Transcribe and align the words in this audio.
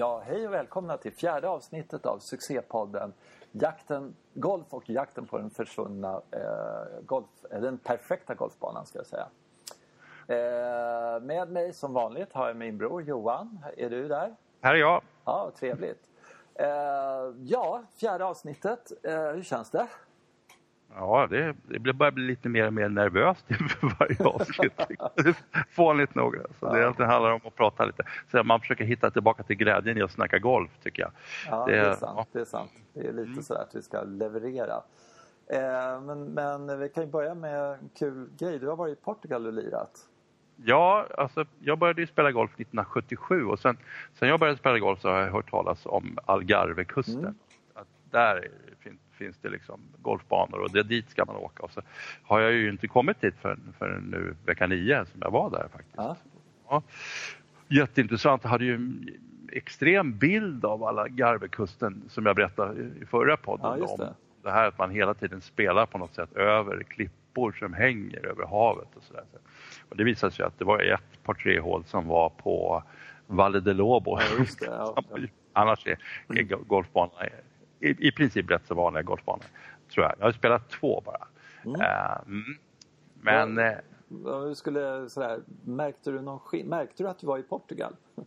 Ja, 0.00 0.22
hej 0.26 0.46
och 0.46 0.52
välkomna 0.52 0.96
till 0.96 1.12
fjärde 1.12 1.48
avsnittet 1.48 2.06
av 2.06 2.18
succépodden 2.18 3.12
Jakten, 3.52 4.14
Golf 4.34 4.66
och 4.70 4.90
jakten 4.90 5.26
på 5.26 5.38
den 5.38 5.50
försvunna 5.50 6.20
eh, 6.30 7.02
golf, 7.02 7.26
eh, 7.50 7.60
den 7.60 7.78
perfekta 7.78 8.34
golfbanan 8.34 8.86
ska 8.86 8.98
jag 8.98 9.06
säga. 9.06 9.26
Eh, 10.26 11.20
med 11.22 11.50
mig 11.50 11.72
som 11.72 11.92
vanligt 11.92 12.32
har 12.32 12.46
jag 12.46 12.56
min 12.56 12.78
bror 12.78 13.02
Johan. 13.02 13.64
Är 13.76 13.90
du 13.90 14.08
där? 14.08 14.34
Här 14.60 14.74
är 14.74 14.78
jag. 14.78 15.02
Ja, 15.24 15.50
trevligt. 15.58 16.08
Eh, 16.54 16.68
ja, 17.38 17.82
fjärde 17.96 18.24
avsnittet. 18.24 18.92
Eh, 19.02 19.22
hur 19.22 19.42
känns 19.42 19.70
det? 19.70 19.86
Ja, 20.94 21.26
det, 21.30 21.54
det 21.62 21.92
börjar 21.92 22.12
bli 22.12 22.24
lite 22.24 22.48
mer 22.48 22.66
och 22.66 22.72
mer 22.72 22.88
nervöst 22.88 23.50
inför 23.60 23.96
varje 23.98 24.24
avsnitt. 24.24 24.80
Fånigt 25.70 26.14
nog. 26.14 26.36
Så 26.60 26.66
ja. 26.66 26.94
det 26.96 27.04
handlar 27.04 27.30
om 27.30 27.40
att 27.44 27.54
prata 27.54 27.84
lite. 27.84 28.02
Så 28.30 28.44
man 28.44 28.60
försöker 28.60 28.84
hitta 28.84 29.10
tillbaka 29.10 29.42
till 29.42 29.56
glädjen 29.56 29.98
i 29.98 30.02
att 30.02 30.10
snacka 30.10 30.38
golf, 30.38 30.70
tycker 30.82 31.02
jag. 31.02 31.12
Ja, 31.50 31.66
det, 31.66 31.72
det 31.72 31.78
är 31.78 31.94
sant. 31.94 32.12
Ja. 32.16 32.26
Det 32.32 32.40
är 32.40 32.44
sant. 32.44 32.70
Det 32.94 33.00
är 33.00 33.12
lite 33.12 33.30
mm. 33.30 33.42
sådär 33.42 33.60
att 33.60 33.74
vi 33.74 33.82
ska 33.82 34.02
leverera. 34.02 34.82
Eh, 35.46 36.00
men, 36.00 36.24
men 36.24 36.78
vi 36.78 36.88
kan 36.88 37.04
ju 37.04 37.10
börja 37.10 37.34
med 37.34 37.72
en 37.72 37.90
kul 37.98 38.30
grej. 38.38 38.58
Du 38.58 38.68
har 38.68 38.76
varit 38.76 38.98
i 38.98 39.00
Portugal 39.00 39.46
och 39.46 39.52
lirat. 39.52 40.06
Ja, 40.64 41.06
alltså 41.18 41.44
jag 41.60 41.78
började 41.78 42.00
ju 42.00 42.06
spela 42.06 42.32
golf 42.32 42.50
1977 42.50 43.44
och 43.44 43.58
sen, 43.58 43.76
sen 44.18 44.28
jag 44.28 44.40
började 44.40 44.58
spela 44.58 44.78
golf 44.78 45.00
så 45.00 45.08
har 45.08 45.20
jag 45.20 45.30
hört 45.30 45.50
talas 45.50 45.86
om 45.86 46.18
Algarvekusten. 46.26 47.18
Mm. 47.18 47.34
Att 47.74 47.88
där 48.10 48.50
finns, 49.24 49.36
det 49.42 49.48
liksom 49.48 49.80
golfbanor 50.02 50.58
och 50.58 50.70
det, 50.70 50.82
dit 50.82 51.10
ska 51.10 51.24
man 51.24 51.36
åka. 51.36 51.62
Och 51.62 51.70
så 51.70 51.82
har 52.22 52.40
jag 52.40 52.52
ju 52.52 52.70
inte 52.70 52.88
kommit 52.88 53.20
dit 53.20 53.34
förrän, 53.40 53.74
förrän 53.78 54.02
nu 54.02 54.34
vecka 54.46 54.66
nio 54.66 55.06
som 55.06 55.20
jag 55.20 55.30
var 55.30 55.50
där 55.50 55.68
faktiskt. 55.72 55.96
Ja. 55.96 56.16
Ja. 56.68 56.82
Jätteintressant, 57.68 58.44
jag 58.44 58.50
hade 58.50 58.64
ju 58.64 58.74
en 58.74 59.08
extrem 59.52 60.18
bild 60.18 60.64
av 60.64 60.84
alla 60.84 61.08
Garvekusten 61.08 62.02
som 62.08 62.26
jag 62.26 62.36
berättade 62.36 62.82
i 63.02 63.06
förra 63.06 63.36
podden 63.36 63.78
ja, 63.78 63.86
om. 63.86 64.14
Det 64.42 64.50
här 64.50 64.68
att 64.68 64.78
man 64.78 64.90
hela 64.90 65.14
tiden 65.14 65.40
spelar 65.40 65.86
på 65.86 65.98
något 65.98 66.14
sätt 66.14 66.32
över 66.32 66.82
klippor 66.82 67.52
som 67.58 67.72
hänger 67.74 68.26
över 68.26 68.46
havet 68.46 68.88
och 68.96 69.02
sådär. 69.02 69.24
Och 69.88 69.96
det 69.96 70.04
visade 70.04 70.32
sig 70.32 70.44
att 70.44 70.58
det 70.58 70.64
var 70.64 70.82
ett 70.82 71.22
par 71.22 71.34
tre 71.34 71.60
hål 71.60 71.84
som 71.84 72.08
var 72.08 72.28
på 72.28 72.82
Valle 73.26 73.60
de 73.60 73.72
Lobo. 73.72 74.18
Ja, 74.20 74.44
det, 74.60 74.66
ja, 74.66 75.04
ja. 75.10 75.18
Annars 75.52 75.86
är, 75.86 75.98
är 76.28 76.42
golfbanorna 76.42 77.26
i, 77.80 78.08
i 78.08 78.12
princip 78.12 78.50
rätt 78.50 78.66
så 78.66 78.74
vanliga 78.74 79.02
golfbanor. 79.02 79.44
Tror 79.94 80.06
jag. 80.06 80.14
Jag 80.18 80.24
har 80.24 80.32
spelat 80.32 80.70
två 80.70 81.02
bara. 81.06 81.26
Mm. 81.64 81.80
Uh, 81.80 82.56
men... 83.20 83.56
Ja, 84.24 84.48
eh, 84.48 84.52
skulle, 84.52 85.08
sådär, 85.08 85.40
märkte, 85.64 86.10
du 86.10 86.20
någon, 86.20 86.40
märkte 86.64 87.02
du 87.02 87.08
att 87.08 87.18
du 87.18 87.26
var 87.26 87.38
i 87.38 87.42
Portugal? 87.42 87.96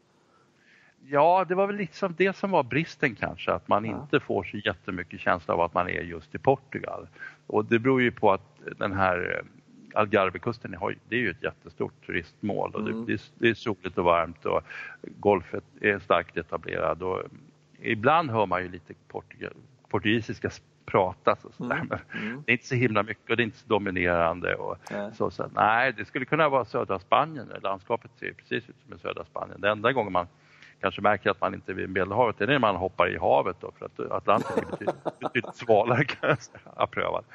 Ja, 1.06 1.46
det 1.48 1.56
var 1.56 1.68
väl 1.68 1.76
liksom 1.76 2.16
det 2.18 2.36
som 2.36 2.52
var 2.52 2.64
bristen 2.64 3.16
kanske, 3.16 3.52
att 3.52 3.68
man 3.68 3.86
ja. 3.86 4.02
inte 4.02 4.20
får 4.20 4.44
så 4.44 4.58
jättemycket 4.58 5.20
känsla 5.20 5.54
av 5.54 5.62
att 5.62 5.74
man 5.74 5.90
är 5.90 6.02
just 6.02 6.36
i 6.36 6.38
Portugal. 6.38 7.08
Och 7.48 7.66
det 7.66 7.80
beror 7.80 8.02
ju 8.02 8.12
på 8.12 8.32
att 8.32 8.60
den 8.78 8.94
här 8.94 9.40
eh, 9.40 10.00
Algarvekusten 10.00 10.76
det 11.10 11.16
är 11.16 11.20
ju 11.20 11.30
ett 11.30 11.44
jättestort 11.44 12.06
turistmål 12.06 12.72
och 12.74 12.80
mm. 12.80 13.06
det, 13.06 13.32
det, 13.38 13.50
är 13.50 13.54
soligt 13.54 13.98
och 13.98 14.06
varmt 14.06 14.46
och 14.46 14.62
golfet 15.02 15.64
är 15.82 16.00
starkt 16.00 16.38
etablerad 16.38 17.04
och 17.04 17.22
ibland 17.84 18.32
hör 18.32 18.46
man 18.46 18.62
ju 18.62 18.70
lite 18.70 18.94
portugisiska 19.90 20.50
pratas 20.86 21.46
och 21.46 21.54
sådär. 21.54 21.76
Mm. 21.76 22.00
Mm. 22.14 22.44
det 22.46 22.52
är 22.52 22.54
inte 22.54 22.68
så 22.68 22.76
himla 22.76 23.04
mycket 23.04 23.30
och 23.30 23.38
det 23.38 23.44
är 23.44 23.46
inte 23.46 23.58
så 23.58 23.68
dominerande. 23.68 24.56
Och 24.56 24.78
så, 25.14 25.32
så, 25.32 25.50
nej, 25.56 25.94
det 25.98 26.06
skulle 26.06 26.26
kunna 26.26 26.50
vara 26.50 26.66
södra 26.66 27.00
Spanien. 27.00 27.52
Landskapet 27.64 28.12
ser 28.20 28.34
precis 28.34 28.70
ut 28.70 28.76
som 28.86 28.94
i 28.94 29.00
södra 29.00 29.26
Spanien. 29.26 29.62
Den 29.62 29.72
enda 29.72 29.92
gången 29.92 30.14
man 30.14 30.28
kanske 30.84 31.02
märker 31.02 31.30
att 31.30 31.42
man 31.42 31.54
inte 31.54 31.72
är 31.72 31.74
vid 31.74 31.90
Medelhavet 31.90 32.42
är 32.42 32.48
när 32.48 32.60
man 32.60 32.76
hoppar 32.76 33.10
i 33.10 33.18
havet 33.18 33.58
då, 33.60 33.72
för 33.78 33.86
att 33.86 34.00
Atlanten 34.12 34.58
är 34.58 34.72
betydligt, 34.72 35.04
betydligt 35.20 35.56
svalare 35.56 36.06
kan 36.06 36.30
jag 36.30 36.42
säga, 36.42 36.88
prövat. 36.92 37.26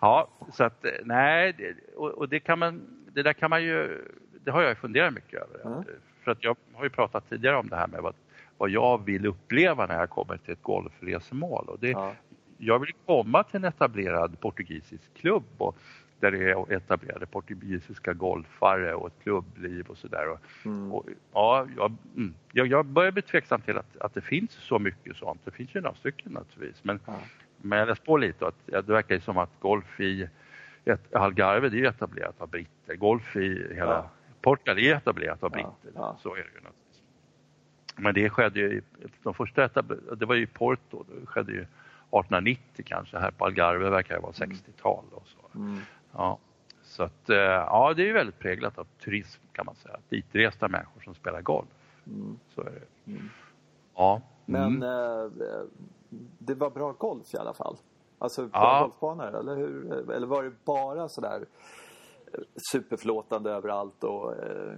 Ja, 0.00 0.28
så 0.52 0.64
att 0.64 0.84
nej, 1.04 1.54
det, 1.58 1.74
och, 1.96 2.10
och, 2.10 2.28
det 2.28 2.40
kan 2.40 2.58
man, 2.58 2.82
det 3.12 3.22
där 3.22 3.32
kan 3.32 3.50
man 3.50 3.62
ju, 3.62 4.04
det 4.44 4.50
har 4.50 4.62
jag 4.62 4.78
funderat 4.78 5.14
mycket 5.14 5.42
över. 5.42 5.66
Mm. 5.66 5.84
För 6.24 6.30
att 6.30 6.44
jag 6.44 6.56
har 6.74 6.84
ju 6.84 6.90
pratat 6.90 7.28
tidigare 7.28 7.56
om 7.56 7.68
det 7.68 7.76
här 7.76 7.86
med 7.86 8.02
vad 8.02 8.14
vad 8.64 8.70
jag 8.70 9.04
vill 9.04 9.26
uppleva 9.26 9.86
när 9.86 9.98
jag 9.98 10.10
kommer 10.10 10.36
till 10.36 10.52
ett 10.52 10.62
golfresmål. 10.62 11.64
Och 11.68 11.78
det, 11.80 11.90
ja. 11.90 12.12
Jag 12.58 12.78
vill 12.78 12.92
komma 13.06 13.42
till 13.44 13.56
en 13.56 13.64
etablerad 13.64 14.40
portugisisk 14.40 15.14
klubb 15.14 15.44
och 15.58 15.76
där 16.20 16.30
det 16.30 16.50
är 16.50 16.72
etablerade 16.72 17.26
portugisiska 17.26 18.12
golfare 18.12 18.94
och 18.94 19.06
ett 19.06 19.22
klubbliv 19.22 19.86
och 19.86 19.98
sådär. 19.98 20.38
Mm. 20.64 20.92
ja, 21.32 21.66
jag, 21.76 21.96
mm, 22.16 22.34
jag, 22.52 22.66
jag 22.66 22.86
börjar 22.86 23.12
bli 23.12 23.22
tveksam 23.22 23.60
till 23.60 23.78
att, 23.78 23.96
att 23.96 24.14
det 24.14 24.20
finns 24.20 24.52
så 24.52 24.78
mycket 24.78 25.16
sånt. 25.16 25.40
Det 25.44 25.50
finns 25.50 25.74
ju 25.74 25.80
några 25.80 25.96
stycken 25.96 26.32
naturligtvis. 26.32 26.84
Men, 26.84 27.00
ja. 27.06 27.18
men 27.56 27.78
jag 27.78 27.88
läste 27.88 28.04
på 28.04 28.16
lite 28.16 28.44
och 28.44 28.48
att 28.48 28.86
det 28.86 28.92
verkar 28.92 29.18
som 29.18 29.38
att 29.38 29.60
golf 29.60 30.00
i 30.00 30.28
ett, 30.84 31.14
Algarve 31.14 31.68
det 31.68 31.80
är 31.80 31.84
etablerat 31.84 32.40
av 32.40 32.48
britter. 32.48 32.96
Golf 32.96 33.36
i 33.36 33.74
hela 33.74 33.92
ja. 33.92 34.10
Portugal 34.42 34.78
är 34.78 34.94
etablerat 34.94 35.42
av 35.42 35.50
britter. 35.50 35.92
Så 36.18 36.34
är 36.34 36.36
det 36.36 36.42
ju 36.42 36.60
naturligtvis. 36.60 36.83
Men 37.96 38.14
det 38.14 38.30
skedde 38.30 38.60
ju, 38.60 38.82
de 39.22 39.34
första 39.34 39.68
det 40.16 40.26
var 40.26 40.34
ju 40.34 40.46
Porto, 40.46 41.04
det 41.08 41.26
skedde 41.26 41.52
ju 41.52 41.58
1890 41.60 42.84
kanske, 42.86 43.18
här 43.18 43.30
på 43.30 43.44
Algarve 43.44 43.90
verkar 43.90 44.14
det 44.14 44.20
vara 44.20 44.32
60-tal 44.32 45.04
och 45.12 45.26
så. 45.26 45.58
Mm. 45.58 45.78
Ja. 46.12 46.38
Så 46.82 47.02
att, 47.02 47.30
eh, 47.30 47.36
ja, 47.36 47.94
det 47.96 48.02
är 48.02 48.06
ju 48.06 48.12
väldigt 48.12 48.38
präglat 48.38 48.78
av 48.78 48.86
turism 49.04 49.42
kan 49.52 49.66
man 49.66 49.74
säga, 49.74 49.96
ditresta 50.08 50.68
människor 50.68 51.00
som 51.00 51.14
spelar 51.14 51.42
golf. 51.42 51.68
Mm. 52.06 52.38
Så 52.54 52.60
är 52.60 52.64
det. 52.64 53.10
Mm. 53.10 53.28
Ja. 53.94 54.20
Men 54.44 54.82
eh, 54.82 55.30
det 56.38 56.54
var 56.54 56.70
bra 56.70 56.92
golf 56.92 57.34
i 57.34 57.36
alla 57.36 57.54
fall? 57.54 57.76
Alltså 58.18 58.46
bra 58.46 58.60
ja. 58.60 58.80
golfbanor, 58.82 59.40
eller 59.40 59.56
hur? 59.56 60.10
Eller 60.10 60.26
var 60.26 60.42
det 60.42 60.52
bara 60.64 61.08
sådär 61.08 61.44
superförlåtande 62.72 63.50
överallt 63.50 64.04
och 64.04 64.32
eh, 64.32 64.74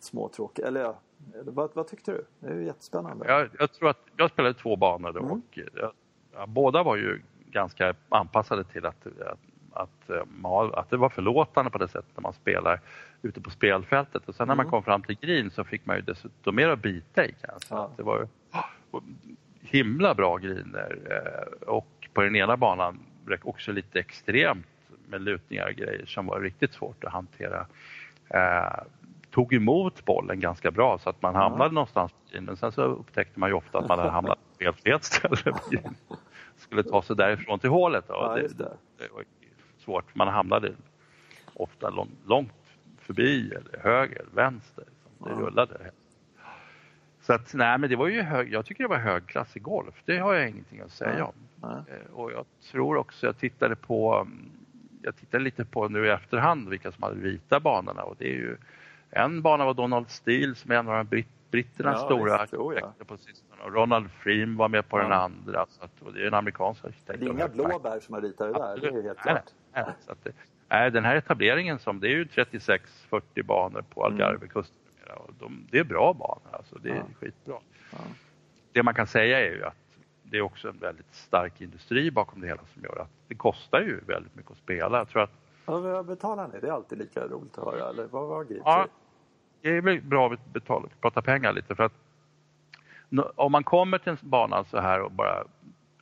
småtråkig. 0.00 0.64
Eller 0.64 0.80
ja, 0.80 0.98
vad, 1.44 1.70
vad, 1.74 1.88
tyckte 1.88 2.12
du? 2.12 2.24
Det 2.40 2.46
är 2.48 2.54
ju 2.54 2.64
jättespännande. 2.64 3.26
Jag, 3.28 3.48
jag 3.58 3.72
tror 3.72 3.90
att 3.90 4.04
jag 4.16 4.30
spelade 4.30 4.54
två 4.54 4.76
banor 4.76 5.18
mm. 5.18 5.30
och 5.30 5.58
ja, 6.32 6.46
båda 6.46 6.82
var 6.82 6.96
ju 6.96 7.20
ganska 7.50 7.94
anpassade 8.08 8.64
till 8.64 8.86
att, 8.86 9.06
att, 9.06 9.38
att, 9.72 10.10
eh, 10.10 10.78
att 10.78 10.90
det 10.90 10.96
var 10.96 11.08
förlåtande 11.08 11.70
på 11.70 11.78
det 11.78 11.88
sättet 11.88 12.10
när 12.16 12.22
man 12.22 12.32
spelar 12.32 12.80
ute 13.22 13.40
på 13.40 13.50
spelfältet 13.50 14.28
och 14.28 14.34
sen 14.34 14.48
när 14.48 14.54
man 14.54 14.64
mm. 14.64 14.70
kom 14.70 14.82
fram 14.82 15.02
till 15.02 15.18
green 15.20 15.50
så 15.50 15.64
fick 15.64 15.86
man 15.86 15.96
ju 15.96 16.02
dessutom 16.02 16.56
mer 16.56 16.68
att 16.68 16.82
bita 16.82 17.26
i 17.26 17.34
kanske. 17.40 17.74
Ja. 17.74 17.90
Det 17.96 18.02
var 18.02 18.28
himla 19.60 20.14
bra 20.14 20.36
griner 20.36 20.98
eh, 21.10 21.68
och 21.68 22.08
på 22.12 22.22
den 22.22 22.36
ena 22.36 22.56
banan 22.56 22.98
också 23.42 23.72
lite 23.72 24.00
extremt 24.00 24.66
med 25.08 25.20
lutningar 25.20 25.66
och 25.66 25.74
grejer 25.74 26.06
som 26.06 26.26
var 26.26 26.40
riktigt 26.40 26.72
svårt 26.72 27.04
att 27.04 27.12
hantera. 27.12 27.66
Tog 29.38 29.54
emot 29.54 30.04
bollen 30.04 30.40
ganska 30.40 30.70
bra 30.70 30.98
så 30.98 31.10
att 31.10 31.22
man 31.22 31.34
hamnade 31.34 31.64
mm. 31.64 31.74
någonstans 31.74 32.14
men 32.40 32.56
sen 32.56 32.72
så 32.72 32.82
upptäckte 32.82 33.40
man 33.40 33.48
ju 33.48 33.54
ofta 33.54 33.78
att 33.78 33.88
man 33.88 33.98
hade 33.98 34.10
hamnat 34.10 34.38
på 34.58 34.64
helt 34.64 34.80
fel 34.80 35.00
ställe. 35.02 35.36
Skulle 36.56 36.82
ta 36.82 37.02
sig 37.02 37.16
därifrån 37.16 37.58
till 37.58 37.70
hålet. 37.70 38.04
Ja, 38.08 38.34
det, 38.34 38.58
det. 38.58 38.72
det, 38.98 39.08
var 39.14 39.24
svårt. 39.78 40.14
Man 40.14 40.28
hamnade 40.28 40.72
ofta 41.54 42.06
långt 42.26 42.52
förbi 42.98 43.52
eller 43.52 43.78
höger, 43.78 44.24
vänster. 44.34 44.84
Det 45.18 45.30
ja. 45.30 45.36
rullade. 45.36 45.90
Så 47.20 47.32
att, 47.32 47.54
nej 47.54 47.78
men 47.78 47.90
det 47.90 47.96
var 47.96 48.08
ju 48.08 48.22
hög, 48.22 48.52
jag 48.52 48.66
tycker 48.66 48.84
det 48.84 48.88
var 48.88 48.98
högklassig 48.98 49.62
golf. 49.62 50.02
Det 50.04 50.18
har 50.18 50.34
jag 50.34 50.48
ingenting 50.48 50.80
att 50.80 50.92
säga 50.92 51.24
om. 51.24 51.34
Ja. 51.62 51.84
Eh, 51.88 52.14
och 52.14 52.32
jag 52.32 52.44
tror 52.70 52.96
också, 52.96 53.26
jag 53.26 53.38
tittade 53.38 53.76
på 53.76 54.14
mm, 54.14 54.50
jag 55.02 55.16
tittade 55.16 55.44
lite 55.44 55.64
på 55.64 55.88
nu 55.88 56.06
i 56.06 56.10
efterhand 56.10 56.68
vilka 56.68 56.92
som 56.92 57.02
hade 57.02 57.16
vita 57.16 57.60
banorna 57.60 58.02
och 58.02 58.16
det 58.18 58.24
är 58.24 58.36
ju 58.36 58.56
en 59.10 59.42
bana 59.42 59.64
var 59.64 59.74
Donald 59.74 60.10
Steele 60.10 60.54
som 60.54 60.70
är 60.70 60.76
en 60.76 60.88
av 60.88 61.04
britt, 61.04 61.28
britternas 61.50 61.98
ja, 62.00 62.06
stora 62.06 62.38
arkitekter 62.38 63.04
på 63.04 63.16
sistone 63.16 63.62
och 63.62 63.72
Ronald 63.72 64.10
Freem 64.10 64.56
var 64.56 64.68
med 64.68 64.88
på 64.88 64.98
ja. 64.98 65.02
den 65.02 65.12
andra. 65.12 65.66
Så 65.68 65.84
att, 65.84 66.14
det 66.14 66.22
är 66.22 66.26
en 66.26 66.34
amerikansk 66.34 66.84
arkitekt. 66.84 67.20
Det 67.20 67.26
är 67.26 67.30
inga 67.30 67.48
blåbär 67.48 68.00
som 68.00 68.14
har 68.14 68.22
ritat 68.22 68.54
det 68.54 68.58
där, 68.58 68.76
det 68.80 68.98
är 68.98 69.02
helt 69.02 69.18
klart. 69.18 69.44
Nej, 69.74 69.84
nej, 69.86 69.94
så 70.00 70.12
att 70.12 70.24
det, 70.24 70.32
nej, 70.68 70.90
den 70.90 71.04
här 71.04 71.16
etableringen 71.16 71.78
som, 71.78 72.00
det 72.00 72.08
är 72.08 72.10
ju 72.10 72.24
36-40 72.24 73.42
banor 73.42 73.84
på 73.90 74.04
Algarvekusten 74.04 74.76
mm. 75.06 75.18
och 75.18 75.30
de, 75.38 75.66
det 75.70 75.78
är 75.78 75.84
bra 75.84 76.12
banor 76.12 76.48
alltså, 76.52 76.78
det 76.78 76.90
är 76.90 76.96
ja. 76.96 77.02
skitbra. 77.20 77.56
Ja. 77.90 77.98
Det 78.72 78.82
man 78.82 78.94
kan 78.94 79.06
säga 79.06 79.40
är 79.40 79.50
ju 79.50 79.64
att 79.64 79.76
det 80.22 80.36
är 80.36 80.42
också 80.42 80.68
en 80.68 80.78
väldigt 80.78 81.14
stark 81.14 81.60
industri 81.60 82.10
bakom 82.10 82.40
det 82.40 82.46
hela 82.46 82.60
som 82.74 82.82
gör 82.82 83.02
att 83.02 83.10
det 83.28 83.34
kostar 83.34 83.80
ju 83.80 84.00
väldigt 84.06 84.36
mycket 84.36 84.50
att 84.52 84.58
spela. 84.58 84.98
Jag 84.98 85.08
tror 85.08 85.22
att... 85.22 85.32
Ja, 85.68 85.80
vad 85.80 86.06
betalar 86.06 86.48
ni? 86.48 86.60
Det 86.60 86.68
är 86.68 86.72
alltid 86.72 86.98
lika 86.98 87.26
roligt 87.26 87.58
att 87.58 87.64
höra. 87.64 87.90
Eller 87.90 88.06
vad 88.06 88.28
var 88.28 88.46
Ja, 88.64 88.86
det 89.62 89.68
är 89.68 90.00
bra 90.00 90.32
att 90.32 90.46
betala, 90.46 90.88
prata 91.00 91.22
pengar 91.22 91.52
lite 91.52 91.74
för 91.74 91.84
att 91.84 91.92
om 93.34 93.52
man 93.52 93.64
kommer 93.64 93.98
till 93.98 94.12
en 94.12 94.18
bana 94.20 94.64
så 94.64 94.78
här 94.78 95.00
och 95.00 95.12
bara 95.12 95.44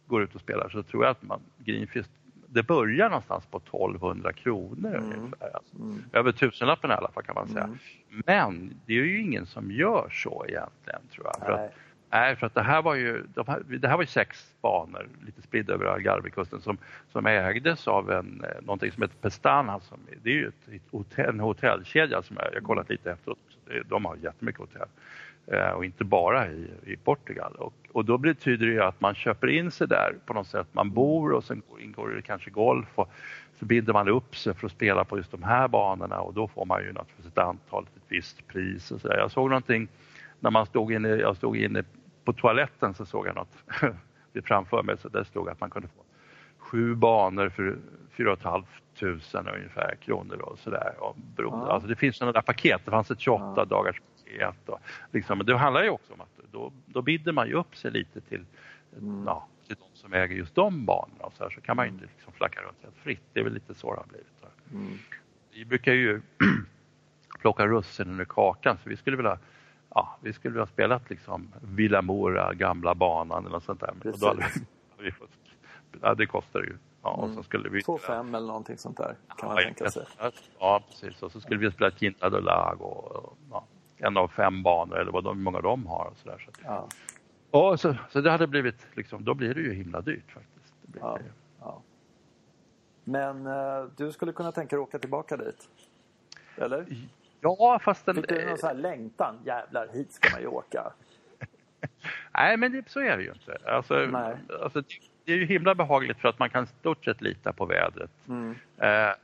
går 0.06 0.22
ut 0.22 0.34
och 0.34 0.40
spelar 0.40 0.68
så 0.68 0.82
tror 0.82 1.04
jag 1.04 1.10
att 1.10 1.22
man, 1.22 1.40
Greenfist, 1.58 2.10
det 2.48 2.62
börjar 2.62 3.08
någonstans 3.08 3.46
på 3.46 3.58
1200 3.58 4.32
kronor 4.32 4.94
mm. 4.94 5.18
ungefär. 5.18 5.56
Alltså, 5.56 5.76
mm. 5.76 6.04
Över 6.12 6.32
tusenlappen 6.32 6.90
i 6.90 6.94
alla 6.94 7.10
fall 7.10 7.22
kan 7.22 7.34
man 7.34 7.48
säga. 7.48 7.64
Mm. 7.64 7.78
Men 8.26 8.80
det 8.86 8.92
är 8.92 9.04
ju 9.04 9.20
ingen 9.20 9.46
som 9.46 9.70
gör 9.70 10.08
så 10.10 10.44
egentligen 10.48 11.00
tror 11.14 11.26
jag. 11.26 11.70
Nej, 12.10 12.36
för 12.36 12.46
att 12.46 12.54
det 12.54 12.62
här 12.62 12.82
var 12.82 12.94
ju, 12.94 13.24
de 13.34 13.44
här, 13.46 13.62
det 13.66 13.88
här 13.88 13.96
var 13.96 14.02
ju 14.02 14.06
sex 14.06 14.54
banor 14.62 15.08
lite 15.26 15.42
spridda 15.42 15.74
över 15.74 15.86
Algarvekusten 15.86 16.60
som, 16.60 16.78
som 17.12 17.26
ägdes 17.26 17.88
av 17.88 18.10
en, 18.10 18.44
eh, 18.44 18.62
någonting 18.62 18.92
som 18.92 19.02
heter 19.02 19.16
Pestana. 19.16 19.80
Som, 19.80 19.98
det 20.22 20.30
är 20.30 20.34
ju 20.34 20.48
ett, 20.48 20.82
hotell, 20.90 21.28
en 21.28 21.40
hotellkedja 21.40 22.22
som 22.22 22.36
jag, 22.40 22.54
jag 22.54 22.62
kollat 22.62 22.90
lite 22.90 23.10
efteråt. 23.10 23.38
De 23.88 24.04
har 24.04 24.16
jättemycket 24.16 24.60
hotell. 24.60 24.88
Eh, 25.46 25.68
och 25.68 25.84
inte 25.84 26.04
bara 26.04 26.48
i, 26.48 26.70
i 26.86 26.96
Portugal. 26.96 27.52
Och, 27.54 27.74
och 27.92 28.04
då 28.04 28.18
betyder 28.18 28.66
det 28.66 28.72
ju 28.72 28.82
att 28.82 29.00
man 29.00 29.14
köper 29.14 29.48
in 29.48 29.70
sig 29.70 29.88
där 29.88 30.14
på 30.26 30.34
något 30.34 30.46
sätt. 30.46 30.66
Man 30.72 30.90
bor 30.90 31.32
och 31.32 31.44
sen 31.44 31.62
ingår 31.80 32.08
det 32.08 32.22
kanske 32.22 32.50
golf 32.50 32.88
och 32.94 33.10
så 33.58 33.64
binder 33.64 33.92
man 33.92 34.08
upp 34.08 34.36
sig 34.36 34.54
för 34.54 34.66
att 34.66 34.72
spela 34.72 35.04
på 35.04 35.16
just 35.16 35.30
de 35.30 35.42
här 35.42 35.68
banorna 35.68 36.20
och 36.20 36.34
då 36.34 36.48
får 36.48 36.64
man 36.64 36.82
ju 36.82 36.92
naturligtvis 36.92 37.26
ett 37.26 37.38
antal, 37.38 37.86
ett 37.96 38.02
visst 38.08 38.46
pris 38.46 38.90
och 38.90 39.00
så 39.00 39.08
där. 39.08 39.18
Jag 39.18 39.30
såg 39.30 39.48
någonting 39.48 39.88
när 40.40 40.50
man 40.50 40.66
stod 40.66 40.92
inne, 40.92 41.08
jag 41.08 41.36
stod 41.36 41.56
inne 41.56 41.84
på 42.24 42.32
toaletten 42.32 42.94
så 42.94 43.06
såg 43.06 43.26
jag 43.26 43.34
något 43.34 43.54
framför 44.44 44.82
mig 44.82 44.98
så 44.98 45.08
där 45.08 45.24
stod 45.24 45.48
att 45.48 45.60
man 45.60 45.70
kunde 45.70 45.88
få 45.88 46.02
sju 46.58 46.94
banor 46.94 47.48
för 47.48 47.78
4 48.10 48.36
500 48.36 49.56
ungefär 49.56 49.96
kronor 50.00 50.36
och 50.36 50.58
sådär. 50.58 50.94
Ja. 50.98 51.14
Alltså 51.70 51.88
det 51.88 51.96
finns 51.96 52.16
sådana 52.16 52.32
där 52.32 52.42
paket, 52.42 52.80
det 52.84 52.90
fanns 52.90 53.10
ett 53.10 53.20
28 53.20 53.54
ja. 53.56 53.64
dagars 53.64 54.00
paket. 54.00 54.68
Och 54.68 54.80
liksom, 55.12 55.42
det 55.46 55.56
handlar 55.56 55.82
ju 55.82 55.90
också 55.90 56.12
om 56.12 56.20
att 56.20 56.52
då, 56.52 56.72
då 56.86 57.02
binder 57.02 57.32
man 57.32 57.48
ju 57.48 57.54
upp 57.54 57.76
sig 57.76 57.90
lite 57.90 58.20
till, 58.20 58.44
mm. 58.98 59.24
ja, 59.26 59.48
till 59.66 59.76
de 59.76 59.98
som 59.98 60.12
äger 60.12 60.36
just 60.36 60.54
de 60.54 60.86
banorna 60.86 61.24
och 61.24 61.32
så, 61.32 61.44
här, 61.44 61.50
så 61.50 61.60
kan 61.60 61.76
man 61.76 61.86
ju 61.86 61.92
inte 61.92 62.04
liksom 62.04 62.32
flacka 62.32 62.60
runt 62.60 62.78
helt 62.82 62.96
fritt. 62.96 63.22
Det 63.32 63.40
är 63.40 63.44
väl 63.44 63.54
lite 63.54 63.74
så 63.74 63.94
det 63.94 64.00
har 64.00 64.06
blivit. 64.06 64.26
Mm. 64.72 64.98
Vi 65.52 65.64
brukar 65.64 65.92
ju 65.92 66.20
plocka 67.40 67.66
russinen 67.66 68.20
ur 68.20 68.24
kakan 68.24 68.78
så 68.82 68.88
vi 68.88 68.96
skulle 68.96 69.16
vilja 69.16 69.38
ja, 69.96 70.18
vi 70.20 70.32
skulle 70.32 70.58
ha 70.58 70.66
spelat 70.66 71.10
liksom 71.10 71.52
Villamora, 71.62 72.54
gamla 72.54 72.94
banan 72.94 73.38
eller 73.38 73.50
något 73.50 73.64
sånt 73.64 73.80
där. 73.80 73.94
Precis. 74.02 74.22
Och 74.22 74.36
då 74.36 74.42
hade 74.42 74.52
vi 74.98 75.12
fått, 75.12 75.30
ja, 76.02 76.14
det 76.14 76.26
kostar 76.26 76.60
ju. 76.60 76.76
Ja, 77.02 77.10
och 77.10 77.24
mm. 77.24 77.36
så 77.36 77.42
skulle 77.42 77.68
vi... 77.68 77.80
2-5 77.80 78.36
eller 78.36 78.46
någonting 78.46 78.78
sånt 78.78 78.96
där 78.96 79.16
kan 79.38 79.48
man 79.48 79.56
tänka 79.56 79.90
sig. 79.90 80.06
Ja, 80.58 80.82
precis. 80.88 81.22
Och 81.22 81.32
så 81.32 81.40
skulle 81.40 81.60
vi 81.60 81.70
spela 81.70 81.90
Quinta 81.90 82.30
do 82.30 82.40
Lago 82.40 82.84
och, 82.84 83.38
ja, 83.50 83.64
en 83.96 84.16
av 84.16 84.28
fem 84.28 84.62
banor 84.62 84.98
eller 84.98 85.12
vad 85.12 85.24
de, 85.24 85.36
hur 85.36 85.44
många 85.44 85.60
de 85.60 85.86
har. 85.86 86.04
Och 86.04 86.16
så 86.16 86.28
där, 86.28 86.38
så. 86.38 86.50
Ja. 86.64 86.88
Och 87.50 87.80
så, 87.80 87.96
så 88.10 88.20
det 88.20 88.30
hade 88.30 88.46
blivit, 88.46 88.86
liksom, 88.94 89.24
då 89.24 89.34
blir 89.34 89.54
det 89.54 89.60
ju 89.60 89.72
himla 89.74 90.00
dyrt 90.00 90.32
faktiskt. 90.32 90.74
Ja, 91.00 91.18
ja. 91.60 91.82
Men 93.04 93.46
uh, 93.46 93.88
du 93.96 94.12
skulle 94.12 94.32
kunna 94.32 94.52
tänka 94.52 94.76
dig 94.76 94.82
att 94.82 94.88
åka 94.88 94.98
tillbaka 94.98 95.36
dit? 95.36 95.68
Eller? 96.56 96.86
Ja, 97.46 97.78
fast 97.82 98.06
den... 98.06 98.14
Fick 98.14 98.28
du 98.28 98.46
någon 98.46 98.58
sån 98.58 98.68
här 98.68 98.74
längtan? 98.74 99.38
Jävlar, 99.44 99.88
hit 99.92 100.12
ska 100.12 100.30
man 100.32 100.40
ju 100.40 100.46
åka. 100.46 100.92
Nej, 102.34 102.56
men 102.56 102.72
det, 102.72 102.88
så 102.88 103.00
är 103.00 103.16
det 103.16 103.22
ju 103.22 103.32
inte. 103.32 103.58
Alltså, 103.66 103.94
alltså, 104.62 104.82
det 105.24 105.32
är 105.32 105.36
ju 105.36 105.46
himla 105.46 105.74
behagligt 105.74 106.18
för 106.18 106.28
att 106.28 106.38
man 106.38 106.50
kan 106.50 106.66
stort 106.66 107.04
sett 107.04 107.20
lita 107.20 107.52
på 107.52 107.66
vädret. 107.66 108.10
Mm. 108.28 108.54
Eh, 108.78 109.14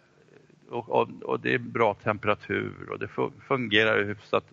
och, 0.71 0.91
och, 0.91 1.09
och, 1.23 1.41
det 1.41 1.55
är 1.55 1.59
bra 1.59 1.95
temperatur 1.95 2.91
och 2.91 2.99
det 2.99 3.09
fungerar 3.49 4.05
hyfsat 4.05 4.45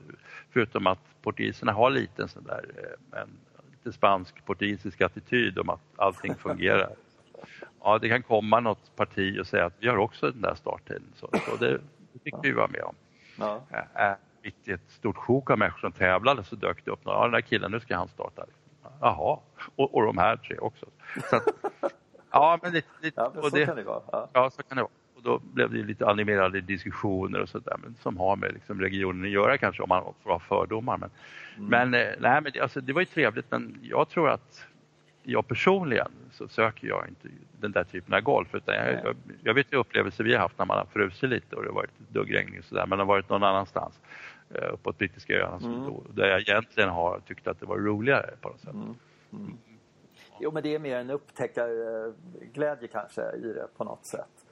förutom 0.52 0.88
att 0.88 1.00
portugiserna 1.22 1.72
har 1.72 1.90
lite 1.90 2.22
en 2.22 2.28
sån 2.28 2.44
där 2.44 2.66
eh, 2.78 3.22
en, 3.22 3.30
lite 3.72 3.98
spansk 3.98 4.46
portugisisk 4.46 5.02
attityd 5.02 5.60
om 5.60 5.70
att 5.70 5.82
allting 5.96 6.36
fungerar. 6.40 6.90
ja, 7.82 8.00
det 8.00 8.10
kan 8.10 8.24
komma 8.24 8.60
något 8.60 8.96
parti 8.96 9.40
och 9.40 9.48
säga 9.48 9.66
att 9.66 9.76
vi 9.80 9.88
har 9.88 9.98
också 9.98 10.32
den 10.32 10.42
där 10.42 10.56
starttiden. 10.56 11.14
Så, 11.16 11.30
så 11.46 11.56
det, 11.56 11.72
det 12.14 12.20
fick 12.24 12.36
vi 12.44 12.52
vara 12.52 12.68
med 12.68 12.84
om. 12.84 12.96
Ja. 13.40 13.62
Äh, 13.96 14.16
mitt 14.44 14.68
i 14.68 14.72
ett 14.72 14.90
stort 14.92 15.18
sjok 15.18 15.50
av 15.50 15.58
människor 15.58 15.80
som 15.80 15.92
tävlade 15.92 16.44
så 16.44 16.56
dök 16.56 16.86
det 16.86 16.92
upp 16.92 17.06
några, 17.06 17.18
ja 17.18 17.24
den 17.24 17.32
där 17.32 17.42
killen, 17.42 17.72
nu 17.72 17.80
ska 17.80 17.96
han 17.96 18.08
starta. 18.08 18.46
Jaha, 19.02 19.40
och, 19.76 19.96
och 19.96 20.06
de 20.06 20.18
här 20.18 20.38
tre 20.38 20.58
också. 20.58 20.86
Så 21.30 21.36
att, 21.36 21.44
ja, 22.32 22.60
men 22.62 22.72
lite, 22.72 22.88
lite, 23.02 23.22
ja, 23.22 23.32
men 23.34 23.44
så 23.44 23.50
det, 23.50 23.66
kan 23.66 23.76
det 23.76 23.84
vara. 23.84 24.02
Ja. 24.12 24.30
ja. 24.34 24.50
så 24.50 24.64
kan 24.64 24.78
det 24.78 24.84
vara. 24.84 24.92
Och 25.16 25.24
då 25.24 25.40
blev 25.40 25.72
det 25.72 25.84
lite 25.84 26.08
animerade 26.08 26.62
diskussioner 26.62 27.40
och 27.40 27.50
sådär, 27.50 27.78
som 28.00 28.18
har 28.18 28.36
med 28.36 28.54
liksom 28.54 28.82
regionen 28.82 29.24
att 29.24 29.30
göra 29.30 29.58
kanske 29.58 29.84
om 29.84 29.90
man 29.90 30.14
får 30.24 30.30
ha 30.32 30.40
fördomar. 30.40 30.98
Men, 30.98 31.10
mm. 31.58 31.70
men, 31.70 32.02
eh, 32.02 32.14
nej, 32.20 32.42
men 32.42 32.52
det, 32.54 32.60
alltså, 32.60 32.82
det 32.82 32.94
var 32.94 33.02
ju 33.02 33.06
trevligt, 33.06 33.52
men 33.52 33.80
jag 33.82 34.10
tror 34.10 34.30
att 34.30 34.66
jag 35.24 35.48
personligen 35.48 36.12
så 36.32 36.48
söker 36.48 36.88
jag 36.88 37.08
inte 37.08 37.28
den 37.60 37.72
där 37.72 37.84
typen 37.84 38.14
av 38.14 38.22
golf. 38.22 38.56
Utan 38.56 38.76
jag, 38.76 38.94
jag, 38.94 39.16
jag 39.44 39.54
vet 39.54 39.74
ju 39.74 39.78
upplevelser 39.78 40.24
vi 40.24 40.34
har 40.34 40.40
haft 40.40 40.58
när 40.58 40.66
man 40.66 40.78
har 40.78 40.86
frusit 40.86 41.30
lite 41.30 41.56
och 41.56 41.64
det 41.64 41.70
har 41.70 41.76
varit 41.76 42.00
duggregn 42.10 42.60
och 42.60 42.66
sådär, 42.66 42.86
men 42.86 42.98
det 42.98 43.04
har 43.04 43.08
varit 43.08 43.30
någon 43.30 43.44
annanstans 43.44 44.00
eh, 44.50 44.74
uppåt 44.74 44.98
brittiska 44.98 45.34
öarna 45.34 45.58
mm. 45.58 45.94
där 46.14 46.28
jag 46.28 46.40
egentligen 46.42 46.90
har 46.90 47.20
tyckt 47.20 47.48
att 47.48 47.60
det 47.60 47.66
var 47.66 47.78
roligare 47.78 48.34
på 48.42 48.50
något 48.50 48.60
sätt. 48.60 48.74
Mm. 48.74 48.96
Mm. 49.34 49.58
Jo 50.40 50.52
men 50.52 50.64
det 50.64 50.76
är 50.76 50.80
mer 50.80 50.98
en 50.98 51.10
upptäckarglädje 51.10 52.88
kanske 52.88 53.32
i 53.32 53.54
det 53.54 53.68
på 53.78 53.84
något 53.84 54.06
sätt 54.06 54.46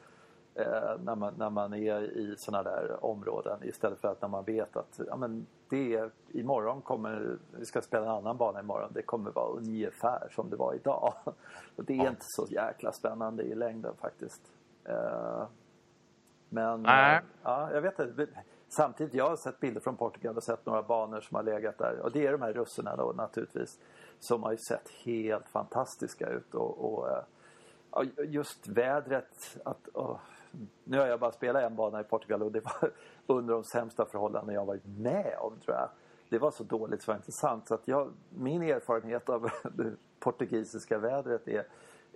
eh, 0.56 1.00
när, 1.04 1.16
man, 1.16 1.34
när 1.38 1.50
man 1.50 1.74
är 1.74 2.02
i 2.02 2.36
sådana 2.38 2.64
där 2.64 3.06
områden 3.06 3.60
istället 3.64 4.00
för 4.00 4.08
att 4.08 4.22
när 4.22 4.30
man 4.30 4.44
vet 4.44 4.78
att 4.78 5.00
ja, 5.08 5.16
men 5.16 5.46
det 5.70 5.96
är, 5.96 6.12
imorgon 6.32 6.82
kommer, 6.82 7.38
vi 7.52 7.66
ska 7.66 7.82
spela 7.82 8.06
en 8.06 8.12
annan 8.12 8.38
bana 8.38 8.60
imorgon, 8.60 8.92
det 8.94 9.02
kommer 9.02 9.32
vara 9.32 9.50
ungefär 9.50 10.30
som 10.32 10.50
det 10.50 10.56
var 10.56 10.74
idag. 10.74 11.14
Och 11.76 11.84
det 11.84 11.94
är 11.94 12.04
ja. 12.04 12.10
inte 12.10 12.26
så 12.26 12.46
jäkla 12.50 12.92
spännande 12.92 13.44
i 13.44 13.56
längden 13.56 13.94
faktiskt. 14.02 14.42
Eh, 14.84 15.48
men 16.50 16.86
äh. 16.86 17.20
ja, 17.44 17.72
jag 17.74 17.82
vet 17.82 18.00
inte. 18.00 18.28
Samtidigt, 18.70 19.14
jag 19.14 19.30
har 19.30 19.36
sett 19.36 19.60
bilder 19.60 19.82
från 19.82 19.98
Portugal 19.98 20.38
och 20.38 20.44
sett 20.44 20.66
några 20.66 20.84
banor 20.84 21.22
som 21.22 21.36
har 21.36 21.44
legat 21.44 21.78
där. 21.78 22.00
Och 22.00 22.12
det 22.12 22.28
är 22.28 22.32
de 22.32 22.42
här 22.42 22.54
russerna 22.54 22.96
då 22.96 23.14
naturligtvis. 23.16 23.80
Som 24.20 24.44
har 24.44 24.52
ju 24.52 24.58
sett 24.58 24.90
helt 24.90 25.50
fantastiska 25.50 26.30
ut. 26.30 26.56
Och, 26.56 26.94
och 26.94 27.08
just 28.26 28.68
vädret. 28.68 29.58
Att, 29.66 29.90
oh, 29.94 30.18
nu 30.84 31.00
har 31.00 31.08
jag 31.08 31.20
bara 31.20 31.32
spelat 31.32 31.64
en 31.64 31.76
bana 31.76 32.02
i 32.02 32.04
Portugal 32.04 32.44
och 32.44 32.52
det 32.52 32.60
var 32.60 32.92
under 33.38 33.54
de 33.54 33.64
sämsta 33.64 34.06
förhållanden 34.06 34.56
jag 34.56 34.66
varit 34.66 34.86
med 34.86 35.36
om 35.40 35.54
tror 35.66 35.76
jag. 35.76 35.90
Det 36.30 36.40
var 36.40 36.52
så 36.52 36.64
dåligt 36.64 37.02
så 37.02 37.12
var 37.12 37.16
det 37.16 37.20
inte 37.20 37.32
sant. 37.32 37.68
Så 37.68 37.74
att 37.74 37.88
jag, 37.88 38.12
min 38.30 38.62
erfarenhet 38.62 39.30
av 39.30 39.50
det 39.74 39.92
portugisiska 40.20 40.98
vädret 40.98 41.48
är, 41.48 41.66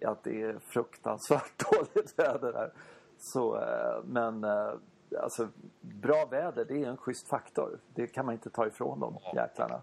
att 0.06 0.24
det 0.24 0.42
är 0.42 0.60
fruktansvärt 0.60 1.72
dåligt 1.72 2.20
väder 2.20 2.54
här. 2.54 2.72
Så, 3.18 3.56
eh, 3.56 4.04
men 4.06 4.44
eh, 4.44 4.74
alltså, 5.22 5.48
bra 5.82 6.26
väder 6.26 6.66
det 6.66 6.84
är 6.84 6.88
en 6.88 6.98
schysst 6.98 7.28
faktor. 7.28 7.80
Det 7.96 8.08
kan 8.08 8.26
man 8.26 8.34
inte 8.34 8.50
ta 8.50 8.68
ifrån 8.68 9.00
dem 9.00 9.18
jäklarna. 9.36 9.82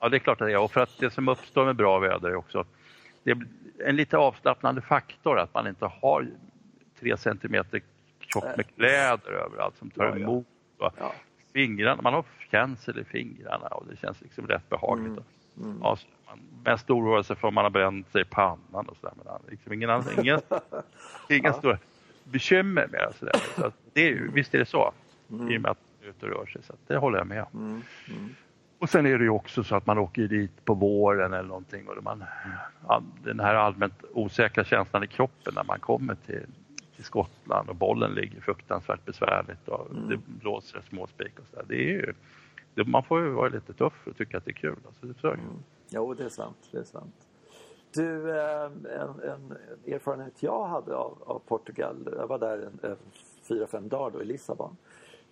Ja 0.00 0.08
det 0.08 0.16
är 0.16 0.18
klart 0.18 0.40
att 0.40 0.46
det 0.46 0.52
är 0.52 0.62
och 0.62 0.70
för 0.70 0.80
att 0.80 0.98
det 0.98 1.10
som 1.10 1.28
uppstår 1.28 1.64
med 1.64 1.76
bra 1.76 1.98
väder 1.98 2.28
är 2.28 2.34
också 2.36 2.64
det 3.22 3.30
är 3.30 3.46
en 3.78 3.96
lite 3.96 4.16
avslappnande 4.18 4.80
faktor 4.80 5.38
att 5.38 5.54
man 5.54 5.66
inte 5.66 5.86
har 5.86 6.28
tre 7.00 7.16
centimeter 7.16 7.82
tjockt 8.32 8.56
med 8.56 8.74
kläder 8.76 9.32
överallt 9.32 9.76
som 9.76 9.90
tar 9.90 10.16
emot. 10.16 10.46
Ja, 10.78 10.92
ja. 10.98 11.12
Fingrarna, 11.52 12.02
man 12.02 12.14
har 12.14 12.24
känsel 12.50 12.98
i 12.98 13.04
fingrarna 13.04 13.66
och 13.66 13.86
det 13.90 13.96
känns 13.96 14.20
liksom 14.20 14.46
rätt 14.46 14.68
behagligt. 14.68 15.06
Mm. 15.06 15.70
Mm. 15.70 15.78
Ja, 15.82 15.98
man 16.26 16.38
mest 16.64 16.90
oroar 16.90 17.22
sig 17.22 17.36
för 17.36 17.48
om 17.48 17.54
man 17.54 17.64
har 17.64 17.70
bränt 17.70 18.12
sig 18.12 18.22
i 18.22 18.24
pannan 18.24 18.88
och 18.88 18.96
sådär. 19.00 19.14
Men 19.16 19.34
liksom 19.50 19.72
ingen, 19.72 19.90
annan, 19.90 20.06
inga 20.18 20.40
ja. 21.28 21.52
stora 21.52 21.78
bekymmer 22.24 22.86
med 22.86 23.00
det. 23.00 23.12
Sådär. 23.18 23.36
Så 23.56 23.72
det 23.92 24.08
är, 24.08 24.14
visst 24.14 24.54
är 24.54 24.58
det 24.58 24.66
så. 24.66 24.92
Mm. 25.30 25.50
I 25.50 25.56
och 25.58 25.62
med 25.62 25.70
att 25.70 25.78
man 25.78 26.06
är 26.06 26.10
ute 26.10 26.26
och 26.26 26.32
rör 26.32 26.46
sig. 26.46 26.62
Så 26.62 26.74
det 26.86 26.96
håller 26.96 27.18
jag 27.18 27.26
med 27.26 27.42
om. 27.52 27.60
Mm. 27.60 27.82
Mm. 28.08 28.34
Och 28.78 28.90
sen 28.90 29.06
är 29.06 29.18
det 29.18 29.24
ju 29.24 29.30
också 29.30 29.64
så 29.64 29.76
att 29.76 29.86
man 29.86 29.98
åker 29.98 30.22
dit 30.22 30.64
på 30.64 30.74
våren 30.74 31.32
eller 31.32 31.48
någonting 31.48 31.88
och 31.88 32.04
man, 32.04 32.24
den 33.24 33.40
här 33.40 33.54
allmänt 33.54 34.04
osäkra 34.12 34.64
känslan 34.64 35.04
i 35.04 35.06
kroppen 35.06 35.52
när 35.54 35.64
man 35.64 35.80
kommer 35.80 36.14
till, 36.26 36.46
till 36.98 37.04
Skottland 37.04 37.68
och 37.68 37.76
bollen 37.76 38.14
ligger 38.14 38.40
fruktansvärt 38.40 39.04
besvärligt 39.04 39.68
och 39.68 39.90
mm. 39.90 40.08
det 40.08 40.16
blåser 40.16 40.80
småspik 40.80 41.38
och 41.38 41.46
så 41.46 41.56
där. 41.56 41.64
Det 41.68 41.74
är 41.74 41.92
ju, 41.92 42.14
det, 42.74 42.84
man 42.84 43.02
får 43.02 43.22
ju 43.22 43.30
vara 43.30 43.48
lite 43.48 43.72
tuff 43.72 44.06
och 44.06 44.16
tycka 44.16 44.38
att 44.38 44.44
det 44.44 44.50
är 44.50 44.54
kul. 44.54 44.76
Alltså, 44.86 45.06
det 45.06 45.28
mm. 45.28 45.62
Jo, 45.90 46.14
det 46.14 46.24
är 46.24 46.28
sant. 46.28 46.68
Det 46.72 46.78
är 46.78 46.84
sant. 46.84 47.14
Du, 47.94 48.38
eh, 48.38 48.64
en, 48.64 49.20
en 49.20 49.56
erfarenhet 49.86 50.42
jag 50.42 50.66
hade 50.66 50.94
av, 50.96 51.22
av 51.26 51.38
Portugal, 51.38 52.08
jag 52.16 52.26
var 52.26 52.38
där 52.38 52.70
en, 52.82 52.96
fyra, 53.48 53.66
fem 53.66 53.88
dagar 53.88 54.10
då 54.10 54.22
i 54.22 54.24
Lissabon. 54.24 54.76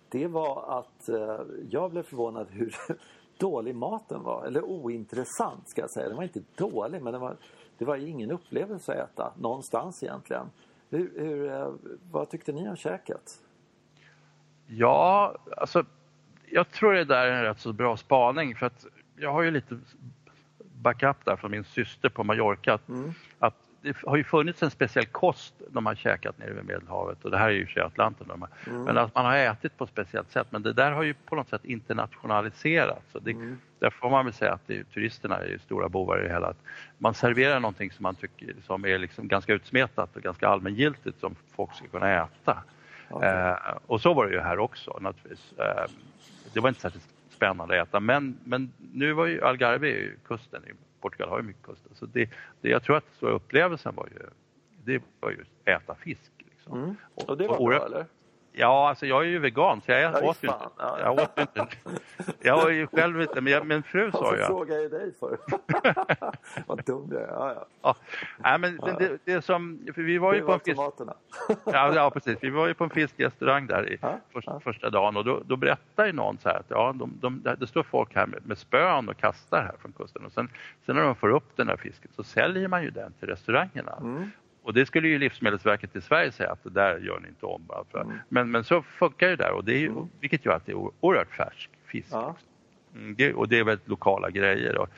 Det 0.09 0.27
var 0.27 0.79
att 0.79 1.09
eh, 1.09 1.41
jag 1.69 1.91
blev 1.91 2.03
förvånad 2.03 2.47
hur 2.49 2.75
dålig 3.37 3.75
maten 3.75 4.23
var. 4.23 4.45
Eller 4.45 4.63
ointressant 4.63 5.69
ska 5.69 5.81
jag 5.81 5.91
säga. 5.91 6.07
Den 6.07 6.17
var 6.17 6.23
inte 6.23 6.43
dålig 6.55 7.01
men 7.01 7.13
det 7.13 7.19
var, 7.19 7.37
det 7.77 7.85
var 7.85 7.95
ingen 7.95 8.31
upplevelse 8.31 8.91
att 8.91 9.09
äta 9.09 9.33
någonstans 9.37 10.03
egentligen. 10.03 10.49
Hur, 10.89 11.11
hur, 11.17 11.51
eh, 11.51 11.73
vad 12.11 12.29
tyckte 12.29 12.51
ni 12.51 12.69
om 12.69 12.75
käket? 12.75 13.39
Ja, 14.67 15.35
alltså 15.57 15.85
jag 16.45 16.71
tror 16.71 16.93
det 16.93 17.03
där 17.03 17.27
är 17.27 17.31
en 17.31 17.43
rätt 17.43 17.59
så 17.59 17.73
bra 17.73 17.97
spaning 17.97 18.55
för 18.55 18.65
att 18.65 18.85
jag 19.15 19.33
har 19.33 19.41
ju 19.41 19.51
lite 19.51 19.79
backup 20.81 21.25
där 21.25 21.35
från 21.35 21.51
min 21.51 21.63
syster 21.63 22.09
på 22.09 22.23
Mallorca. 22.23 22.79
Mm. 22.89 23.13
Det 23.87 23.95
har 24.05 24.17
ju 24.17 24.23
funnits 24.23 24.63
en 24.63 24.71
speciell 24.71 25.05
kost 25.05 25.53
de 25.69 25.85
har 25.85 25.95
käkat 25.95 26.37
nere 26.37 26.53
vid 26.53 26.65
Medelhavet 26.65 27.25
och 27.25 27.31
det 27.31 27.37
här 27.37 27.47
är 27.47 27.51
ju 27.51 27.67
i 27.75 27.79
Atlanten. 27.79 28.31
Mm. 28.31 28.83
Men 28.83 28.97
att 28.97 29.15
man 29.15 29.25
har 29.25 29.37
ätit 29.37 29.77
på 29.77 29.83
ett 29.83 29.89
speciellt 29.89 30.31
sätt 30.31 30.47
men 30.49 30.63
det 30.63 30.73
där 30.73 30.91
har 30.91 31.03
ju 31.03 31.13
på 31.13 31.35
något 31.35 31.49
sätt 31.49 31.65
internationaliserats. 31.65 33.11
Så 33.11 33.19
det, 33.19 33.31
mm. 33.31 33.57
Därför 33.79 33.97
får 33.97 34.09
man 34.09 34.25
väl 34.25 34.33
säga 34.33 34.53
att 34.53 34.67
det, 34.67 34.83
turisterna 34.83 35.37
är 35.37 35.57
stora 35.57 35.89
bovar 35.89 36.19
i 36.19 36.27
det 36.27 36.33
hela. 36.33 36.47
Att 36.47 36.61
man 36.97 37.13
serverar 37.13 37.59
någonting 37.59 37.91
som 37.91 38.03
man 38.03 38.15
tycker 38.15 38.55
som 38.65 38.85
är 38.85 38.97
liksom 38.97 39.27
ganska 39.27 39.53
utsmetat 39.53 40.15
och 40.15 40.21
ganska 40.21 40.47
allmängiltigt 40.47 41.19
som 41.19 41.35
folk 41.55 41.75
ska 41.75 41.87
kunna 41.87 42.23
äta. 42.23 42.63
Okay. 43.09 43.29
Eh, 43.29 43.55
och 43.85 44.01
så 44.01 44.13
var 44.13 44.25
det 44.25 44.33
ju 44.33 44.39
här 44.39 44.59
också 44.59 44.97
naturligtvis. 45.01 45.53
Eh, 45.59 45.91
det 46.53 46.59
var 46.59 46.69
inte 46.69 46.81
särskilt 46.81 47.07
spännande 47.29 47.81
att 47.81 47.87
äta 47.87 47.99
men, 47.99 48.37
men 48.43 48.71
nu 48.93 49.13
var 49.13 49.25
ju 49.25 49.43
Algarve 49.43 50.09
kusten 50.27 50.61
Portugal 51.01 51.29
har 51.29 51.37
ju 51.37 51.43
mycket 51.43 51.63
kust. 51.63 51.83
Så 51.93 52.05
det, 52.05 52.29
det, 52.61 52.69
jag 52.69 52.83
tror 52.83 52.97
att 52.97 53.05
stora 53.15 53.31
upplevelsen 53.31 53.95
var 53.95 54.07
ju, 54.07 54.29
det 54.83 55.03
var 55.19 55.29
ju 55.29 55.45
äta 55.65 55.95
fisk. 55.95 56.31
Liksom. 56.37 56.83
Mm. 56.83 56.95
Och 57.13 57.37
det 57.37 57.47
var 57.47 57.61
och, 57.61 57.67
bra 57.67 57.85
eller? 57.85 58.05
Ja, 58.59 58.89
alltså 58.89 59.05
jag 59.05 59.21
är 59.21 59.27
ju 59.27 59.39
vegan 59.39 59.81
så 59.81 59.91
jag 59.91 60.01
ja, 60.01 60.29
åt 60.29 60.43
ju 60.43 60.47
inte. 60.47 60.69
Ja. 60.77 60.99
Jag 60.99 61.13
åt 61.13 61.39
inte. 61.39 61.67
Jag 62.39 62.57
var 62.57 62.69
ju 62.69 62.87
själv 62.87 63.21
inte, 63.21 63.41
men 63.41 63.53
jag, 63.53 63.67
min 63.67 63.83
fru 63.83 64.11
sa 64.11 64.17
ju... 64.17 64.23
Varför 64.23 64.45
frågar 64.45 64.75
jag 64.75 64.91
dig 64.91 65.13
för? 65.19 65.37
Vad 66.67 66.85
dum 66.85 67.09
jag 67.11 67.21
är. 67.21 67.27
Ja, 67.27 67.53
ja. 67.55 67.65
ja. 67.81 67.95
Nej, 68.37 68.59
men 68.59 68.79
ja. 68.81 68.95
Det, 68.99 69.17
det 69.25 69.41
som... 69.41 69.79
Vi 69.95 70.17
var 70.17 70.33
ju 70.33 70.41
på 70.41 70.53
en 70.53 70.59
fisk... 70.59 70.77
ja, 71.65 71.95
ja, 71.95 72.09
precis. 72.09 72.37
Vi 72.41 72.49
var 72.49 72.67
ju 72.67 72.73
på 72.73 72.83
en 72.83 72.89
fiskrestaurang 72.89 73.67
där 73.67 73.89
i 73.89 73.99
första, 74.33 74.59
första 74.59 74.89
dagen 74.89 75.17
och 75.17 75.25
då, 75.25 75.41
då 75.45 75.55
berättade 75.55 76.07
ju 76.07 76.13
någon 76.13 76.37
så 76.37 76.49
här 76.49 76.55
att 76.55 76.69
ja, 76.69 76.95
de, 76.95 77.13
de, 77.21 77.55
det 77.59 77.67
står 77.67 77.83
folk 77.83 78.15
här 78.15 78.27
med, 78.27 78.45
med 78.45 78.57
spön 78.57 79.09
och 79.09 79.17
kastar 79.17 79.61
här 79.61 79.75
från 79.81 79.91
kusten 79.91 80.25
och 80.25 80.31
sen, 80.31 80.49
sen 80.85 80.95
när 80.95 81.03
de 81.03 81.15
får 81.15 81.29
upp 81.29 81.55
den 81.55 81.67
här 81.67 81.77
fisken 81.77 82.11
så 82.15 82.23
säljer 82.23 82.67
man 82.67 82.83
ju 82.83 82.89
den 82.89 83.13
till 83.13 83.27
restaurangerna. 83.27 83.97
Mm. 84.01 84.31
Och 84.67 84.73
det 84.73 84.85
skulle 84.85 85.07
ju 85.07 85.19
Livsmedelsverket 85.19 85.95
i 85.95 86.01
Sverige 86.01 86.31
säga 86.31 86.51
att 86.51 86.63
det 86.63 86.69
där 86.69 86.97
gör 86.97 87.19
ni 87.19 87.27
inte 87.27 87.45
om. 87.45 87.69
Mm. 87.93 88.17
Men, 88.29 88.51
men 88.51 88.63
så 88.63 88.81
funkar 88.81 89.27
det 89.27 89.35
där 89.35 89.51
och 89.51 89.65
det 89.65 89.73
är 89.73 89.79
ju, 89.79 89.87
mm. 89.87 90.09
vilket 90.19 90.45
gör 90.45 90.53
att 90.53 90.65
det 90.65 90.71
är 90.71 90.89
oerhört 90.99 91.35
färsk 91.35 91.69
fisk. 91.85 92.07
Ja. 92.11 92.35
Mm, 92.95 93.15
det, 93.15 93.33
och 93.33 93.47
det 93.47 93.59
är 93.59 93.63
väldigt 93.63 93.87
lokala 93.87 94.29
grejer. 94.29 94.77
Och 94.77 94.89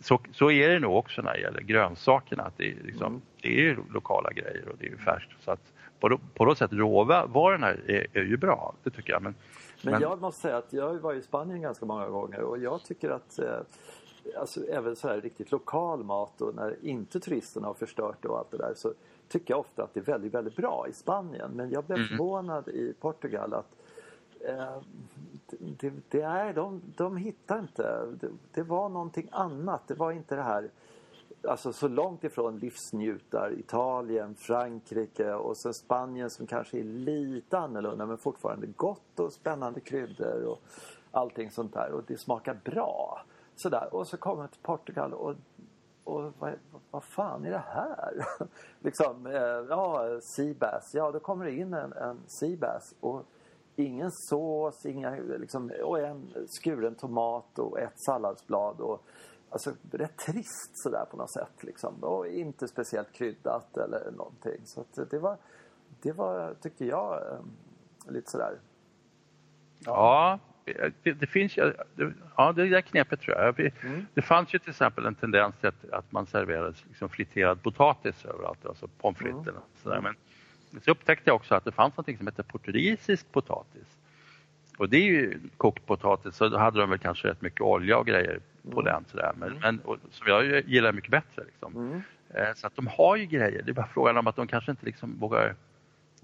så, 0.00 0.20
så 0.32 0.50
är 0.50 0.68
det 0.68 0.78
nog 0.78 0.96
också 0.96 1.22
när 1.22 1.32
det 1.32 1.40
gäller 1.40 1.60
grönsakerna. 1.60 2.42
Att 2.42 2.56
det, 2.56 2.70
är 2.70 2.76
liksom, 2.84 3.06
mm. 3.06 3.20
det 3.42 3.68
är 3.68 3.78
lokala 3.92 4.32
grejer 4.32 4.68
och 4.68 4.76
det 4.78 4.86
är 4.86 4.96
färskt. 4.96 5.44
Så 5.44 5.50
att 5.50 5.72
på, 6.00 6.18
på 6.34 6.44
något 6.44 6.58
sätt 6.58 6.72
råvarorna 6.72 7.68
är, 7.68 8.06
är 8.12 8.24
ju 8.24 8.36
bra, 8.36 8.74
det 8.82 8.90
tycker 8.90 9.12
jag. 9.12 9.22
Men, 9.22 9.34
men, 9.82 9.92
men 9.92 10.02
jag 10.02 10.20
måste 10.20 10.40
säga 10.40 10.56
att 10.56 10.72
jag 10.72 10.94
varit 10.94 11.22
i 11.22 11.26
Spanien 11.26 11.62
ganska 11.62 11.86
många 11.86 12.08
gånger 12.08 12.40
och 12.40 12.58
jag 12.58 12.84
tycker 12.84 13.10
att 13.10 13.38
eh, 13.38 13.60
alltså 14.36 14.66
även 14.66 14.96
så 14.96 15.08
här 15.08 15.20
riktigt 15.20 15.50
lokal 15.50 16.04
mat 16.04 16.40
och 16.40 16.54
när 16.54 16.76
inte 16.82 17.20
turisterna 17.20 17.66
har 17.66 17.74
förstört 17.74 18.16
det 18.20 18.28
och 18.28 18.38
allt 18.38 18.50
det 18.50 18.56
där 18.56 18.74
så 18.76 18.92
tycker 19.28 19.54
jag 19.54 19.60
ofta 19.60 19.82
att 19.82 19.94
det 19.94 20.00
är 20.00 20.04
väldigt, 20.04 20.34
väldigt 20.34 20.56
bra 20.56 20.86
i 20.88 20.92
Spanien. 20.92 21.50
Men 21.54 21.70
jag 21.70 21.84
blev 21.84 21.98
mm. 21.98 22.08
förvånad 22.08 22.68
i 22.68 22.94
Portugal 23.00 23.54
att 23.54 23.76
eh, 24.40 24.82
det, 25.58 25.92
det, 26.08 26.22
är, 26.22 26.54
de, 26.54 26.82
de 26.96 27.16
hittar 27.16 27.58
inte, 27.58 28.06
det, 28.20 28.28
det, 28.52 28.62
var 28.62 28.88
någonting 28.88 29.28
annat. 29.32 29.88
Det 29.88 29.94
var 29.94 30.12
inte 30.12 30.36
det 30.36 30.42
här 30.42 30.70
Alltså 31.48 31.72
så 31.72 31.88
långt 31.88 32.24
ifrån 32.24 32.58
livsnjutar, 32.58 33.52
Italien, 33.58 34.34
Frankrike 34.34 35.32
och 35.32 35.56
så 35.56 35.72
Spanien 35.72 36.30
som 36.30 36.46
kanske 36.46 36.78
är 36.78 36.84
lite 36.84 37.58
annorlunda 37.58 38.06
men 38.06 38.18
fortfarande 38.18 38.66
gott 38.66 39.20
och 39.20 39.32
spännande 39.32 39.80
kryddor 39.80 40.42
och 40.42 40.62
allting 41.10 41.50
sånt 41.50 41.74
där 41.74 41.92
och 41.92 42.02
det 42.06 42.16
smakar 42.16 42.58
bra. 42.64 43.20
Sådär. 43.56 43.94
Och 43.94 44.06
så 44.06 44.16
kommer 44.16 44.42
jag 44.42 44.50
till 44.50 44.62
Portugal 44.62 45.14
och, 45.14 45.34
och 46.04 46.32
vad, 46.38 46.52
vad 46.90 47.04
fan 47.04 47.44
är 47.44 47.50
det 47.50 47.64
här? 47.66 48.26
liksom, 48.80 49.26
eh, 49.26 49.66
ja, 49.68 50.20
seabass. 50.36 50.90
Ja, 50.94 51.10
då 51.10 51.20
kommer 51.20 51.44
det 51.44 51.52
in 51.52 51.74
en, 51.74 51.92
en 51.92 52.20
seabass 52.26 52.94
och 53.00 53.22
ingen 53.76 54.10
sås, 54.12 54.86
inga, 54.86 55.10
liksom, 55.16 55.72
och 55.84 56.00
en 56.00 56.46
skuren 56.62 56.94
tomat 56.94 57.58
och 57.58 57.80
ett 57.80 58.00
salladsblad. 58.06 58.80
Och, 58.80 59.02
alltså 59.50 59.72
rätt 59.90 60.18
trist 60.18 60.70
sådär 60.82 61.04
på 61.10 61.16
något 61.16 61.32
sätt 61.32 61.64
liksom. 61.64 62.04
Och 62.04 62.26
inte 62.26 62.68
speciellt 62.68 63.12
kryddat 63.12 63.76
eller 63.76 64.10
någonting. 64.10 64.60
Så 64.64 64.84
det 65.10 65.18
var, 65.18 65.36
det 66.02 66.12
var, 66.12 66.54
tycker 66.60 66.84
jag, 66.84 67.32
eh, 67.32 67.40
lite 68.08 68.30
sådär. 68.30 68.58
Ja, 69.78 70.38
det, 71.02 71.12
det, 71.12 71.26
finns 71.26 71.56
ju, 71.56 71.72
ja 72.36 72.52
det 72.52 72.68
där 72.68 72.80
knepet 72.80 73.20
tror 73.20 73.36
jag. 73.36 73.60
Mm. 73.60 74.06
Det 74.14 74.22
fanns 74.22 74.54
ju 74.54 74.58
till 74.58 74.70
exempel 74.70 75.06
en 75.06 75.14
tendens 75.14 75.56
till 75.56 75.68
att, 75.68 75.90
att 75.90 76.12
man 76.12 76.26
serverade 76.26 76.74
liksom 76.88 77.08
friterad 77.08 77.62
potatis 77.62 78.24
överallt, 78.24 78.66
alltså 78.66 78.88
pommes 78.88 79.18
frites 79.18 79.48
mm. 79.48 79.54
sådär. 79.82 80.00
Men 80.00 80.14
så 80.82 80.90
upptäckte 80.90 81.30
jag 81.30 81.36
också 81.36 81.54
att 81.54 81.64
det 81.64 81.72
fanns 81.72 81.96
något 81.96 82.16
som 82.16 82.26
heter 82.26 82.42
portugisisk 82.42 83.32
potatis. 83.32 83.98
Och 84.78 84.88
det 84.88 84.96
är 84.96 85.04
ju 85.04 85.40
kokt 85.56 85.86
potatis, 85.86 86.36
så 86.36 86.48
då 86.48 86.58
hade 86.58 86.80
de 86.80 86.90
väl 86.90 86.98
kanske 86.98 87.28
rätt 87.28 87.42
mycket 87.42 87.60
olja 87.60 87.98
och 87.98 88.06
grejer 88.06 88.40
på 88.62 88.80
mm. 88.80 88.84
den 88.84 89.04
sådär. 89.04 89.32
Men, 89.36 89.48
mm. 89.48 89.60
men 89.62 89.80
och, 89.80 89.96
som 90.10 90.26
jag 90.28 90.68
gillar 90.68 90.92
mycket 90.92 91.10
bättre 91.10 91.44
liksom. 91.44 91.76
Mm. 91.76 92.02
Eh, 92.28 92.54
så 92.54 92.66
att 92.66 92.76
de 92.76 92.86
har 92.86 93.16
ju 93.16 93.26
grejer, 93.26 93.62
det 93.62 93.70
är 93.70 93.74
bara 93.74 93.86
frågan 93.86 94.16
om 94.16 94.26
att 94.26 94.36
de 94.36 94.46
kanske 94.46 94.70
inte 94.70 94.86
liksom 94.86 95.18
vågar 95.18 95.54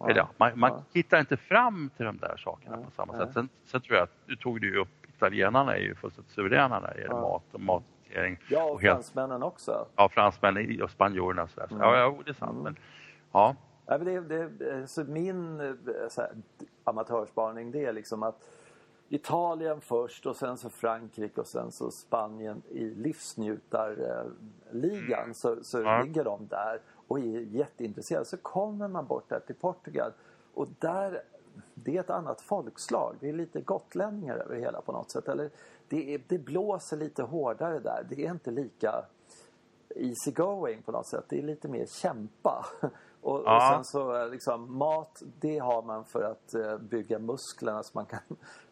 Ja, 0.03 0.11
Eller, 0.11 0.27
man, 0.37 0.53
man 0.55 0.83
hittar 0.93 1.21
inte 1.21 1.37
fram 1.37 1.91
till 1.97 2.07
de 2.07 2.19
där 2.19 2.37
sakerna 2.37 2.77
på 2.77 2.91
samma 2.91 3.13
sätt. 3.13 3.35
Sen, 3.35 3.49
sen, 3.65 3.81
tror 3.81 3.97
jag 3.97 4.05
att 4.05 4.17
du 4.27 4.37
tog 4.37 4.61
det 4.61 4.67
ju 4.67 4.79
upp, 4.79 5.07
italienarna 5.09 5.77
är 5.77 5.81
ju 5.81 5.95
fullständigt 5.95 6.33
suveräna 6.33 6.81
när 6.81 6.95
det 6.95 7.01
gäller 7.01 7.15
mat 7.15 7.45
och 7.53 7.61
mathantering. 7.61 8.39
Ja, 8.49 8.65
och, 8.65 8.75
och 8.75 8.81
fransmännen 8.81 9.43
också. 9.43 9.87
Ja, 9.97 10.09
fransmännen 10.09 10.83
och 10.83 10.91
spanjorerna. 10.91 11.49
Så, 11.49 11.61
mm. 11.61 11.81
Ja, 11.81 11.97
ja, 11.97 12.19
det 12.25 12.31
är 12.31 12.35
sant. 12.35 12.53
Mm. 12.53 12.63
Men, 12.63 12.77
ja. 13.33 13.57
Ja, 13.87 13.99
det, 13.99 14.21
det, 14.21 14.87
så 14.87 15.05
min 15.05 15.77
så 16.09 16.21
här, 16.21 16.31
amatörspaning 16.85 17.71
det 17.71 17.85
är 17.85 17.93
liksom 17.93 18.23
att 18.23 18.49
Italien 19.09 19.81
först 19.81 20.27
och 20.27 20.37
sen 20.37 20.57
så 20.57 20.71
Frankrike 20.71 21.41
och 21.41 21.47
sen 21.47 21.73
så 21.73 21.91
Spanien 21.91 22.63
i 22.69 22.85
livsnjutarligan 22.85 25.23
mm. 25.23 25.35
så, 25.35 25.65
så 25.65 25.81
ja. 25.81 26.03
ligger 26.03 26.25
de 26.25 26.47
där 26.47 26.81
och 27.13 27.19
är 27.19 27.41
jätteintresserad 27.41 28.27
så 28.27 28.37
kommer 28.37 28.89
man 28.89 29.07
bort 29.07 29.29
där 29.29 29.41
till 29.41 29.55
Portugal 29.55 30.13
och 30.55 30.69
där 30.79 31.23
det 31.75 31.97
är 31.97 32.01
ett 32.01 32.11
annat 32.11 32.41
folkslag. 32.41 33.17
Det 33.21 33.29
är 33.29 33.33
lite 33.33 33.61
gotlänningar 33.61 34.37
över 34.37 34.57
hela 34.57 34.81
på 34.81 34.93
något 34.93 35.11
sätt. 35.11 35.29
Eller 35.29 35.51
det, 35.89 36.15
är, 36.15 36.21
det 36.29 36.39
blåser 36.39 36.97
lite 36.97 37.23
hårdare 37.23 37.79
där. 37.79 38.07
Det 38.09 38.27
är 38.27 38.31
inte 38.31 38.51
lika 38.51 39.05
easy 39.97 40.31
going 40.31 40.83
på 40.83 40.93
något 40.93 41.07
sätt. 41.07 41.25
Det 41.29 41.39
är 41.39 41.43
lite 41.43 41.69
mer 41.69 41.87
kämpa. 41.87 42.67
Och, 43.21 43.43
ja. 43.45 43.57
och 43.57 43.75
sen 43.75 43.85
så 43.85 44.27
liksom 44.27 44.79
mat, 44.79 45.23
det 45.41 45.59
har 45.59 45.83
man 45.83 46.05
för 46.05 46.23
att 46.23 46.55
uh, 46.55 46.79
bygga 46.79 47.19
musklerna 47.19 47.83
så 47.83 47.91
man 47.95 48.07
kan 48.07 48.21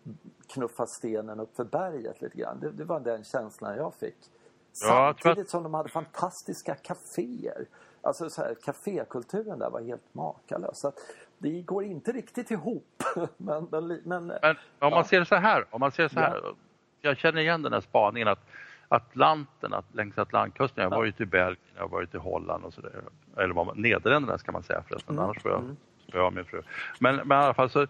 knuffa 0.46 0.86
stenen 0.86 1.40
upp 1.40 1.56
för 1.56 1.64
berget 1.64 2.22
lite 2.22 2.38
grann. 2.38 2.60
Det, 2.60 2.70
det 2.70 2.84
var 2.84 3.00
den 3.00 3.24
känslan 3.24 3.76
jag 3.76 3.94
fick. 3.94 4.30
Samtidigt 4.72 5.38
ja, 5.38 5.44
som 5.44 5.62
de 5.62 5.74
hade 5.74 5.88
fantastiska 5.88 6.74
kaféer. 6.74 7.66
Alltså 8.02 8.30
så 8.30 8.42
här, 8.42 8.54
kafékulturen 8.64 9.58
där 9.58 9.70
var 9.70 9.80
helt 9.80 10.14
makalös. 10.14 10.78
Så 10.78 10.92
det 11.38 11.62
går 11.62 11.84
inte 11.84 12.12
riktigt 12.12 12.50
ihop. 12.50 13.02
men, 13.36 13.68
men, 13.70 13.86
men, 14.04 14.26
men 14.26 14.30
om 14.30 14.56
ja. 14.78 14.90
man 14.90 15.04
ser 15.04 15.24
så 15.24 15.34
här, 15.34 15.64
om 15.70 15.80
man 15.80 15.92
ser 15.92 16.08
så 16.08 16.20
här. 16.20 16.40
Ja. 16.42 16.54
Jag 17.00 17.16
känner 17.16 17.40
igen 17.40 17.62
den 17.62 17.72
här 17.72 17.80
spaningen 17.80 18.28
att 18.28 18.46
Atlanten, 18.88 19.74
att 19.74 19.94
längs 19.94 20.18
Atlantkusten, 20.18 20.82
jag 20.82 20.90
har 20.90 20.96
varit 20.96 21.20
i 21.20 21.26
Belgien, 21.26 21.56
jag 21.74 21.82
har 21.82 21.88
varit 21.88 22.14
i 22.14 22.18
Holland 22.18 22.64
och 22.64 22.74
sådär. 22.74 23.02
Eller 23.36 23.54
vad 23.54 23.78
Nederländerna 23.78 24.38
ska 24.38 24.52
man 24.52 24.62
säga 24.62 24.82
förresten, 24.88 25.14
mm. 25.14 25.24
annars 25.24 25.42
får 25.42 25.50
jag 25.50 25.60
mm. 25.60 25.76
spöa 26.08 26.30
min 26.30 26.44
fru. 26.44 26.62
Men, 26.98 27.16
men 27.16 27.40
i 27.40 27.44
alla 27.44 27.54
fall 27.54 27.70
så, 27.70 27.86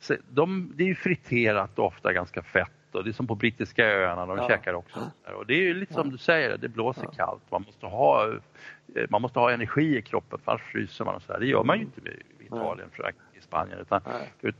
så 0.00 0.14
de, 0.28 0.72
det 0.74 0.82
är 0.82 0.88
ju 0.88 0.94
friterat 0.94 1.78
ofta 1.78 2.12
ganska 2.12 2.42
fett 2.42 2.72
och 2.96 3.04
det 3.04 3.10
är 3.10 3.12
som 3.12 3.26
på 3.26 3.34
brittiska 3.34 3.86
öarna, 3.86 4.26
de 4.26 4.38
ja. 4.38 4.48
käkar 4.48 4.74
också. 4.74 5.10
Och 5.38 5.46
det 5.46 5.54
är 5.54 5.62
ju 5.62 5.74
lite 5.74 5.94
som 5.94 6.10
du 6.10 6.18
säger, 6.18 6.56
det 6.56 6.68
blåser 6.68 7.08
kallt. 7.16 7.42
Man 7.50 7.62
måste, 7.66 7.86
ha, 7.86 8.28
eh, 8.94 9.06
man 9.10 9.22
måste 9.22 9.38
ha 9.38 9.50
energi 9.50 9.96
i 9.96 10.02
kroppen 10.02 10.38
för 10.44 10.52
annars 10.52 10.62
fryser 10.62 11.04
man 11.04 11.14
och 11.14 11.22
så 11.22 11.32
där. 11.32 11.40
Det 11.40 11.46
gör 11.46 11.64
man 11.64 11.78
ju 11.78 11.84
inte 11.84 12.00
i 12.00 12.44
Italien, 12.46 12.88
Frankrike, 12.92 13.38
i 13.38 13.40
Spanien. 13.40 13.78
Utan, 13.78 14.00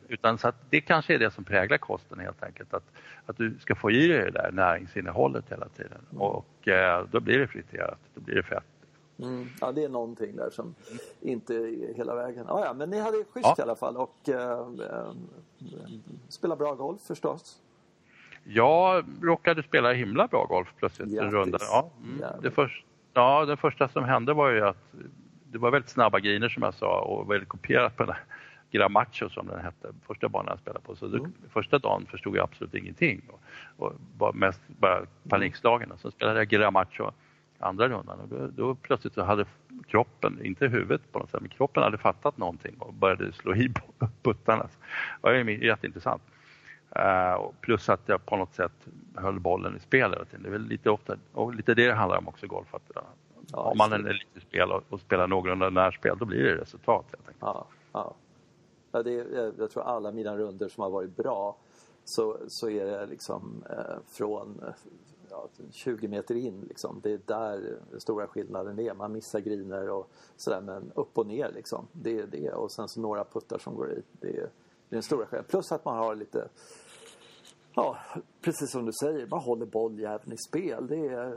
utan 0.09 0.39
så 0.39 0.53
det 0.71 0.81
kanske 0.81 1.15
är 1.15 1.19
det 1.19 1.31
som 1.31 1.45
präglar 1.45 1.79
kosten 1.79 2.19
helt 2.19 2.43
enkelt. 2.43 2.75
Att, 2.75 2.85
att 3.27 3.37
du 3.37 3.59
ska 3.59 3.75
få 3.75 3.91
i 3.91 4.09
dig 4.09 4.19
det 4.19 4.31
där 4.31 4.51
näringsinnehållet 4.53 5.45
hela 5.51 5.69
tiden. 5.69 6.01
Mm. 6.11 6.23
Och 6.23 6.69
eh, 6.69 7.07
då 7.11 7.21
blir 7.21 7.39
det 7.39 7.49
friterat, 7.49 7.99
då 8.15 8.21
blir 8.21 8.35
det 8.35 8.43
fett. 8.43 8.65
Mm. 9.19 9.49
Ja, 9.61 9.73
det 9.73 9.85
är 9.85 9.89
någonting 9.89 10.37
där 10.37 10.51
som 10.51 10.75
inte 11.21 11.55
är 11.55 11.95
hela 11.95 12.15
vägen. 12.15 12.47
Ah, 12.49 12.65
ja, 12.65 12.73
men 12.73 12.91
ni 12.91 12.99
hade 12.99 13.25
schysst 13.25 13.47
ja. 13.47 13.55
i 13.59 13.63
alla 13.63 13.77
fall 13.77 13.97
och 13.97 14.29
eh, 14.29 14.51
eh, 14.51 15.13
spela 16.29 16.57
bra 16.57 16.75
golf 16.75 17.01
förstås. 17.01 17.61
Jag 18.49 19.05
råkade 19.23 19.63
spela 19.63 19.93
himla 19.93 20.27
bra 20.27 20.45
golf 20.45 20.69
plötsligt 20.79 21.19
en 21.19 21.31
runda. 21.31 21.59
Ja, 21.61 21.91
mm, 22.05 22.43
det 22.43 22.51
först, 22.51 22.85
ja, 23.15 23.45
det 23.45 23.57
första 23.57 23.89
som 23.89 24.05
hände 24.05 24.35
var 24.35 24.51
ju 24.51 24.67
att 24.67 24.93
det 25.45 25.59
var 25.59 25.71
väldigt 25.71 25.91
snabba 25.91 26.21
griner 26.21 26.49
som 26.49 26.63
jag 26.63 26.75
sa 26.75 27.01
och 27.01 27.31
väldigt 27.31 27.49
kopierat 27.49 27.97
på 27.97 28.03
den 28.03 28.15
här 28.15 28.25
Gramacho 28.71 29.29
som 29.29 29.47
den 29.47 29.61
hette, 29.61 29.89
första 30.07 30.29
banan 30.29 30.49
jag 30.51 30.59
spelade 30.59 30.85
på. 30.85 30.97
Så 30.97 31.07
mm. 31.07 31.33
första 31.53 31.79
dagen 31.79 32.07
förstod 32.11 32.37
jag 32.37 32.45
absolut 32.45 32.75
ingenting 32.75 33.23
och, 33.77 33.93
och 34.19 34.37
mest 34.37 34.61
bara 34.69 35.07
panikslagen. 35.29 35.91
Och 35.91 36.01
så 36.01 36.11
spelade 36.11 36.39
jag 36.39 36.49
Gramacho 36.49 37.11
andra 37.59 37.89
rundan. 37.89 38.21
Och 38.21 38.29
då, 38.29 38.47
då 38.47 38.75
plötsligt 38.75 39.15
så 39.15 39.23
hade 39.23 39.45
kroppen, 39.87 40.41
inte 40.45 40.67
huvudet 40.67 41.13
på 41.13 41.19
något 41.19 41.31
sätt, 41.31 41.41
men 41.41 41.51
kroppen 41.51 41.83
hade 41.83 41.99
fattat 41.99 42.37
någonting 42.37 42.75
och 42.79 42.95
började 42.95 43.33
slå 43.33 43.55
i 43.55 43.73
puttarna. 44.23 44.69
Det 45.23 45.29
var 45.29 45.33
jätteintressant. 45.33 46.23
Uh, 46.97 47.51
plus 47.61 47.89
att 47.89 48.01
jag 48.07 48.27
på 48.27 48.37
något 48.37 48.55
sätt 48.55 48.89
höll 49.15 49.41
bollen 49.41 49.77
i 49.77 49.81
spel 49.81 50.11
Det 50.31 50.49
är 50.49 50.51
väl 50.51 50.63
lite, 50.63 50.91
ofta, 50.91 51.17
och 51.33 51.55
lite 51.55 51.75
det 51.75 51.87
det 51.87 51.95
handlar 51.95 52.19
om 52.19 52.29
också 52.29 52.47
golf. 52.47 52.75
Att, 52.75 52.91
uh, 52.97 53.03
ja, 53.53 53.59
om 53.59 53.79
man 53.79 53.93
är 53.93 53.99
lite 53.99 54.47
spel 54.47 54.73
och, 54.73 54.83
och 54.89 55.01
spelar 55.01 55.27
någorlunda 55.27 55.71
närspel, 55.71 56.17
då 56.19 56.25
blir 56.25 56.43
det 56.43 56.57
resultat. 56.57 57.07
Helt 57.11 57.37
Ja, 57.41 57.67
ja. 57.93 58.15
ja 58.93 59.03
det 59.03 59.15
är, 59.15 59.53
jag 59.59 59.71
tror 59.71 59.83
alla 59.83 60.13
mina 60.13 60.37
runder 60.37 60.69
som 60.69 60.83
har 60.83 60.91
varit 60.91 61.17
bra 61.17 61.57
så, 62.05 62.39
så 62.49 62.71
är 62.71 62.87
det 62.87 63.07
liksom 63.07 63.65
eh, 63.71 63.97
från 64.07 64.65
ja, 65.31 65.49
20 65.71 66.09
meter 66.09 66.35
in. 66.35 66.61
Liksom. 66.69 67.01
Det 67.03 67.13
är 67.13 67.21
där 67.27 67.79
den 67.91 68.01
stora 68.01 68.27
skillnaden 68.27 68.79
är. 68.79 68.95
Man 68.95 69.13
missar 69.13 69.41
griner 69.41 69.91
och 69.91 70.11
sådär 70.37 70.61
men 70.61 70.93
upp 70.95 71.19
och 71.19 71.27
ner 71.27 71.53
liksom. 71.55 71.87
Det 71.93 72.19
är 72.19 72.27
det. 72.27 72.53
Och 72.53 72.71
sen 72.71 72.89
så 72.89 73.01
några 73.01 73.25
puttar 73.25 73.59
som 73.59 73.75
går 73.75 73.93
i. 73.93 74.03
Det 74.21 74.37
är, 74.37 74.51
det 74.89 74.95
är 74.95 74.97
den 74.97 75.03
stora 75.03 75.27
skillnaden. 75.27 75.51
Plus 75.51 75.73
att 75.73 75.85
man 75.85 75.97
har 75.97 76.15
lite 76.15 76.49
Ja, 77.79 77.99
precis 78.41 78.71
som 78.71 78.87
du 78.87 78.93
säger, 78.93 79.27
man 79.27 79.41
håller 79.41 79.67
bolljäveln 79.67 80.33
i 80.33 80.37
spel. 80.37 80.87
Det 80.87 81.07
är, 81.07 81.35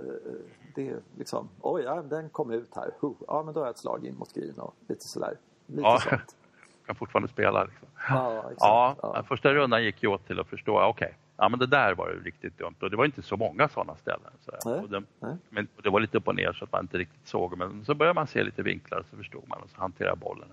det 0.76 0.90
är 0.90 1.00
liksom, 1.18 1.50
oj, 1.62 1.84
ja, 1.84 2.02
den 2.02 2.30
kom 2.30 2.52
ut 2.52 2.76
här. 2.76 2.92
Ja, 3.28 3.44
men 3.44 3.54
då 3.54 3.60
har 3.60 3.66
jag 3.66 3.74
ett 3.74 3.80
slag 3.80 4.06
in 4.06 4.16
mot 4.16 4.34
green 4.34 4.60
och 4.60 4.76
lite 4.88 5.02
sådär. 5.02 5.38
Lite 5.68 5.82
ja, 5.82 6.00
sånt. 6.00 6.36
kan 6.90 6.96
fortfarande 6.96 7.28
spela. 7.28 7.64
Liksom. 7.64 7.88
Ja, 8.10 8.38
exakt. 8.40 8.56
Ja, 8.60 8.96
ja. 9.02 9.24
Första 9.24 9.54
rundan 9.54 9.84
gick 9.84 10.04
ju 10.04 10.10
åt 10.10 10.28
till 10.28 10.40
att 10.40 10.48
förstå, 10.48 10.82
okej, 10.82 10.90
okay, 10.90 11.18
ja 11.38 11.50
men 11.50 11.60
det 11.60 11.68
där 11.68 11.96
var 11.96 12.10
ju 12.10 12.24
riktigt 12.24 12.58
dumt. 12.58 12.76
Och 12.82 12.90
det 12.90 12.98
var 12.98 13.06
inte 13.06 13.22
så 13.22 13.38
många 13.38 13.70
sådana 13.70 13.96
ställen. 13.96 14.32
Så 14.40 14.70
nej, 14.70 14.80
och 14.80 14.90
det, 14.90 15.04
nej. 15.20 15.38
Men 15.50 15.68
det 15.84 15.90
var 15.90 16.00
lite 16.00 16.18
upp 16.18 16.28
och 16.28 16.36
ner 16.36 16.54
så 16.54 16.66
att 16.66 16.72
man 16.72 16.82
inte 16.82 16.98
riktigt 16.98 17.28
såg. 17.28 17.58
Men 17.58 17.86
så 17.86 17.94
började 17.94 18.16
man 18.16 18.28
se 18.28 18.44
lite 18.44 18.62
vinklar 18.62 19.04
så 19.10 19.18
förstod 19.18 19.44
man 19.48 19.62
och 19.62 19.70
så 19.70 19.82
hanterade 19.82 20.16
bollen. 20.16 20.50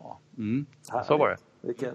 Ja, 0.00 0.20
mm, 0.38 0.66
så 1.04 1.16
var 1.16 1.28
det. 1.28 1.36
Vilken, 1.60 1.94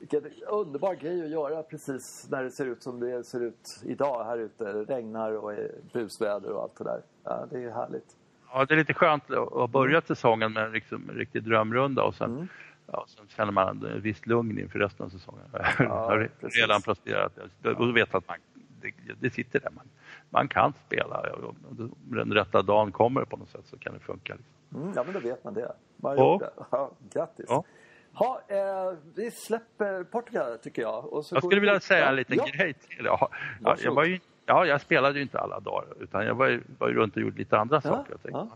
vilken 0.00 0.22
underbar 0.48 0.94
grej 0.94 1.24
att 1.24 1.30
göra 1.30 1.62
precis 1.62 2.26
när 2.30 2.44
det 2.44 2.50
ser 2.50 2.66
ut 2.66 2.82
som 2.82 3.00
det 3.00 3.24
ser 3.24 3.40
ut 3.40 3.82
idag 3.84 4.24
här 4.24 4.38
ute. 4.38 4.72
Det 4.72 4.84
regnar 4.84 5.32
och 5.32 5.52
är 5.52 5.70
busväder 5.92 6.50
och 6.50 6.62
allt 6.62 6.76
det 6.78 6.84
där. 6.84 7.02
Ja, 7.24 7.46
det 7.50 7.64
är 7.64 7.70
härligt. 7.70 8.16
Ja, 8.52 8.64
det 8.64 8.74
är 8.74 8.78
lite 8.78 8.94
skönt 8.94 9.30
att 9.30 9.70
börja 9.70 10.00
säsongen 10.00 10.52
med 10.52 10.64
en 10.64 10.72
liksom, 10.72 11.10
riktig 11.10 11.42
drömrunda 11.42 12.02
och 12.02 12.14
sen, 12.14 12.30
mm. 12.30 12.48
ja, 12.86 13.04
sen 13.08 13.26
känner 13.28 13.52
man 13.52 13.84
en 13.84 14.00
viss 14.00 14.26
lugn 14.26 14.58
inför 14.58 14.78
resten 14.78 15.06
av 15.06 15.10
säsongen. 15.10 15.44
Ja, 15.52 15.62
har 15.88 16.30
redan 16.40 16.82
presterat 16.82 17.38
och 17.62 17.96
vet 17.96 18.14
att 18.14 18.28
man, 18.28 18.36
det, 18.80 18.94
det 19.20 19.30
sitter 19.30 19.60
där. 19.60 19.70
Man, 19.70 19.88
man 20.30 20.48
kan 20.48 20.72
spela. 20.86 21.34
Om 21.68 21.94
den 22.04 22.32
rätta 22.32 22.62
dagen 22.62 22.92
kommer 22.92 23.24
på 23.24 23.36
något 23.36 23.48
sätt 23.48 23.66
så 23.66 23.78
kan 23.78 23.92
det 23.92 24.00
funka. 24.00 24.34
Liksom. 24.34 24.55
Mm, 24.74 24.92
ja, 24.96 25.04
men 25.04 25.14
då 25.14 25.20
vet 25.20 25.44
man 25.44 25.54
det. 25.54 25.72
Man 25.96 26.16
ja. 26.16 26.38
det. 26.40 26.64
Ja, 26.70 26.90
grattis! 27.12 27.46
Ja. 27.48 27.64
Ha, 28.12 28.40
eh, 28.48 28.98
vi 29.14 29.30
släpper 29.30 30.04
Portugal 30.04 30.58
tycker 30.58 30.82
jag. 30.82 31.08
Jag 31.12 31.44
skulle 31.44 31.60
vilja 31.60 31.80
säga 31.80 32.08
en 32.08 32.16
liten 32.16 32.36
ja. 32.36 32.44
grej 32.44 32.74
till. 32.74 33.04
Ja, 33.04 33.28
ja, 33.64 33.76
jag 33.82 33.94
var 33.94 34.04
ju, 34.04 34.20
ja, 34.46 34.66
jag 34.66 34.80
spelade 34.80 35.18
ju 35.18 35.22
inte 35.22 35.38
alla 35.38 35.60
dagar 35.60 36.02
utan 36.02 36.26
jag 36.26 36.34
var, 36.34 36.48
ju, 36.48 36.62
var 36.78 36.88
ju 36.88 36.94
runt 36.94 37.16
och 37.16 37.22
gjorde 37.22 37.38
lite 37.38 37.58
andra 37.58 37.76
ja, 37.76 37.90
saker. 37.90 38.16
Jag, 38.22 38.42
och 38.42 38.48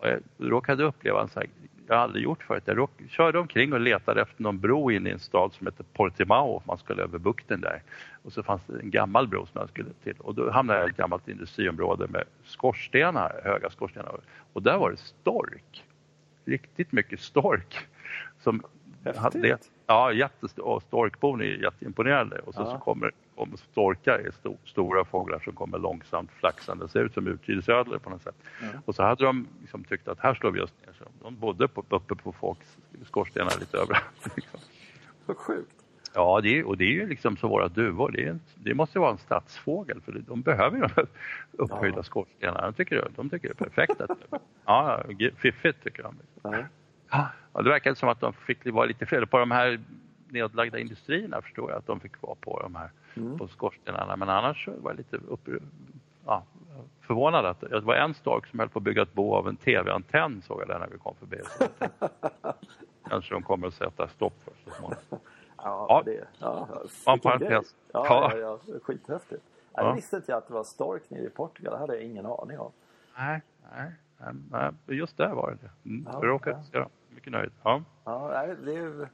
jag 0.00 0.20
råkade 0.38 0.84
uppleva 0.84 1.22
en 1.22 1.28
sån 1.28 1.40
här, 1.40 1.50
jag 1.86 1.94
har 1.94 2.02
aldrig 2.02 2.24
gjort 2.24 2.42
förut. 2.42 2.62
Jag 2.66 2.78
råk, 2.78 2.90
körde 3.08 3.38
omkring 3.38 3.72
och 3.72 3.80
letade 3.80 4.22
efter 4.22 4.42
någon 4.42 4.58
bro 4.58 4.90
in 4.90 5.06
i 5.06 5.10
en 5.10 5.18
stad 5.18 5.52
som 5.52 5.66
heter 5.66 5.84
Portimao. 5.92 6.62
Man 6.66 6.78
skulle 6.78 7.02
över 7.02 7.18
bukten 7.18 7.60
där. 7.60 7.82
Och 8.22 8.32
så 8.32 8.42
fanns 8.42 8.62
det 8.66 8.80
en 8.80 8.90
gammal 8.90 9.28
bro 9.28 9.46
som 9.46 9.60
jag 9.60 9.68
skulle 9.68 9.88
till. 10.02 10.14
Och 10.18 10.34
då 10.34 10.50
hamnade 10.50 10.78
jag 10.78 10.88
i 10.88 10.90
ett 10.90 10.96
gammalt 10.96 11.28
industriområde 11.28 12.06
med 12.08 12.24
skorstenar, 12.44 13.40
höga 13.44 13.70
skorstenar. 13.70 14.20
Och 14.52 14.62
där 14.62 14.78
var 14.78 14.90
det 14.90 14.96
stork. 14.96 15.84
Riktigt 16.44 16.92
mycket 16.92 17.20
stork. 17.20 17.78
Som 18.40 18.62
Häftigt. 19.04 19.70
Ja, 19.86 20.12
jättestor. 20.12 20.64
Och 20.64 20.82
storkbon 20.82 21.40
är 21.40 21.44
jätteimponerande. 21.44 22.38
Och 22.38 22.54
så, 22.54 22.60
ja. 22.60 22.72
så 22.72 22.78
kommer, 22.78 23.12
kommer 23.38 23.56
storkar, 23.56 24.18
är 24.18 24.30
sto, 24.30 24.56
stora 24.64 25.04
fåglar 25.04 25.38
som 25.38 25.52
kommer 25.52 25.78
långsamt 25.78 26.30
flaxande. 26.32 26.88
Ser 26.88 27.04
ut 27.04 27.14
som 27.14 27.26
utrydningsödlor 27.26 27.98
på 27.98 28.10
något 28.10 28.22
sätt. 28.22 28.34
Ja. 28.62 28.66
Och 28.84 28.94
så 28.94 29.02
hade 29.02 29.24
de 29.24 29.48
liksom 29.60 29.84
tyckt 29.84 30.08
att 30.08 30.20
här 30.20 30.34
slår 30.34 30.50
vi 30.50 30.60
oss 30.60 30.74
ner. 30.86 30.92
Så 30.92 31.04
de 31.22 31.36
bodde 31.36 31.68
på, 31.68 31.84
uppe 31.88 32.14
på 32.14 32.32
folks 32.32 32.76
skorstenar 33.04 33.60
lite 33.60 33.76
överallt. 33.76 34.04
Liksom. 34.36 34.60
Så 35.26 35.34
sjukt. 35.34 35.74
Ja, 36.14 36.40
det 36.40 36.58
är, 36.58 36.66
och 36.66 36.76
det 36.76 36.84
är 36.84 36.92
ju 36.92 37.08
liksom 37.08 37.36
så 37.36 37.48
våra 37.48 37.68
duvor. 37.68 38.10
Det, 38.10 38.24
är, 38.24 38.38
det 38.54 38.74
måste 38.74 38.98
vara 38.98 39.10
en 39.10 39.18
stadsfågel 39.18 40.00
för 40.00 40.12
de 40.12 40.42
behöver 40.42 40.76
ju 40.76 40.82
de 40.82 41.06
upphöjda 41.52 41.96
ja. 41.96 42.02
skorstenarna. 42.02 42.66
De 42.66 42.72
tycker, 42.72 43.10
de 43.16 43.30
tycker 43.30 43.48
det 43.48 43.64
är 43.64 43.70
perfekt. 43.70 44.00
ja, 44.64 45.02
fiffigt 45.36 45.84
tycker 45.84 46.02
de. 46.02 46.16
Ja. 46.42 46.64
Ja, 47.52 47.62
det 47.62 47.70
verkade 47.70 47.96
som 47.96 48.08
att 48.08 48.20
de 48.20 48.32
fick 48.32 48.66
vara 48.66 48.86
lite 48.86 49.06
fler. 49.06 49.24
På 49.24 49.38
de 49.38 49.50
här 49.50 49.80
nedlagda 50.28 50.78
industrierna 50.78 51.42
förstår 51.42 51.70
jag 51.70 51.78
att 51.78 51.86
de 51.86 52.00
fick 52.00 52.22
vara 52.22 52.34
på 52.34 52.60
de 52.62 52.74
här 52.74 52.90
mm. 53.20 53.38
på 53.38 53.48
skorstenarna. 53.48 54.16
Men 54.16 54.28
annars 54.28 54.68
var 54.68 54.90
jag 54.90 54.96
lite 54.96 55.16
upp, 55.16 55.48
ja, 56.26 56.42
förvånad 57.00 57.46
att 57.46 57.60
det 57.60 57.80
var 57.80 57.94
en 57.94 58.14
stork 58.14 58.46
som 58.46 58.58
höll 58.58 58.68
på 58.68 58.78
att 58.78 58.82
bygga 58.82 59.02
ett 59.02 59.12
bo 59.12 59.34
av 59.34 59.48
en 59.48 59.56
tv-antenn 59.56 60.42
såg 60.42 60.60
jag 60.60 60.68
där 60.68 60.78
när 60.78 60.88
vi 60.88 60.98
kom 60.98 61.14
förbi. 61.14 61.38
Kanske 63.08 63.34
de 63.34 63.42
kommer 63.42 63.68
att 63.68 63.74
sätta 63.74 64.08
stopp 64.08 64.34
för 64.44 64.52
så 64.64 64.76
småningom. 64.76 65.04
Ja, 65.62 66.02
det 66.04 66.24
ja, 66.38 66.68
en 67.06 67.20
parentes. 67.20 67.76
Ja, 67.92 68.06
ja. 68.08 68.32
Ja, 68.36 68.58
ja, 68.66 68.78
skithäftigt. 68.82 69.42
Ja. 69.74 69.82
Jag 69.82 69.94
visste 69.94 70.16
inte 70.16 70.36
att 70.36 70.48
det 70.48 70.54
var 70.54 70.64
stork 70.64 71.10
nere 71.10 71.22
i 71.22 71.30
Portugal. 71.30 71.72
Det 71.72 71.78
hade 71.78 71.94
jag 71.94 72.04
ingen 72.04 72.26
aning 72.26 72.58
om. 72.58 72.72
Nej, 73.18 73.42
nej. 73.72 73.92
nej 74.50 74.72
just 74.86 75.16
där 75.16 75.34
var 75.34 75.56
det. 75.60 75.90
Mm, 75.90 76.08
ja, 76.12 76.20
råkade 76.22 76.62
ja 76.72 76.88
mycket 77.18 77.32
nöjd. 77.32 77.50
Ja. 77.62 77.82
Ja, 78.04 78.46
det 78.64 78.74
är 78.74 79.08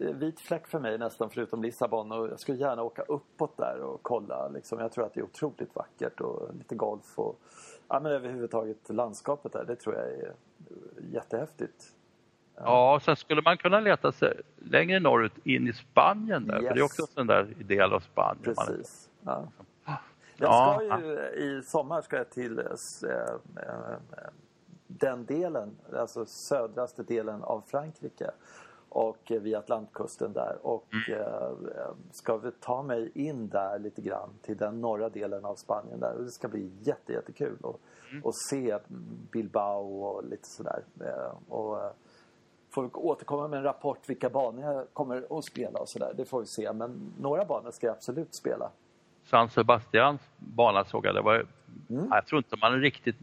en 0.00 0.18
vit 0.18 0.40
fläck 0.40 0.66
för 0.66 0.78
mig 0.78 0.98
nästan 0.98 1.30
förutom 1.30 1.62
Lissabon 1.62 2.12
och 2.12 2.28
jag 2.28 2.40
skulle 2.40 2.58
gärna 2.58 2.82
åka 2.82 3.02
uppåt 3.02 3.56
där 3.56 3.80
och 3.80 4.02
kolla. 4.02 4.48
Liksom. 4.48 4.78
Jag 4.78 4.92
tror 4.92 5.06
att 5.06 5.14
det 5.14 5.20
är 5.20 5.24
otroligt 5.24 5.74
vackert 5.74 6.20
och 6.20 6.54
lite 6.54 6.74
golf 6.74 7.18
och 7.18 7.40
ja, 7.88 8.00
men 8.00 8.12
överhuvudtaget 8.12 8.88
landskapet 8.88 9.52
där. 9.52 9.64
Det 9.64 9.76
tror 9.76 9.94
jag 9.94 10.04
är 10.04 10.32
jättehäftigt. 11.12 11.94
Ja, 12.56 12.62
ja 12.64 13.00
sen 13.00 13.16
skulle 13.16 13.42
man 13.42 13.56
kunna 13.56 13.80
leta 13.80 14.12
sig 14.12 14.40
längre 14.56 15.00
norrut 15.00 15.46
in 15.46 15.68
i 15.68 15.72
Spanien 15.72 16.46
där. 16.46 16.54
Yes. 16.54 16.68
För 16.68 16.74
det 16.74 16.80
är 16.80 16.84
också 16.84 17.02
en 17.02 17.08
sån 17.08 17.26
där 17.26 17.44
del 17.58 17.92
av 17.92 18.00
Spanien. 18.00 18.42
Precis. 18.44 19.10
Ja. 19.20 19.48
Jag 20.36 20.74
ska 20.74 20.84
ju, 20.98 21.18
I 21.18 21.62
sommar 21.62 22.02
ska 22.02 22.16
jag 22.16 22.30
till 22.30 22.62
den 24.98 25.24
delen, 25.24 25.76
alltså 25.92 26.24
södraste 26.26 27.02
delen 27.02 27.42
av 27.42 27.62
Frankrike 27.66 28.30
och 28.88 29.32
vid 29.40 29.54
Atlantkusten 29.54 30.32
där. 30.32 30.58
Och 30.62 30.86
mm. 30.92 31.20
eh, 31.20 31.92
ska 32.10 32.36
vi 32.36 32.50
ta 32.52 32.82
mig 32.82 33.10
in 33.14 33.48
där 33.48 33.78
lite 33.78 34.02
grann 34.02 34.30
till 34.42 34.56
den 34.56 34.80
norra 34.80 35.08
delen 35.08 35.44
av 35.44 35.54
Spanien 35.54 36.00
där? 36.00 36.14
Och 36.14 36.24
det 36.24 36.30
ska 36.30 36.48
bli 36.48 36.70
jätte, 36.80 37.12
jättekul 37.12 37.58
och, 37.62 37.80
mm. 38.10 38.24
och 38.24 38.36
se 38.50 38.78
Bilbao 39.32 40.04
och 40.04 40.24
lite 40.24 40.48
sådär. 40.48 40.84
Eh, 41.00 41.32
och 41.48 41.82
eh, 41.82 41.90
får 42.74 42.90
återkomma 43.06 43.48
med 43.48 43.56
en 43.56 43.64
rapport 43.64 44.08
vilka 44.08 44.30
banor 44.30 44.64
jag 44.64 44.86
kommer 44.92 45.38
att 45.38 45.44
spela 45.44 45.78
och 45.78 45.88
sådär. 45.88 46.14
Det 46.16 46.24
får 46.24 46.40
vi 46.40 46.46
se. 46.46 46.72
Men 46.72 47.12
några 47.20 47.44
banor 47.44 47.70
ska 47.70 47.86
jag 47.86 47.94
absolut 47.96 48.34
spela 48.34 48.70
San 49.24 49.48
Sebastians 49.48 50.20
bana 50.38 50.84
såg 50.84 51.06
jag. 51.06 51.14
Det 51.14 51.20
var, 51.20 51.34
mm. 51.90 52.08
Jag 52.10 52.26
tror 52.26 52.38
inte 52.38 52.56
man 52.60 52.74
är 52.74 52.78
riktigt 52.78 53.16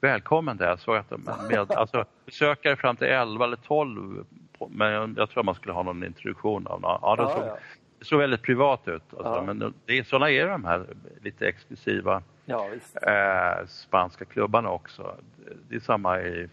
välkommen 0.00 0.56
där. 0.56 0.68
Jag 0.68 0.78
såg 0.78 0.96
att 0.96 1.10
med, 1.50 1.58
alltså, 1.72 2.04
besökare 2.26 2.76
fram 2.76 2.96
till 2.96 3.06
11 3.06 3.44
eller 3.44 3.56
12. 3.56 4.24
Men 4.68 5.14
jag 5.16 5.30
tror 5.30 5.42
man 5.42 5.54
skulle 5.54 5.72
ha 5.72 5.82
någon 5.82 6.04
introduktion 6.04 6.66
av 6.66 6.80
någon. 6.80 6.98
Ja, 7.02 7.16
det, 7.16 7.22
såg, 7.22 7.46
ja. 7.46 7.58
det 7.98 8.04
såg 8.04 8.20
väldigt 8.20 8.42
privat 8.42 8.88
ut. 8.88 9.02
Alltså, 9.10 9.34
ja. 9.34 9.42
Men 9.42 9.74
det 9.84 9.98
är, 9.98 10.02
sådana 10.02 10.30
är 10.30 10.48
de 10.48 10.64
här 10.64 10.86
lite 11.22 11.48
exklusiva 11.48 12.22
ja, 12.44 12.68
eh, 13.02 13.66
spanska 13.66 14.24
klubbarna 14.24 14.70
också. 14.70 15.16
Det 15.68 15.76
är 15.76 15.80
samma 15.80 16.20
i, 16.20 16.48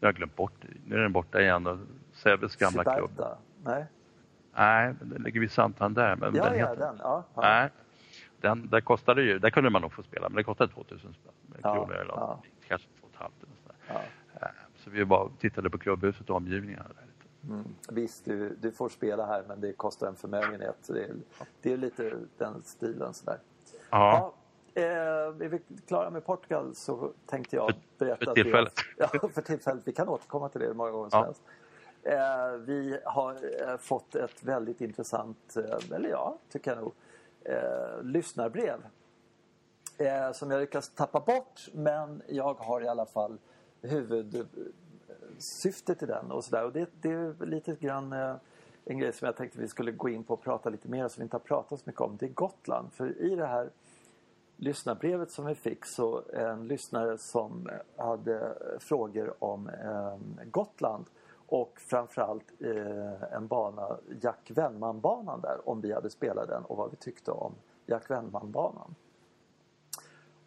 jag 0.00 0.08
har 0.08 0.12
glömt 0.12 0.36
bort, 0.36 0.64
nu 0.86 0.96
är 0.96 1.00
den 1.00 1.12
borta 1.12 1.40
igen. 1.40 1.86
Sebbes 2.12 2.56
gamla 2.56 2.82
Ciberta. 2.82 2.96
klubb. 2.96 3.24
Nej. 3.64 3.84
Nej, 4.58 4.94
den 5.00 5.22
ligger 5.22 5.40
vid 5.40 5.50
Santander. 5.50 6.16
Men 6.16 6.34
ja, 6.34 6.44
den 6.44 6.58
ja, 6.58 6.74
den. 6.74 6.96
Ja, 7.02 7.24
ja. 7.34 7.42
Nej, 7.42 7.70
den, 8.48 8.68
där 8.68 8.80
kostade 8.80 9.22
ju, 9.22 9.38
där 9.38 9.50
kunde 9.50 9.70
man 9.70 9.82
nog 9.82 9.92
få 9.92 10.02
spela, 10.02 10.28
men 10.28 10.36
det 10.36 10.44
kostade 10.44 10.72
2000 10.72 11.14
ja, 11.62 11.74
kronor 11.74 11.94
eller 11.94 12.14
ja. 12.14 12.42
kanske 12.68 12.88
2 13.00 13.08
ja. 13.88 14.00
Eh, 14.40 14.48
Så 14.76 14.90
vi 14.90 15.04
bara 15.04 15.28
tittade 15.38 15.70
på 15.70 15.78
klubbhuset 15.78 16.30
och 16.30 16.36
omgivningarna. 16.36 16.88
Där. 16.88 17.06
Mm. 17.54 17.64
Visst, 17.88 18.24
du, 18.24 18.56
du 18.60 18.72
får 18.72 18.88
spela 18.88 19.26
här 19.26 19.44
men 19.48 19.60
det 19.60 19.72
kostar 19.72 20.06
en 20.08 20.16
förmögenhet. 20.16 20.76
Det 20.88 21.04
är, 21.04 21.14
det 21.62 21.72
är 21.72 21.76
lite 21.76 22.16
den 22.38 22.62
stilen 22.62 23.14
sådär. 23.14 23.38
Ja. 23.90 24.34
Ja, 24.74 24.82
eh, 24.82 24.86
är 24.86 25.48
vi 25.48 25.60
klara 25.86 26.10
med 26.10 26.24
Portugal 26.24 26.74
så 26.74 27.12
tänkte 27.26 27.56
jag 27.56 27.72
berätta... 27.98 28.24
För 28.24 28.34
tillfället. 28.34 28.72
Att 28.72 29.14
vi, 29.14 29.18
ja, 29.22 29.28
för 29.28 29.42
tillfället. 29.42 29.82
Vi 29.84 29.92
kan 29.92 30.08
återkomma 30.08 30.48
till 30.48 30.60
det 30.60 30.74
många 30.74 30.90
gånger 30.90 31.10
som 31.10 31.18
ja. 31.18 31.24
helst. 31.24 31.42
Eh, 32.02 32.58
vi 32.58 32.98
har 33.04 33.32
eh, 33.32 33.76
fått 33.76 34.14
ett 34.14 34.42
väldigt 34.42 34.80
intressant, 34.80 35.56
eh, 35.56 35.96
eller 35.96 36.08
ja, 36.08 36.38
tycker 36.52 36.70
jag 36.70 36.80
nog, 36.80 36.92
eh, 37.48 38.02
lyssnarbrev 38.02 38.86
eh, 39.98 40.32
som 40.32 40.50
jag 40.50 40.60
lyckas 40.60 40.88
tappa 40.88 41.20
bort 41.20 41.68
men 41.72 42.22
jag 42.28 42.54
har 42.54 42.80
i 42.80 42.88
alla 42.88 43.06
fall 43.06 43.38
huvudsyftet 43.80 46.02
i 46.02 46.06
den 46.06 46.30
och 46.30 46.44
sådär. 46.44 46.64
Och 46.64 46.72
det, 46.72 46.88
det 47.00 47.10
är 47.10 47.46
lite 47.46 47.74
grann 47.74 48.12
eh, 48.12 48.34
en 48.84 48.98
grej 48.98 49.12
som 49.12 49.26
jag 49.26 49.36
tänkte 49.36 49.60
vi 49.60 49.68
skulle 49.68 49.92
gå 49.92 50.08
in 50.08 50.24
på 50.24 50.34
och 50.34 50.42
prata 50.42 50.70
lite 50.70 50.88
mer 50.88 51.08
som 51.08 51.20
vi 51.20 51.22
inte 51.22 51.34
har 51.34 51.40
pratat 51.40 51.80
så 51.80 51.84
mycket 51.86 52.00
om. 52.00 52.16
Det 52.16 52.26
är 52.26 52.30
Gotland. 52.30 52.92
För 52.92 53.22
i 53.22 53.34
det 53.34 53.46
här 53.46 53.70
lyssnarbrevet 54.56 55.30
som 55.30 55.46
vi 55.46 55.54
fick 55.54 55.84
så 55.84 56.22
en 56.32 56.68
lyssnare 56.68 57.18
som 57.18 57.68
hade 57.96 58.54
frågor 58.78 59.44
om 59.44 59.68
eh, 59.68 60.16
Gotland 60.44 61.04
och 61.46 61.80
framförallt 61.80 62.52
eh, 62.60 63.32
en 63.32 63.46
bana, 63.46 63.96
Jack 64.20 64.50
Wennman-banan 64.54 65.40
där, 65.40 65.68
om 65.68 65.80
vi 65.80 65.92
hade 65.92 66.10
spelat 66.10 66.48
den 66.48 66.64
och 66.64 66.76
vad 66.76 66.90
vi 66.90 66.96
tyckte 66.96 67.30
om 67.30 67.54
Jack 67.86 68.10
Wennman-banan. 68.10 68.94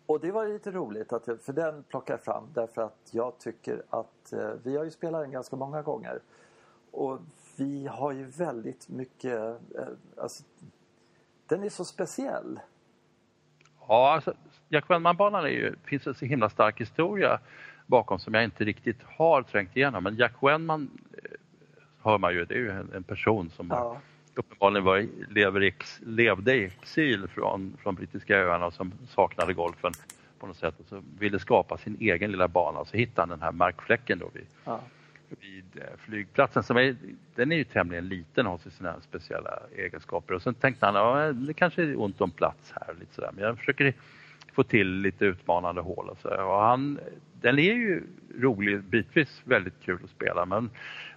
Och 0.06 0.20
det 0.20 0.32
var 0.32 0.48
lite 0.48 0.72
roligt, 0.72 1.14
att, 1.14 1.26
för 1.26 1.54
den 1.54 1.84
plockar 1.84 2.14
jag 2.14 2.22
fram 2.22 2.44
därför 2.54 2.82
att 2.82 3.10
jag 3.12 3.38
tycker 3.40 3.84
att 3.90 4.34
eh, 4.34 4.52
vi 4.64 4.78
har 4.78 4.84
ju 4.84 4.92
spelat 4.92 5.22
den 5.22 5.32
ganska 5.32 5.56
många 5.56 5.82
gånger. 5.82 6.20
Och 6.92 7.20
vi 7.58 7.88
har 7.88 8.12
ju 8.12 8.26
väldigt 8.26 8.90
mycket, 8.90 9.40
eh, 9.76 9.88
alltså, 10.18 10.44
den 11.48 11.64
är 11.64 11.70
så 11.70 11.86
speciell. 11.86 12.60
Ja, 13.88 14.14
alltså, 14.14 14.34
Jack 14.70 14.90
Vennman-banan 14.90 15.52
ju, 15.52 15.76
finns 15.84 16.08
en 16.08 16.16
så 16.16 16.26
himla 16.26 16.50
stark 16.50 16.82
historia 16.82 17.40
bakom 17.90 18.20
som 18.20 18.34
jag 18.34 18.44
inte 18.44 18.64
riktigt 18.64 19.04
har 19.04 19.44
trängt 19.44 19.78
igenom. 19.78 20.04
Men 20.04 20.16
Jack 20.16 20.34
Wennman 20.42 20.90
eh, 21.14 21.32
hör 22.02 22.18
man 22.18 22.34
ju, 22.34 22.46
det 22.46 22.54
är 22.54 22.60
ju 22.60 22.72
en, 22.72 22.92
en 22.94 23.04
person 23.04 23.50
som 23.50 23.68
ja. 23.70 23.98
uppenbarligen 24.36 24.84
var, 24.84 25.08
lever 25.30 25.62
ex, 25.62 26.00
levde 26.06 26.56
i 26.56 26.66
exil 26.66 27.28
från, 27.28 27.78
från 27.84 27.96
brittiska 27.96 28.38
öarna 28.38 28.66
och 28.66 28.74
som 28.74 28.92
saknade 29.08 29.54
golfen 29.54 29.92
på 30.40 30.48
något 30.48 30.58
sätt 30.58 30.80
och 30.80 30.86
så 30.86 31.02
ville 31.20 31.40
skapa 31.40 31.78
sin 31.78 31.98
egen 32.00 32.32
lilla 32.32 32.48
bana 32.48 32.80
och 32.80 32.88
så 32.88 32.98
hittade 32.98 33.22
han 33.22 33.30
den 33.30 33.42
här 33.42 33.52
markfläcken 33.52 34.20
då 34.20 34.30
vid, 34.34 34.48
ja. 34.66 34.80
vid 35.30 35.66
eh, 35.76 35.98
flygplatsen. 35.98 36.64
Som 36.64 36.78
är, 36.78 36.96
den 37.36 37.52
är 37.52 37.56
ju 37.56 37.64
tämligen 37.64 38.08
liten 38.08 38.48
och 38.48 38.52
har 38.52 38.72
sina 38.72 39.02
speciella 39.02 39.60
egenskaper 39.76 40.34
och 40.34 40.42
sen 40.42 40.54
tänkte 40.54 40.86
han 40.86 40.96
att 40.96 41.48
det 41.48 41.54
kanske 41.54 41.84
är 41.84 42.02
ont 42.02 42.22
om 42.22 42.32
plats 42.32 42.74
här 42.76 42.96
lite 43.00 43.14
sådär 43.16 43.32
men 43.34 43.44
jag 43.44 43.58
försöker 43.58 43.94
få 44.60 44.64
till 44.64 44.92
lite 44.92 45.26
utmanande 45.26 45.82
hål 45.82 46.10
och 46.10 46.18
så. 46.18 46.30
Och 46.30 46.62
han, 46.62 47.00
den 47.42 47.60
är 47.60 47.74
ju 47.74 48.04
rolig, 48.40 48.84
bitvis 48.84 49.42
väldigt 49.44 49.74
kul 49.82 50.00
att 50.04 50.10
spela 50.10 50.46
men 50.46 50.70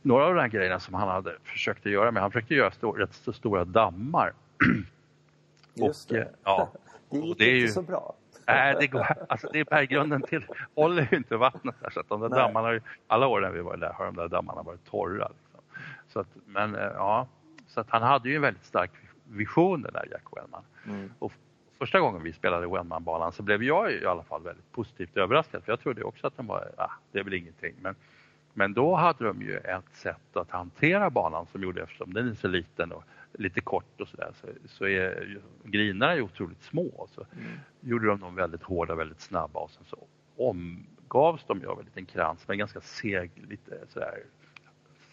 några 0.02 0.26
av 0.26 0.34
de 0.34 0.40
här 0.40 0.48
grejerna 0.48 0.80
som 0.80 0.94
han 0.94 1.08
hade 1.08 1.36
försökt 1.44 1.86
att 1.86 1.92
göra 1.92 2.10
med, 2.10 2.22
han 2.22 2.30
försökte 2.30 2.54
göra 2.54 2.70
stor, 2.70 2.96
rätt 2.96 3.14
så 3.14 3.32
stora 3.32 3.64
dammar. 3.64 4.32
Just 5.74 6.10
och, 6.10 6.16
det. 6.16 6.28
Ja, 6.44 6.72
det 7.10 7.18
gick 7.18 7.38
det 7.38 7.44
är 7.44 7.54
inte 7.54 7.60
ju, 7.60 7.68
så 7.68 7.82
bra. 7.82 8.14
Nej, 8.46 8.76
det, 8.80 8.86
går, 8.86 9.06
alltså 9.28 9.48
det 9.52 9.60
är 9.60 9.64
berggrunden 9.64 10.22
till, 10.22 10.44
håller 10.74 11.08
ju 11.10 11.16
inte 11.16 11.36
vattnet 11.36 11.74
där 11.80 11.90
så 11.90 12.00
att 12.00 12.08
de 12.08 12.20
där 12.20 12.28
Nej. 12.28 12.38
dammarna, 12.38 12.80
alla 13.06 13.26
år 13.26 13.40
när 13.40 13.50
vi 13.50 13.60
var 13.60 13.76
där 13.76 13.92
har 13.92 14.04
de 14.04 14.16
där 14.16 14.28
dammarna 14.28 14.62
varit 14.62 14.84
torra. 14.84 15.28
Liksom. 15.28 15.60
Så 16.08 16.20
att, 16.20 16.28
men 16.46 16.74
eh, 16.74 16.80
ja, 16.82 17.28
så 17.68 17.80
att 17.80 17.90
han 17.90 18.02
hade 18.02 18.28
ju 18.28 18.36
en 18.36 18.42
väldigt 18.42 18.64
stark 18.64 18.90
vision 19.24 19.82
den 19.82 19.92
där 19.92 20.08
Jack 20.10 20.24
Wellman. 20.36 20.62
Mm. 20.86 21.12
Och 21.18 21.32
första 21.82 22.00
gången 22.00 22.22
vi 22.22 22.32
spelade 22.32 22.66
Wellman-banan 22.66 23.32
så 23.32 23.42
blev 23.42 23.62
jag 23.62 23.92
i 23.92 24.06
alla 24.06 24.22
fall 24.22 24.42
väldigt 24.42 24.72
positivt 24.72 25.16
överraskad 25.16 25.64
för 25.64 25.72
jag 25.72 25.80
trodde 25.80 26.04
också 26.04 26.26
att 26.26 26.36
den 26.36 26.46
var, 26.46 26.70
ah, 26.76 26.90
det 27.12 27.18
är 27.18 27.24
väl 27.24 27.34
ingenting. 27.34 27.74
Men, 27.80 27.94
men 28.54 28.72
då 28.72 28.94
hade 28.94 29.24
de 29.24 29.42
ju 29.42 29.56
ett 29.56 29.94
sätt 29.94 30.36
att 30.36 30.50
hantera 30.50 31.10
banan 31.10 31.46
som 31.46 31.62
gjorde, 31.62 31.82
eftersom 31.82 32.14
den 32.14 32.28
är 32.28 32.34
så 32.34 32.48
liten 32.48 32.92
och 32.92 33.04
lite 33.32 33.60
kort 33.60 34.00
och 34.00 34.08
sådär, 34.08 34.30
så, 34.40 34.46
så 34.66 34.86
är 34.86 35.38
grinerna 35.64 36.14
ju 36.16 36.22
otroligt 36.22 36.62
små. 36.62 37.08
Så 37.14 37.24
mm. 37.32 37.46
gjorde 37.80 38.06
de 38.06 38.20
dem 38.20 38.34
väldigt 38.34 38.62
hårda, 38.62 38.94
väldigt 38.94 39.20
snabba 39.20 39.60
och 39.60 39.70
sen 39.70 39.84
så 39.86 39.98
omgavs 40.36 41.44
de 41.46 41.66
av 41.66 41.78
en 41.78 41.84
liten 41.84 42.06
krans 42.06 42.48
med 42.48 42.58
ganska 42.58 42.80
seg, 42.80 43.30
lite 43.48 43.78
sådär 43.88 44.18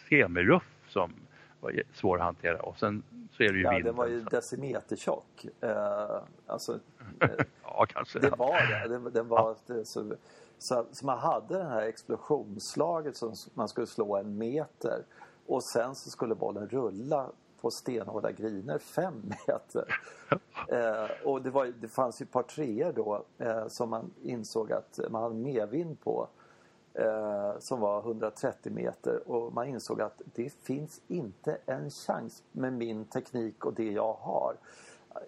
semiruff 0.10 0.70
som 0.88 1.14
var 1.62 1.84
svår 1.94 2.18
att 2.18 2.24
hantera 2.24 2.62
och 2.62 2.80
sen 2.80 3.04
så 3.32 3.44
är 3.44 3.50
det 3.50 3.58
ju 3.58 3.64
Ja, 3.64 3.80
den 3.84 3.96
var 3.96 4.08
ju 4.08 4.22
decimetertjock. 4.22 5.46
Eh, 5.62 6.22
alltså, 6.48 6.80
ja, 7.64 7.86
kanske. 7.90 8.20
Det 8.20 8.30
var 8.30 8.68
det. 8.68 8.88
Den, 8.90 9.14
den 9.14 9.28
var 9.28 9.58
ja. 9.68 9.84
så, 9.84 10.16
så, 10.60 10.86
så, 10.92 11.06
man 11.06 11.20
hade 11.20 11.58
det 11.58 11.64
här 11.64 11.82
explosionsslaget 11.82 13.18
som 13.18 13.34
man 13.54 13.68
skulle 13.68 13.88
slå 13.88 14.18
en 14.18 14.38
meter 14.38 15.04
och 15.48 15.64
sen 15.64 15.96
så 15.96 16.10
skulle 16.10 16.36
bollen 16.36 16.68
rulla 16.68 17.30
på 17.62 17.72
stenhårda 17.72 18.32
griner 18.32 18.80
fem 18.80 19.24
meter. 19.48 20.02
Eh, 20.68 21.28
och 21.28 21.42
det, 21.42 21.50
var, 21.50 21.66
det 21.66 21.88
fanns 21.88 22.22
ju 22.22 22.24
ett 22.24 22.32
par 22.32 22.44
treor 22.44 22.92
då 22.92 23.26
eh, 23.38 23.68
som 23.68 23.90
man 23.90 24.12
insåg 24.24 24.72
att 24.72 25.00
man 25.10 25.24
hade 25.24 25.36
medvind 25.36 26.02
på 26.02 26.28
eh, 26.94 27.60
som 27.60 27.80
var 27.80 28.00
130 28.00 28.72
meter 28.72 29.32
och 29.32 29.54
man 29.54 29.68
insåg 29.68 30.02
att 30.02 30.22
det 30.36 30.54
finns 30.54 31.02
inte 31.08 31.58
en 31.66 31.90
chans 31.90 32.44
med 32.52 32.74
min 32.74 33.06
teknik 33.06 33.66
och 33.66 33.74
det 33.74 33.92
jag 33.92 34.14
har. 34.14 34.56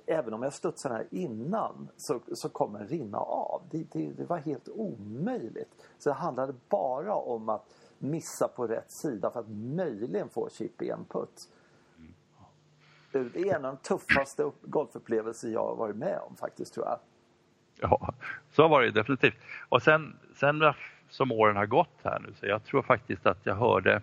Även 0.06 0.34
om 0.34 0.44
jag 0.44 0.54
studsar 0.54 0.90
här 0.90 1.08
innan 1.12 1.88
så, 1.98 2.20
så 2.34 2.50
kommer 2.50 2.80
den 2.80 2.88
rinna 2.88 3.18
av. 3.18 3.62
Det, 3.72 3.92
det, 3.92 4.12
det 4.18 4.26
var 4.26 4.38
helt 4.38 4.70
omöjligt. 4.70 5.70
Så 6.00 6.10
det 6.10 6.16
handlade 6.16 6.54
bara 6.70 7.16
om 7.16 7.50
att 7.50 7.66
missa 7.98 8.48
på 8.48 8.68
rätt 8.68 8.92
sida 8.92 9.32
för 9.32 9.40
att 9.40 9.50
möjligen 9.50 10.30
få 10.30 10.50
chip 10.50 10.82
i 10.82 10.90
en 10.90 11.06
putt. 11.06 11.50
Det 13.12 13.20
är 13.20 13.56
en 13.56 13.66
av 13.66 13.76
de 13.76 13.78
tuffaste 13.78 14.52
golfupplevelser 14.62 15.50
jag 15.50 15.66
har 15.66 15.76
varit 15.76 15.96
med 15.96 16.20
om 16.30 16.36
faktiskt 16.36 16.74
tror 16.74 16.86
jag. 16.86 17.00
Ja, 17.82 18.14
så 18.52 18.68
var 18.68 18.82
det 18.82 18.92
definitivt. 18.92 19.36
Och 19.70 19.82
sen, 19.82 20.20
sen 20.36 20.60
som 21.12 21.32
åren 21.32 21.56
har 21.56 21.66
gått 21.66 22.00
här 22.04 22.20
nu. 22.20 22.34
Så 22.40 22.46
jag 22.46 22.64
tror 22.64 22.82
faktiskt 22.82 23.26
att 23.26 23.40
jag 23.44 23.56
hörde 23.56 24.02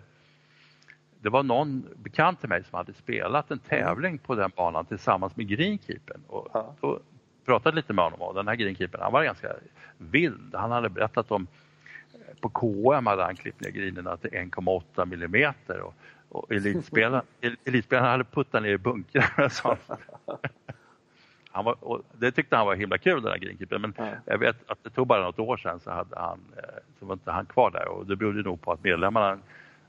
det 1.21 1.29
var 1.29 1.43
någon 1.43 1.85
bekant 1.95 2.39
till 2.39 2.49
mig 2.49 2.63
som 2.63 2.77
hade 2.77 2.93
spelat 2.93 3.51
en 3.51 3.59
tävling 3.59 4.17
på 4.17 4.35
den 4.35 4.51
banan 4.55 4.85
tillsammans 4.85 5.35
med 5.35 5.47
greenkeepern. 5.47 6.21
Och 6.27 6.47
ja. 6.53 6.75
då 6.81 6.99
pratade 7.45 7.75
lite 7.75 7.93
med 7.93 8.05
honom 8.05 8.21
och 8.21 8.35
den 8.35 8.47
här 8.47 8.55
greenkeepern, 8.55 9.01
han 9.01 9.13
var 9.13 9.23
ganska 9.23 9.55
vild. 9.97 10.55
Han 10.55 10.71
hade 10.71 10.89
berättat 10.89 11.31
om 11.31 11.47
på 12.41 12.49
KM 12.49 13.05
hade 13.05 13.23
han 13.23 13.35
klippt 13.35 13.61
ner 13.61 13.69
grinerna 13.69 14.17
till 14.17 14.29
1,8 14.29 15.05
millimeter 15.05 15.79
och, 15.79 15.93
och 16.29 16.51
elitspelarna, 16.51 17.23
elitspelarna 17.65 18.09
hade 18.09 18.23
puttat 18.23 18.63
ner 18.63 18.69
i 18.69 18.77
bunkrarna. 18.77 19.49
Han 21.59 21.65
var, 21.65 21.83
och 21.83 22.01
det 22.19 22.31
tyckte 22.31 22.55
han 22.55 22.65
var 22.65 22.75
himla 22.75 22.97
kul 22.97 23.21
den 23.21 23.31
här 23.31 23.39
greenkeepern 23.39 23.81
men 23.81 23.93
ja. 23.97 24.07
jag 24.25 24.37
vet 24.37 24.55
att 24.69 24.83
det 24.83 24.89
tog 24.89 25.07
bara 25.07 25.23
något 25.23 25.39
år 25.39 25.57
sedan 25.57 25.79
så, 25.79 25.91
hade 25.91 26.19
han, 26.19 26.39
eh, 26.57 26.63
så 26.99 27.05
var 27.05 27.13
inte 27.13 27.31
han 27.31 27.45
kvar 27.45 27.71
där 27.71 27.87
och 27.87 28.05
det 28.05 28.15
berodde 28.15 28.41
nog 28.41 28.61
på 28.61 28.71
att 28.71 28.83
medlemmarna 28.83 29.39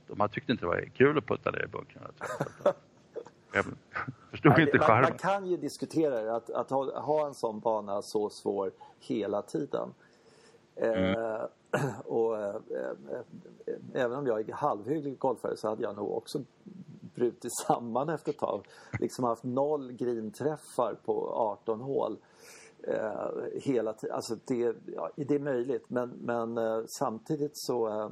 de 0.07 0.29
tyckte 0.29 0.53
inte 0.53 0.65
det 0.65 0.69
var 0.69 0.85
kul 0.97 1.19
att 1.19 1.27
putta 1.27 1.51
ner 1.51 1.65
i 1.65 1.67
bunkrarna. 1.67 2.09
Jag 3.53 3.65
förstod 4.31 4.53
Nej, 4.53 4.63
inte 4.63 4.79
man, 4.79 5.03
man 5.03 5.19
kan 5.19 5.47
ju 5.47 5.57
diskutera 5.57 6.23
det, 6.23 6.37
att, 6.37 6.51
att 6.51 6.71
ha, 6.71 7.01
ha, 7.01 7.27
en 7.27 7.35
sån 7.35 7.61
bana 7.61 8.03
så 8.03 8.31
svår 8.31 8.71
hela 9.01 9.43
tiden. 9.43 9.95
Mm. 10.77 11.15
Eh, 11.15 11.41
och 12.05 12.39
eh, 12.39 12.55
eh, 12.55 13.75
även 13.95 14.19
om 14.19 14.27
jag 14.27 14.49
är 14.49 14.53
halvhygglig 14.53 15.19
golfare 15.19 15.57
så 15.57 15.69
hade 15.69 15.83
jag 15.83 15.97
nog 15.97 16.13
också 16.13 16.45
brutit 17.15 17.53
samman 17.67 18.09
efter 18.09 18.33
ett 18.33 18.39
tag. 18.39 18.67
Liksom 19.01 19.25
haft 19.25 19.45
noll 19.45 19.93
grinträffar 19.93 20.95
på 21.05 21.33
18 21.35 21.81
hål. 21.81 22.19
Eh, 22.83 23.61
hela 23.63 23.93
tiden. 23.93 24.17
Alltså 24.17 24.37
det, 24.47 24.77
ja, 24.87 25.11
det 25.17 25.35
är 25.35 25.39
möjligt 25.39 25.91
men, 25.91 26.09
men 26.11 26.59
eh, 26.59 26.83
samtidigt 26.87 27.51
så 27.55 27.89
eh, 27.89 28.11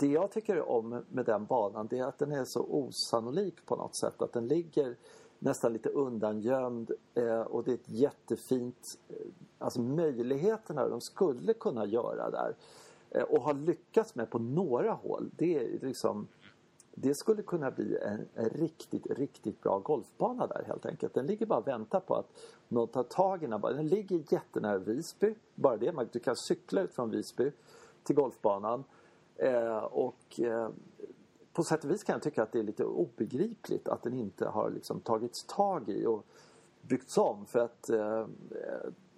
det 0.00 0.06
jag 0.06 0.32
tycker 0.32 0.68
om 0.68 1.04
med 1.08 1.24
den 1.24 1.44
banan 1.44 1.86
det 1.86 1.98
är 1.98 2.04
att 2.04 2.18
den 2.18 2.32
är 2.32 2.44
så 2.44 2.60
osannolik 2.60 3.66
på 3.66 3.76
något 3.76 3.96
sätt. 3.96 4.22
Att 4.22 4.32
den 4.32 4.48
ligger 4.48 4.96
nästan 5.38 5.72
lite 5.72 5.88
undangömd 5.88 6.90
eh, 7.14 7.40
och 7.40 7.64
det 7.64 7.70
är 7.70 7.74
ett 7.74 7.88
jättefint... 7.88 8.98
Eh, 9.08 9.16
alltså 9.58 9.80
möjligheterna 9.80 10.88
de 10.88 11.00
skulle 11.00 11.54
kunna 11.54 11.86
göra 11.86 12.30
där 12.30 12.54
eh, 13.10 13.22
och 13.22 13.42
har 13.42 13.54
lyckats 13.54 14.14
med 14.14 14.30
på 14.30 14.38
några 14.38 14.92
hål. 14.92 15.30
Det 15.36 15.58
är 15.58 15.78
liksom 15.86 16.28
det 17.00 17.14
skulle 17.14 17.42
kunna 17.42 17.70
bli 17.70 17.98
en, 18.02 18.28
en, 18.34 18.48
riktigt, 18.48 19.06
riktigt 19.06 19.60
bra 19.60 19.78
golfbana 19.78 20.46
där 20.46 20.64
helt 20.66 20.86
enkelt. 20.86 21.14
Den 21.14 21.26
ligger 21.26 21.46
bara 21.46 21.58
och 21.58 21.68
väntar 21.68 22.00
på 22.00 22.14
att 22.14 22.26
någon 22.68 22.88
tar 22.88 23.02
tag 23.02 23.42
i 23.42 23.46
den. 23.46 23.60
Den 23.60 23.88
ligger 23.88 24.22
jättenära 24.28 24.78
Visby. 24.78 25.34
Bara 25.54 25.76
det, 25.76 26.08
du 26.12 26.18
kan 26.18 26.36
cykla 26.36 26.80
ut 26.80 26.94
från 26.94 27.10
Visby 27.10 27.52
till 28.02 28.16
golfbanan. 28.16 28.84
Eh, 29.36 29.78
och 29.78 30.40
eh, 30.40 30.68
på 31.58 31.64
sätt 31.64 31.84
och 31.84 31.90
vis 31.90 32.04
kan 32.04 32.12
jag 32.12 32.22
tycka 32.22 32.42
att 32.42 32.52
det 32.52 32.58
är 32.58 32.62
lite 32.62 32.84
obegripligt 32.84 33.88
att 33.88 34.02
den 34.02 34.14
inte 34.14 34.48
har 34.48 34.70
liksom 34.70 35.00
tagits 35.00 35.44
tag 35.44 35.88
i 35.88 36.06
och 36.06 36.26
byggts 36.82 37.18
om. 37.18 37.46
För 37.46 37.58
att 37.58 37.90
eh, 37.90 38.26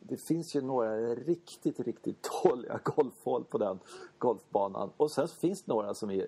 det 0.01 0.17
finns 0.17 0.57
ju 0.57 0.61
några 0.61 0.97
riktigt, 1.15 1.81
riktigt 1.81 2.29
dåliga 2.45 2.81
golfhål 2.85 3.45
på 3.45 3.59
den 3.59 3.79
golfbanan. 4.19 4.91
Och 4.97 5.11
sen 5.11 5.29
finns 5.29 5.63
det 5.63 5.73
några 5.73 5.95
som 5.95 6.11
är 6.11 6.27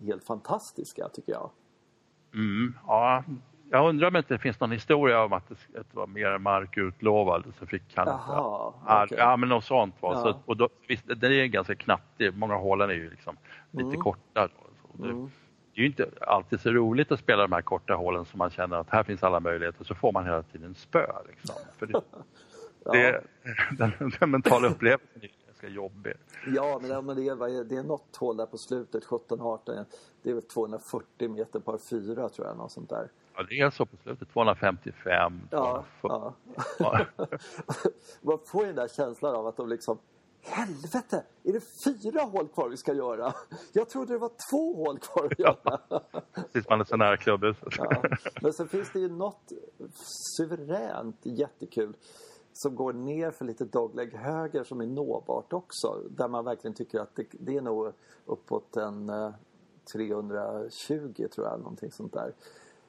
helt 0.00 0.24
fantastiska 0.24 1.08
tycker 1.08 1.32
jag. 1.32 1.50
Mm, 2.34 2.74
ja, 2.86 3.24
jag 3.70 3.88
undrar 3.88 4.06
om 4.06 4.12
det 4.12 4.18
inte 4.18 4.38
finns 4.38 4.60
någon 4.60 4.72
historia 4.72 5.24
om 5.24 5.32
att 5.32 5.48
det, 5.48 5.54
att 5.80 5.90
det 5.90 5.96
var 5.96 6.06
mer 6.06 6.38
mark 6.38 6.76
utlovad 6.76 7.44
så 7.58 7.66
fick 7.66 7.96
han 7.96 8.08
inte. 8.08 9.04
okay. 9.04 9.18
Ja, 9.18 9.36
men 9.36 9.48
något 9.48 9.64
sånt 9.64 9.94
var 10.00 10.14
Ja. 10.14 10.20
så. 10.22 10.38
Och 10.44 10.56
då, 10.56 10.68
visst, 10.88 11.04
den 11.06 11.32
är 11.32 11.46
ganska 11.46 11.74
knattig. 11.74 12.34
Många 12.36 12.54
hålen 12.54 12.90
är 12.90 12.94
ju 12.94 13.10
liksom 13.10 13.36
lite 13.70 13.88
Mm. 13.88 14.00
korta. 14.00 14.46
Då, 14.48 14.52
så 14.82 15.02
det, 15.02 15.08
Mm. 15.10 15.30
Det 15.78 15.82
är 15.82 15.84
ju 15.84 15.88
inte 15.90 16.10
alltid 16.20 16.60
så 16.60 16.70
roligt 16.70 17.12
att 17.12 17.20
spela 17.20 17.42
de 17.42 17.52
här 17.52 17.62
korta 17.62 17.94
hålen 17.94 18.24
som 18.24 18.38
man 18.38 18.50
känner 18.50 18.76
att 18.76 18.90
här 18.90 19.02
finns 19.04 19.22
alla 19.22 19.40
möjligheter. 19.40 19.84
Så 19.84 19.94
får 19.94 20.12
man 20.12 20.24
hela 20.24 20.42
tiden 20.42 20.74
spö. 20.74 21.06
Liksom. 21.28 21.54
För 21.78 21.86
det, 21.86 21.92
Ja. 22.84 22.92
det, 22.92 23.22
den, 23.78 23.92
den 24.20 24.30
mentala 24.30 24.68
upplevelsen 24.68 25.08
är 25.22 25.30
ganska 25.46 25.68
jobbig. 25.68 26.12
Ja, 26.46 26.78
men, 26.82 26.90
det- 26.90 27.02
men 27.02 27.16
det, 27.16 27.22
är, 27.28 27.64
det 27.64 27.76
är 27.76 27.82
något 27.82 28.16
hål 28.16 28.36
där 28.36 28.46
på 28.46 28.58
slutet, 28.58 29.04
17-18. 29.04 29.84
Det 30.22 30.30
är 30.30 30.34
väl 30.34 30.42
240 30.42 31.28
meter 31.28 31.60
par 31.60 31.78
fyra 31.78 32.28
tror 32.28 32.46
jag, 32.46 32.56
något 32.56 32.72
sånt 32.72 32.90
där. 32.90 33.08
Ja, 33.36 33.42
det 33.48 33.60
är 33.60 33.70
så 33.70 33.86
på 33.86 33.96
slutet. 33.96 34.28
255, 34.32 35.40
Ja, 35.50 35.84
240. 36.00 36.34
ja. 36.78 37.06
Ja. 37.18 37.26
Man 38.22 38.38
får 38.46 38.60
ju 38.60 38.66
den 38.66 38.76
där 38.76 38.88
känslan 38.88 39.34
av 39.34 39.46
att 39.46 39.56
de 39.56 39.68
liksom 39.68 39.98
Helvete! 40.42 41.24
Är 41.44 41.52
det 41.52 41.60
fyra 41.84 42.20
hål 42.22 42.48
kvar 42.48 42.68
vi 42.68 42.76
ska 42.76 42.94
göra? 42.94 43.34
Jag 43.72 43.88
trodde 43.88 44.12
det 44.12 44.18
var 44.18 44.32
två 44.50 44.74
hål 44.74 44.98
kvar 44.98 45.26
att 45.26 45.38
göra. 45.38 45.80
Tills 46.52 46.68
man 46.68 46.80
är 46.80 46.84
så 46.84 46.96
nära 46.96 47.16
klubbhuset. 47.16 47.68
Ja. 47.78 48.02
Men 48.42 48.52
sen 48.52 48.68
finns 48.68 48.92
det 48.92 48.98
ju 48.98 49.08
något 49.08 49.52
suveränt 50.36 51.20
jättekul 51.22 51.96
som 52.52 52.74
går 52.74 52.92
ner 52.92 53.30
för 53.30 53.44
lite 53.44 53.64
dogleg 53.64 54.14
höger 54.14 54.64
som 54.64 54.80
är 54.80 54.86
nåbart 54.86 55.52
också. 55.52 56.02
Där 56.10 56.28
man 56.28 56.44
verkligen 56.44 56.74
tycker 56.74 57.00
att 57.00 57.16
det, 57.16 57.26
det 57.30 57.56
är 57.56 57.60
nog 57.60 57.92
uppåt 58.26 58.76
en 58.76 59.08
eh, 59.08 59.30
320 59.92 61.28
tror 61.34 61.46
jag, 61.46 61.58
någonting 61.58 61.90
sånt 61.90 62.12
där. 62.12 62.34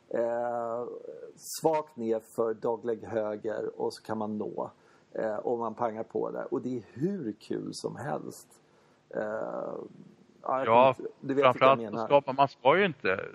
Eh, 0.08 0.88
svagt 1.36 1.98
ner 1.98 2.20
för 2.20 2.54
dogleg 2.54 3.04
höger 3.04 3.82
och 3.82 3.94
så 3.94 4.04
kan 4.04 4.18
man 4.18 4.38
nå. 4.38 4.72
Eh, 5.14 5.36
och 5.36 5.60
man 5.60 5.76
pangar 5.76 6.04
på 6.04 6.32
det. 6.32 6.46
Och 6.46 6.62
det 6.62 6.78
är 6.78 6.84
hur 6.94 7.34
kul 7.40 7.74
som 7.74 7.96
helst. 7.96 8.48
Eh, 9.16 9.22
ja, 9.22 10.66
Ja, 10.66 10.96
du 10.98 11.04
vet 11.04 11.10
vilka 11.22 11.42
jag 11.42 11.46
framförallt 11.56 11.82
menar. 11.82 12.08
så 12.08 12.22
ska 12.22 12.34
man, 12.34 12.48
ska 12.48 12.78
ju 12.78 12.86
inte 12.86 13.26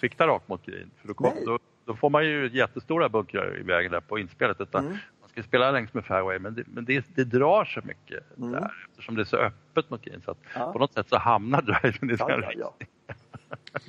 sikta 0.00 0.26
rakt 0.26 0.48
mot 0.48 0.66
green. 0.66 0.90
För 0.96 1.08
då, 1.08 1.14
kom, 1.14 1.32
då, 1.46 1.58
då 1.84 1.94
får 1.96 2.10
man 2.10 2.24
ju 2.24 2.50
jättestora 2.56 3.08
bunkrar 3.08 3.58
i 3.60 3.62
vägen 3.62 3.92
där 3.92 4.00
på 4.00 4.18
inspelet. 4.18 4.60
Utan 4.60 4.84
Mm. 4.86 4.96
Man 5.20 5.28
ska 5.28 5.42
spela 5.48 5.70
längs 5.70 5.94
med 5.94 6.04
fairway 6.04 6.38
men 6.38 6.54
det, 6.54 6.64
men 6.66 6.84
det, 6.84 7.06
det 7.14 7.24
drar 7.24 7.64
så 7.64 7.80
mycket 7.84 8.24
Mm. 8.38 8.52
där 8.52 8.86
eftersom 8.90 9.14
det 9.14 9.22
är 9.22 9.24
så 9.24 9.36
öppet 9.36 9.90
mot 9.90 10.02
green. 10.02 10.22
Så 10.22 10.30
att 10.30 10.38
Ja. 10.54 10.72
på 10.72 10.78
något 10.78 10.92
sätt 10.92 11.08
så 11.08 11.16
hamnar 11.18 11.62
driven 11.62 12.10
i 12.10 12.16
Ja, 12.18 12.26
den 12.28 12.42
ja, 12.42 12.50
ja. 12.56 12.72
riktningen. 12.78 12.92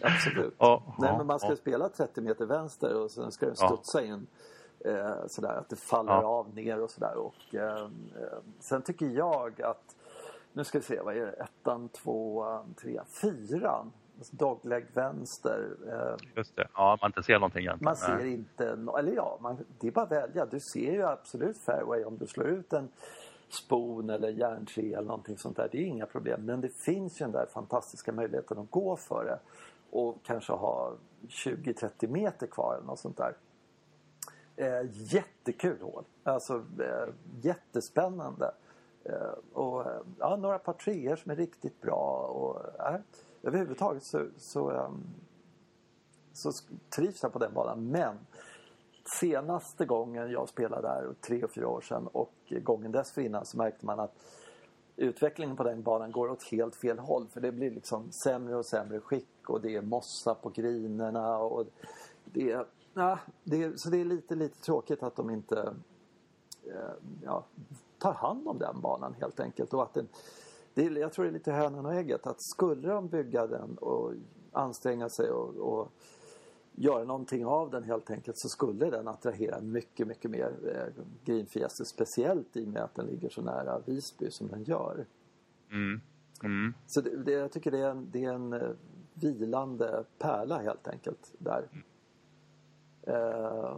Absolut. 0.02 0.56
Ja, 0.58 0.84
Nej, 1.00 1.10
ja, 1.12 1.18
men 1.18 1.28
man 1.28 1.40
ska 1.40 1.50
ja. 1.50 1.56
spela 1.56 1.90
30 1.90 2.22
meter 2.22 2.46
vänster 2.46 3.02
och 3.04 3.12
sen 3.12 3.32
ska 3.32 3.46
den 3.46 3.56
Ja. 3.60 3.68
studsa 3.68 4.04
in 4.06 4.28
eh, 4.88 5.28
sådär 5.28 5.50
att 5.58 5.70
det 5.70 5.76
faller 5.76 6.12
Ja. 6.12 6.24
av 6.28 6.56
ner 6.56 6.82
och 6.82 6.92
sådär. 6.92 7.18
Och, 7.18 7.56
eh, 7.56 7.90
sen 8.60 8.82
tycker 8.82 9.06
jag 9.06 9.62
att, 9.62 9.96
nu 10.54 10.64
ska 10.64 10.78
vi 10.78 10.84
se, 10.84 11.02
vad 11.02 11.18
är 11.18 11.26
det? 11.26 11.32
Ettan, 11.32 11.90
tvåan, 11.90 12.74
trean, 12.74 13.06
fyran. 13.06 13.92
Alltså 14.18 14.36
dogleg 14.36 14.86
vänster. 14.94 15.70
Eh, 15.92 16.28
Just 16.36 16.56
det, 16.56 16.68
ja 16.74 16.98
man 17.02 17.10
inte 17.10 17.24
ser 17.24 17.34
någonting 17.34 17.62
egentligen. 17.62 17.86
man 17.86 17.96
ser 17.96 18.16
Nej. 18.18 18.34
inte, 18.34 18.76
no- 18.76 19.00
eller 19.00 19.12
ja, 19.12 19.38
man, 19.42 19.58
det 19.80 19.88
är 19.88 19.92
bara 19.92 20.06
att 20.06 20.12
välja. 20.12 20.46
Du 20.46 20.60
ser 20.60 20.92
ju 20.92 21.04
absolut 21.04 21.58
fairway 21.58 22.04
om 22.04 22.18
du 22.18 22.28
slår 22.28 22.48
ut 22.48 22.74
en 22.74 22.90
spon 23.50 24.10
eller 24.10 24.30
järnträ 24.30 24.82
eller 24.82 25.08
någonting 25.08 25.38
sånt 25.38 25.58
där. 25.58 25.70
Det 25.72 25.78
är 25.78 25.86
inga 25.86 26.06
problem. 26.06 26.46
Men 26.46 26.62
det 26.62 26.70
finns 26.70 27.22
ju 27.22 27.26
den 27.26 27.32
där 27.32 27.46
fantastiska 27.46 28.12
möjligheten 28.12 28.58
att 28.58 28.72
gå 28.72 28.96
för 28.96 29.26
det. 29.26 29.40
Och 29.92 30.18
kanske 30.24 30.54
ha 30.54 30.94
20-30 31.28 32.08
meter 32.08 32.48
kvar 32.48 32.76
eller 32.76 32.86
något 32.86 33.00
sånt 33.00 33.18
där. 33.18 33.36
Eh, 34.60 34.82
jättekul 34.92 35.82
hål. 35.82 36.04
Alltså 36.24 36.54
eh, 36.80 37.14
jättespännande. 37.42 38.52
Eh, 39.04 39.34
och 39.54 39.86
eh, 39.86 40.02
ja, 40.20 40.36
några 40.36 40.60
par 40.60 40.74
treor 40.74 41.16
som 41.16 41.32
är 41.32 41.36
riktigt 41.36 41.82
bra. 41.82 42.28
Och, 42.28 42.86
eh, 42.88 43.00
överhuvudtaget 43.44 44.04
så, 44.04 44.26
så 44.38 44.72
eh, 44.72 44.90
så 46.38 46.52
trivs 46.96 47.24
jag 47.24 47.34
på 47.34 47.40
den 47.40 47.54
banan. 47.54 47.88
Men 47.92 48.18
senaste 49.20 49.86
gången 49.86 50.32
jag 50.32 50.50
spelade 50.50 50.88
där, 50.88 51.14
tre 51.22 51.44
och 51.44 51.52
fyra 51.52 51.68
år 51.68 51.82
sedan 51.82 52.08
och 52.08 52.34
gången 52.50 52.92
dessförinnan 52.92 53.46
så 53.46 53.58
märkte 53.58 53.86
man 53.86 54.00
att 54.00 54.16
utvecklingen 54.96 55.56
på 55.56 55.64
den 55.64 55.84
banan 55.84 56.12
går 56.12 56.30
åt 56.30 56.44
helt 56.44 56.76
fel 56.76 57.00
håll. 57.00 57.28
För 57.28 57.42
det 57.42 57.52
blir 57.52 57.72
liksom 57.72 58.12
sämre 58.12 58.56
och 58.56 58.66
sämre 58.66 59.00
skick 59.00 59.50
och 59.50 59.62
det 59.62 59.76
är 59.76 59.82
mossa 59.82 60.36
på 60.36 60.50
grinerna 60.50 61.38
och 61.38 61.66
det 62.26 62.52
är, 62.52 62.66
ja, 62.98 63.20
det 63.44 63.80
så 63.80 63.90
det 63.90 64.02
är 64.02 64.06
lite, 64.06 64.36
lite 64.36 64.62
tråkigt 64.62 65.04
att 65.04 65.16
de 65.16 65.30
inte 65.30 65.74
eh, 66.64 66.94
ja, 67.24 67.46
tar 67.98 68.14
hand 68.14 68.48
om 68.48 68.58
den 68.58 68.82
banan 68.82 69.14
helt 69.14 69.40
enkelt. 69.40 69.74
Och 69.74 69.84
att 69.84 69.94
den, 69.94 70.08
det 70.74 70.86
är, 70.86 70.92
jag 70.92 71.14
tror 71.14 71.26
det 71.26 71.32
är 71.32 71.34
lite 71.34 71.52
hönan 71.52 71.86
och 71.86 71.94
ägget. 71.94 72.28
Att 72.28 72.42
skulle 72.42 72.88
de 72.88 73.08
bygga 73.08 73.48
den 73.48 73.78
och 73.78 74.14
anstränga 74.52 75.10
sig 75.10 75.30
och, 75.30 75.56
och 75.56 75.92
göra 76.76 77.04
någonting 77.04 77.46
av 77.46 77.72
den 77.72 77.84
helt 77.84 78.10
enkelt 78.12 78.38
så 78.38 78.50
skulle 78.50 78.90
den 78.90 79.08
attrahera 79.08 79.62
mycket, 79.62 80.08
mycket 80.08 80.32
mer 80.32 80.52
eh, 80.76 81.04
greenfiester. 81.26 81.84
Speciellt 81.84 82.58
i 82.58 82.66
och 82.66 82.68
med 82.68 82.82
att 82.82 82.96
den 82.96 83.06
ligger 83.06 83.30
så 83.30 83.42
nära 83.42 83.80
Visby 83.86 84.32
som 84.32 84.48
den 84.48 84.64
gör. 84.64 85.06
Mm. 85.72 86.02
Mm. 86.44 86.74
Så 86.88 87.02
det, 87.02 87.24
det, 87.24 87.32
jag 87.32 87.52
tycker 87.52 87.72
det 87.72 87.80
är 87.80 87.90
en, 87.90 88.10
det 88.12 88.26
är 88.26 88.34
en 88.34 88.54
eh, 88.54 88.70
vilande 89.14 90.04
pärla 90.20 90.58
helt 90.58 90.88
enkelt 90.88 91.34
där. 91.38 91.68
Eh, 93.08 93.78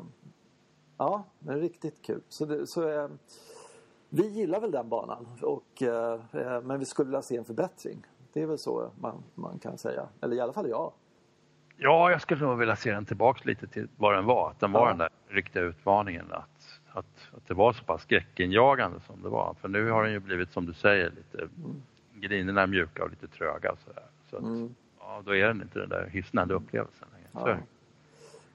ja, 0.98 1.24
men 1.40 1.60
riktigt 1.60 2.02
kul. 2.06 2.22
Så, 2.30 2.46
det, 2.46 2.68
så 2.68 2.90
eh, 2.90 3.08
vi 4.10 4.28
gillar 4.28 4.60
väl 4.60 4.72
den 4.72 4.90
banan 4.90 5.28
och, 5.42 5.82
eh, 5.82 6.20
eh, 6.34 6.62
men 6.62 6.80
vi 6.80 6.86
skulle 6.86 7.06
vilja 7.08 7.22
se 7.22 7.38
en 7.38 7.46
förbättring. 7.46 8.06
Det 8.34 8.42
är 8.42 8.46
väl 8.46 8.58
så 8.58 8.92
man, 9.00 9.24
man 9.36 9.60
kan 9.60 9.78
säga. 9.78 10.08
Eller 10.22 10.36
i 10.36 10.40
alla 10.40 10.54
fall 10.54 10.70
jag. 10.70 10.92
Ja, 11.78 12.12
jag 12.12 12.22
skulle 12.22 12.46
nog 12.46 12.58
vilja 12.58 12.76
se 12.76 12.92
den 12.92 13.06
tillbaks 13.06 13.46
lite 13.46 13.68
till 13.68 13.88
vad 13.98 14.14
den 14.16 14.26
var. 14.26 14.50
Att 14.50 14.60
den 14.60 14.72
var 14.72 14.82
Ja. 14.82 14.88
den 14.88 14.98
där 14.98 15.10
riktiga 15.28 15.64
utmaningen. 15.64 16.26
Att, 16.32 16.80
att, 16.94 17.06
att 17.38 17.48
det 17.48 17.54
var 17.54 17.74
så 17.74 17.84
pass 17.84 18.02
skräckinjagande 18.02 19.00
som 19.00 19.22
det 19.24 19.30
var. 19.30 19.54
För 19.62 19.68
nu 19.68 19.90
har 19.90 20.04
den 20.04 20.12
ju 20.12 20.20
blivit 20.20 20.52
som 20.52 20.66
du 20.66 20.74
säger 20.74 21.10
lite 21.12 21.48
grinerna 22.14 22.62
är 22.62 22.68
mjuka 22.68 23.04
och 23.04 23.10
lite 23.10 23.28
tröga. 23.28 23.76
Så, 24.30 24.38
att, 24.38 24.44
Mm. 24.44 24.76
ja, 25.00 25.22
då 25.26 25.36
är 25.36 25.48
den 25.48 25.62
inte 25.62 25.80
den 25.80 25.90
där 25.90 26.08
hisnande 26.12 26.54
upplevelsen 26.54 27.08
längre. 27.14 27.30
Ja. 27.52 27.58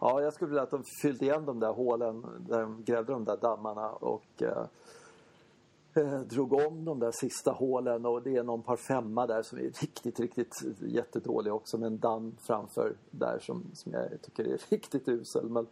Ja, 0.05 0.23
jag 0.23 0.33
skulle 0.33 0.49
vilja 0.49 0.63
att 0.63 0.71
de 0.71 0.85
fyllde 1.03 1.25
igen 1.25 1.45
de 1.45 1.61
där 1.61 1.73
hålen 1.73 2.27
där 2.49 2.61
de 2.61 2.85
grävde 2.85 3.13
de 3.13 3.25
där 3.25 3.37
dammarna 3.37 3.91
och 3.91 4.43
eh, 4.43 4.67
eh, 5.95 6.21
drog 6.21 6.53
om 6.53 6.85
de 6.85 6.99
där 6.99 7.11
sista 7.11 7.53
hålen 7.53 8.07
och 8.07 8.23
det 8.23 8.37
är 8.37 8.43
någon 8.43 8.63
par 8.63 8.77
femma 8.77 9.27
där 9.27 9.43
som 9.43 9.59
är 9.59 9.63
riktigt, 9.63 10.21
riktigt 10.21 10.63
jättedålig 10.81 11.55
också 11.55 11.79
med 11.79 11.87
en 11.87 11.99
damm 11.99 12.37
framför 12.41 12.97
där 13.11 13.39
som, 13.39 13.71
som 13.75 13.93
jag 13.93 14.23
tycker 14.23 14.45
är 14.45 14.61
riktigt 14.71 15.09
usel. 15.09 15.49
Men, 15.49 15.67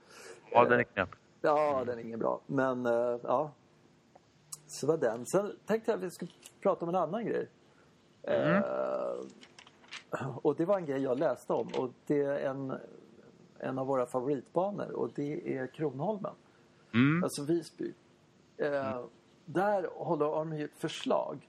Ja, 0.52 0.64
den 0.64 0.80
är 0.80 0.84
knäpp. 0.84 1.10
Ja, 1.40 1.84
den 1.86 1.98
är 1.98 2.02
ingen 2.02 2.18
bra. 2.18 2.40
Men 2.46 2.86
eh, 2.86 3.18
ja. 3.22 3.50
Så 4.66 4.86
var 4.86 4.96
den. 4.96 5.26
Sen 5.26 5.52
tänkte 5.66 5.90
jag 5.90 5.98
att 5.98 6.04
vi 6.04 6.10
skulle 6.10 6.30
prata 6.62 6.84
om 6.84 6.88
en 6.88 6.94
annan 6.94 7.26
grej. 7.26 7.48
Eh, 8.22 8.60
och 10.42 10.56
det 10.56 10.64
var 10.64 10.78
en 10.78 10.86
grej 10.86 11.02
jag 11.02 11.18
läste 11.18 11.52
om 11.52 11.68
och 11.78 11.90
det 12.06 12.22
är 12.22 12.38
en, 12.38 12.72
en 13.62 13.78
av 13.78 13.86
våra 13.86 14.06
favoritbanor 14.06 14.92
och 14.92 15.10
det 15.14 15.56
är 15.58 15.66
Kronholmen. 15.66 16.34
Mm. 16.94 17.22
Alltså 17.24 17.44
Visby. 17.44 17.94
Eh, 18.56 19.00
Där 19.44 19.88
håller 19.94 20.26
de 20.26 20.52
ju 20.58 20.64
ett 20.64 20.78
förslag, 20.78 21.48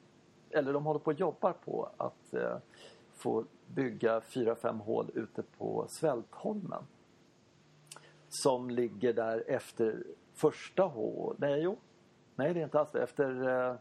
eller 0.50 0.74
de 0.74 0.86
håller 0.86 1.00
på 1.00 1.12
att 1.12 1.20
jobba 1.20 1.54
på 1.54 1.90
att 1.98 2.34
eh, 2.34 2.58
få 3.14 3.46
bygga 3.68 4.22
fyra 4.22 4.56
fem 4.56 4.80
hål 4.80 5.12
ute 5.14 5.44
på 5.58 5.86
Svältholmen. 5.90 6.84
Som 8.30 8.70
ligger 8.70 9.14
där 9.14 9.44
efter 9.48 10.04
första 10.34 10.84
hål. 10.84 11.36
Nej, 11.40 11.62
jo. 11.62 11.78
Nej, 12.36 12.54
det 12.54 12.60
är 12.60 12.64
inte 12.64 12.80
alls 12.80 12.92
det. 12.92 13.04
Efter, 13.04 13.48
eh, 13.48 13.76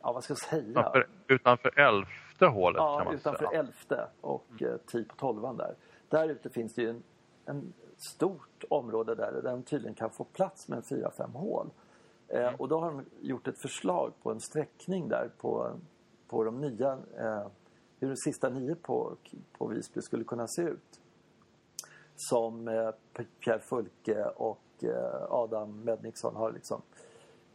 ja 0.00 0.12
vad 0.12 0.24
ska 0.24 0.30
jag 0.30 0.38
säga? 0.38 0.62
Utanför, 0.70 1.08
utanför 1.28 1.78
elfte 1.78 2.46
hålet 2.46 2.78
kan 2.78 2.86
Ja, 2.86 3.04
man 3.04 3.14
utanför 3.14 3.46
säga. 3.46 3.60
elfte 3.60 4.06
och 4.20 4.62
eh, 4.62 4.76
tio 4.86 5.04
på 5.04 5.16
tolvan 5.16 5.56
där. 5.56 5.74
Där 6.08 6.28
ute 6.28 6.50
finns 6.50 6.74
det 6.74 6.82
ju 6.82 6.90
en, 6.90 7.02
en 7.48 7.72
stort 7.96 8.64
område 8.70 9.14
där, 9.14 9.42
de 9.42 9.62
tydligen 9.62 9.94
kan 9.94 10.10
få 10.10 10.24
plats 10.24 10.68
med 10.68 10.76
en 10.76 10.82
fyra, 10.82 11.10
fem 11.10 11.32
hål. 11.32 11.70
Eh, 12.28 12.40
Mm. 12.42 12.54
och 12.54 12.68
då 12.68 12.80
har 12.80 12.90
de 12.90 13.04
gjort 13.20 13.48
ett 13.48 13.58
förslag 13.58 14.12
på 14.22 14.30
en 14.30 14.40
sträckning 14.40 15.08
där 15.08 15.30
på, 15.38 15.70
på 16.28 16.44
de 16.44 16.60
nya, 16.60 16.92
eh, 17.18 17.46
hur 17.98 18.08
de 18.08 18.16
sista 18.16 18.48
nio 18.48 18.74
på, 18.74 19.16
på 19.58 19.66
Visby 19.66 20.02
skulle 20.02 20.24
kunna 20.24 20.46
se 20.48 20.62
ut. 20.62 21.00
Som 22.16 22.68
eh, 22.68 22.90
Pierre 23.44 23.60
Fulke 23.60 24.24
och 24.24 24.84
eh, 24.84 25.26
Adam 25.32 25.84
Medniksson 25.84 26.36
har 26.36 26.52
liksom 26.52 26.82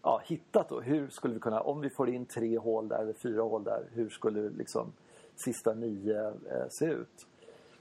ja, 0.02 0.22
hittat 0.26 0.70
då. 0.70 0.82
Hur 0.82 1.10
skulle 1.10 1.34
vi 1.34 1.40
kunna, 1.40 1.62
om 1.62 1.82
vi 1.82 1.90
får 1.90 2.10
in 2.10 2.26
tre 2.26 2.58
hål 2.58 2.88
där 2.88 3.00
eller 3.02 3.14
fyra 3.14 3.42
hål 3.42 3.64
där, 3.64 3.90
hur 3.92 4.10
skulle 4.10 4.50
liksom 4.50 4.94
sista 5.36 5.74
nio 5.74 6.28
eh, 6.28 6.68
se 6.70 6.86
ut? 6.86 7.28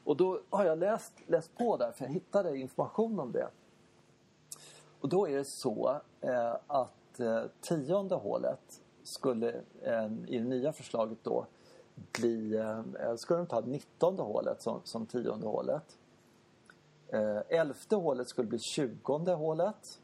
Och 0.05 0.17
då 0.17 0.41
har 0.51 0.65
jag 0.65 0.79
läst, 0.79 1.13
läst 1.27 1.59
på 1.59 1.77
där, 1.77 1.93
för 1.93 2.05
jag 2.05 2.13
hittade 2.13 2.59
information 2.59 3.21
om 3.21 3.33
det. 3.33 3.49
Och 5.01 5.09
då 5.09 5.29
är 5.29 5.37
det 5.37 5.45
så 5.45 6.01
eh, 6.21 6.55
att 6.67 7.21
eh, 7.21 7.43
tionde 7.61 8.15
hålet 8.15 8.83
skulle 9.03 9.51
eh, 9.83 10.07
i 10.27 10.39
det 10.39 10.45
nya 10.45 10.73
förslaget 10.73 11.19
då 11.23 11.47
bli, 12.13 12.57
eh, 12.57 13.15
skulle 13.17 13.39
de 13.39 13.47
ta 13.47 13.61
nittonde 13.61 14.23
hålet 14.23 14.63
som, 14.63 14.81
som 14.85 15.07
tionde 15.07 15.47
hålet. 15.47 15.99
Eh, 17.09 17.39
elfte 17.49 17.97
hålet 17.97 18.29
skulle 18.29 18.49
bli 18.49 18.59
tjugonde 18.59 19.33
hålet. 19.33 20.01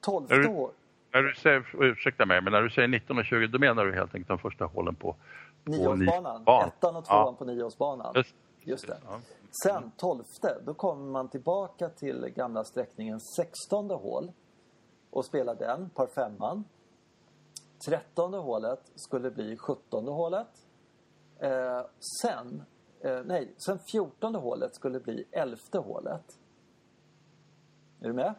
Tolfte 0.00 0.48
hålet 0.48 0.76
när 1.12 1.22
du 1.22 1.34
säger, 1.34 1.82
ursäkta 1.84 2.26
mig, 2.26 2.40
men 2.40 2.52
när 2.52 2.62
du 2.62 2.70
säger 2.70 2.88
19 2.88 3.18
och 3.18 3.24
20 3.24 3.46
då 3.46 3.58
menar 3.58 3.84
du 3.84 3.92
helt 3.94 4.14
enkelt 4.14 4.28
de 4.28 4.38
första 4.38 4.64
hålen 4.64 4.94
på, 4.94 5.16
på 5.64 5.70
Nioårsbanan. 5.70 6.44
Ban. 6.44 6.68
Ettan 6.68 6.96
och 6.96 7.04
tvåan 7.04 7.26
ja. 7.26 7.34
på 7.38 7.44
nioårsbanan. 7.44 8.12
Just, 8.14 8.34
Just 8.64 8.86
det. 8.86 8.98
Ja. 9.04 9.20
Sen 9.64 9.90
tolfte, 9.96 10.58
då 10.64 10.74
kommer 10.74 11.10
man 11.10 11.28
tillbaka 11.28 11.88
till 11.88 12.28
gamla 12.36 12.64
sträckningen 12.64 13.20
16 13.20 13.90
hål 13.90 14.32
och 15.10 15.24
spelar 15.24 15.54
den, 15.54 15.90
par 15.90 16.06
femman. 16.06 16.64
Trettonde 17.86 18.38
hålet 18.38 18.92
skulle 18.94 19.30
bli 19.30 19.56
17 19.56 20.06
hålet. 20.06 20.66
Eh, 21.38 21.80
sen, 22.22 22.62
eh, 23.00 23.20
nej, 23.24 23.54
sen 23.56 23.78
14 23.92 24.34
hålet 24.34 24.74
skulle 24.74 25.00
bli 25.00 25.24
11 25.30 25.56
hålet. 25.72 26.38
Är 28.00 28.06
du 28.06 28.12
med? 28.12 28.34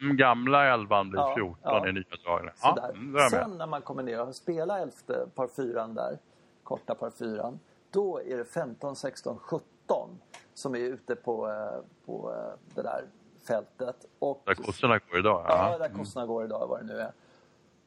gamla 0.00 0.74
elvan 0.74 1.10
blir 1.10 1.20
ja, 1.20 1.34
14 1.34 1.56
ja. 1.62 1.88
i 1.88 1.92
nya 1.92 2.04
dagar. 2.24 2.54
Ja, 2.62 2.90
mm, 2.94 3.30
Sen 3.30 3.58
när 3.58 3.66
man 3.66 3.82
kommer 3.82 4.02
ner 4.02 4.22
och 4.22 4.36
spelar 4.36 4.80
elfte 4.80 5.26
par 5.34 5.48
fyran 5.56 5.94
där, 5.94 6.18
korta 6.62 6.94
par 6.94 7.10
fyran, 7.10 7.60
då 7.90 8.20
är 8.20 8.36
det 8.36 8.44
15, 8.44 8.96
16, 8.96 9.38
17 9.38 10.20
som 10.54 10.74
är 10.74 10.78
ute 10.78 11.16
på, 11.16 11.48
eh, 11.48 11.84
på 12.06 12.32
eh, 12.32 12.74
det 12.74 12.82
där 12.82 13.04
fältet. 13.46 14.06
Och, 14.18 14.42
där 14.44 14.54
kossorna 14.54 14.98
går 14.98 15.18
idag? 15.18 15.44
Ja, 15.48 15.78
där 15.78 15.88
kossorna 15.88 16.24
mm. 16.24 16.34
går 16.34 16.44
idag, 16.44 16.66
vad 16.68 16.80
det 16.80 16.86
nu 16.86 17.00
är. 17.00 17.12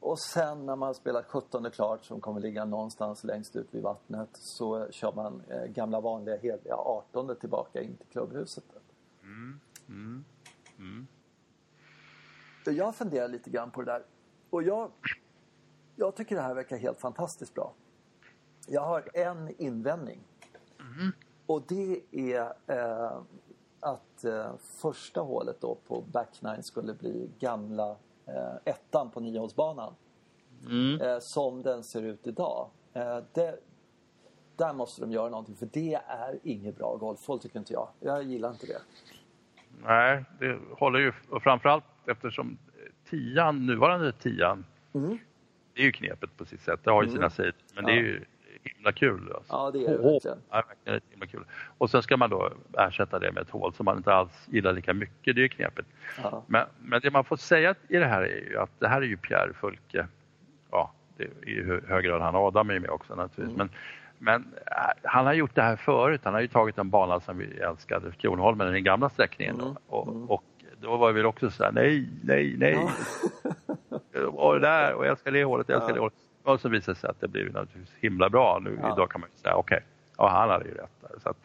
Och 0.00 0.20
sen 0.20 0.66
när 0.66 0.76
man 0.76 0.86
har 0.86 0.94
spelat 0.94 1.26
17 1.26 1.70
klart 1.70 2.04
som 2.04 2.20
kommer 2.20 2.40
ligga 2.40 2.64
någonstans 2.64 3.24
längst 3.24 3.56
ut 3.56 3.68
vid 3.70 3.82
vattnet 3.82 4.28
så 4.32 4.90
kör 4.90 5.12
man 5.12 5.42
eh, 5.48 5.64
gamla 5.64 6.00
vanliga 6.00 6.36
heliga 6.36 6.74
18 6.74 7.36
tillbaka 7.36 7.82
in 7.82 7.96
till 7.96 8.06
klubbhuset. 8.06 8.64
Mm. 9.22 9.60
Mm. 9.88 10.24
Mm. 10.78 11.06
Jag 12.66 12.94
funderar 12.94 13.28
lite 13.28 13.50
grann 13.50 13.70
på 13.70 13.82
det 13.82 13.92
där. 13.92 14.02
Och 14.50 14.62
jag, 14.62 14.90
jag 15.96 16.14
tycker 16.16 16.36
det 16.36 16.42
här 16.42 16.54
verkar 16.54 16.76
helt 16.76 17.00
fantastiskt 17.00 17.54
bra. 17.54 17.72
Jag 18.68 18.80
har 18.80 19.08
en 19.14 19.54
invändning. 19.58 20.20
Mm. 20.80 21.12
Och 21.46 21.62
det 21.68 22.00
är 22.12 22.52
eh, 22.66 23.18
att 23.80 24.24
eh, 24.24 24.52
första 24.58 25.20
hålet 25.20 25.60
då 25.60 25.78
på 25.86 26.04
back 26.12 26.42
nine 26.42 26.62
skulle 26.62 26.94
bli 26.94 27.30
gamla 27.38 27.96
eh, 28.26 28.54
ettan 28.64 29.10
på 29.10 29.20
niohålsbanan. 29.20 29.94
Mm. 30.66 31.00
Eh, 31.00 31.18
som 31.18 31.62
den 31.62 31.82
ser 31.82 32.02
ut 32.02 32.26
idag. 32.26 32.70
Eh, 32.92 33.18
det, 33.32 33.58
där 34.56 34.72
måste 34.72 35.00
de 35.00 35.12
göra 35.12 35.28
någonting 35.28 35.56
för 35.56 35.68
det 35.72 35.94
är 35.94 36.38
inget 36.42 36.76
bra 36.76 36.96
golfhål 36.96 37.40
tycker 37.40 37.58
inte 37.58 37.72
jag. 37.72 37.88
Jag 38.00 38.22
gillar 38.22 38.50
inte 38.50 38.66
det. 38.66 38.80
Nej, 39.82 40.24
det 40.38 40.58
håller 40.78 40.98
ju 40.98 41.12
framförallt 41.42 41.84
eftersom 42.06 42.58
tian, 43.10 43.66
nuvarande 43.66 44.12
tian, 44.12 44.64
mm. 44.92 45.18
det 45.74 45.80
är 45.80 45.84
ju 45.84 45.92
knepet 45.92 46.36
på 46.36 46.44
sitt 46.44 46.62
sätt. 46.62 46.80
Det 46.84 46.90
har 46.90 47.02
ju 47.02 47.08
mm. 47.08 47.16
sina 47.16 47.30
sidor, 47.30 47.54
men 47.74 47.84
ja. 47.84 47.90
det 47.90 47.98
är 47.98 48.02
ju 48.02 48.24
himla 48.64 48.92
kul. 48.92 49.32
Alltså. 49.34 49.52
Ja, 49.52 49.70
det 49.70 49.78
är 49.78 49.90
det 49.90 50.12
verkligen. 50.12 50.38
Ja, 50.50 50.62
verkligen 50.68 51.00
himla 51.10 51.26
kul. 51.26 51.44
Och 51.78 51.90
sen 51.90 52.02
ska 52.02 52.16
man 52.16 52.30
då 52.30 52.52
ersätta 52.78 53.18
det 53.18 53.32
med 53.32 53.42
ett 53.42 53.50
hål 53.50 53.74
som 53.74 53.84
man 53.84 53.96
inte 53.96 54.14
alls 54.14 54.48
gillar 54.50 54.72
lika 54.72 54.94
mycket. 54.94 55.34
Det 55.34 55.40
är 55.40 55.42
ju 55.42 55.48
knepet. 55.48 55.86
Ja. 56.22 56.42
Men, 56.46 56.66
men 56.82 57.00
det 57.00 57.10
man 57.10 57.24
får 57.24 57.36
säga 57.36 57.74
i 57.88 57.96
det 57.96 58.06
här 58.06 58.22
är 58.22 58.50
ju 58.50 58.58
att 58.58 58.70
det 58.78 58.88
här 58.88 59.02
är 59.02 59.06
ju 59.06 59.16
Pierre 59.16 59.52
Fulke. 59.52 60.06
Ja, 60.70 60.92
det 61.16 61.24
är 61.24 61.48
i 61.48 61.80
hög 61.88 62.04
grad 62.04 62.22
han 62.22 62.36
Adam 62.36 62.70
är 62.70 62.78
med 62.78 62.90
också 62.90 63.14
naturligtvis. 63.14 63.54
Mm. 63.54 63.68
Men, 64.18 64.42
men 64.42 64.54
äh, 64.66 65.10
han 65.10 65.26
har 65.26 65.32
gjort 65.32 65.54
det 65.54 65.62
här 65.62 65.76
förut. 65.76 66.20
Han 66.24 66.34
har 66.34 66.40
ju 66.40 66.48
tagit 66.48 66.78
en 66.78 66.90
bana 66.90 67.20
som 67.20 67.38
vi 67.38 67.58
älskade, 67.58 68.12
Kronholmen, 68.12 68.72
den 68.72 68.84
gamla 68.84 69.08
sträckningen. 69.08 69.60
Mm. 69.60 69.76
Och, 69.86 70.08
mm. 70.08 70.30
och 70.30 70.44
då 70.80 70.96
var 70.96 71.12
vi 71.12 71.24
också 71.24 71.50
så 71.50 71.64
här, 71.64 71.72
nej, 71.72 72.08
nej, 72.22 72.54
nej. 72.58 72.78
Ja. 74.12 74.28
och 74.28 74.54
det 74.54 74.60
där, 74.60 74.94
och 74.94 75.04
jag 75.04 75.10
älskar 75.10 75.32
det 75.32 75.44
hålet, 75.44 75.68
jag 75.68 75.76
älskar 75.76 75.90
ja. 75.90 75.94
det 75.94 76.00
hålet. 76.00 76.14
Och 76.44 76.60
så 76.60 76.68
visade 76.68 76.94
det 76.94 77.00
sig 77.00 77.10
att 77.10 77.20
det 77.20 77.28
blev 77.28 77.52
naturligtvis 77.52 77.94
himla 78.00 78.30
bra. 78.30 78.58
Nu, 78.62 78.78
ja. 78.82 78.92
Idag 78.92 79.10
kan 79.10 79.20
man 79.20 79.30
ju 79.30 79.36
säga, 79.36 79.54
okej, 79.56 79.76
okay, 79.76 79.86
ja, 80.18 80.28
han 80.28 80.48
hade 80.48 80.64
ju 80.64 80.74
rätt. 80.74 81.22
Så 81.22 81.28
att 81.28 81.36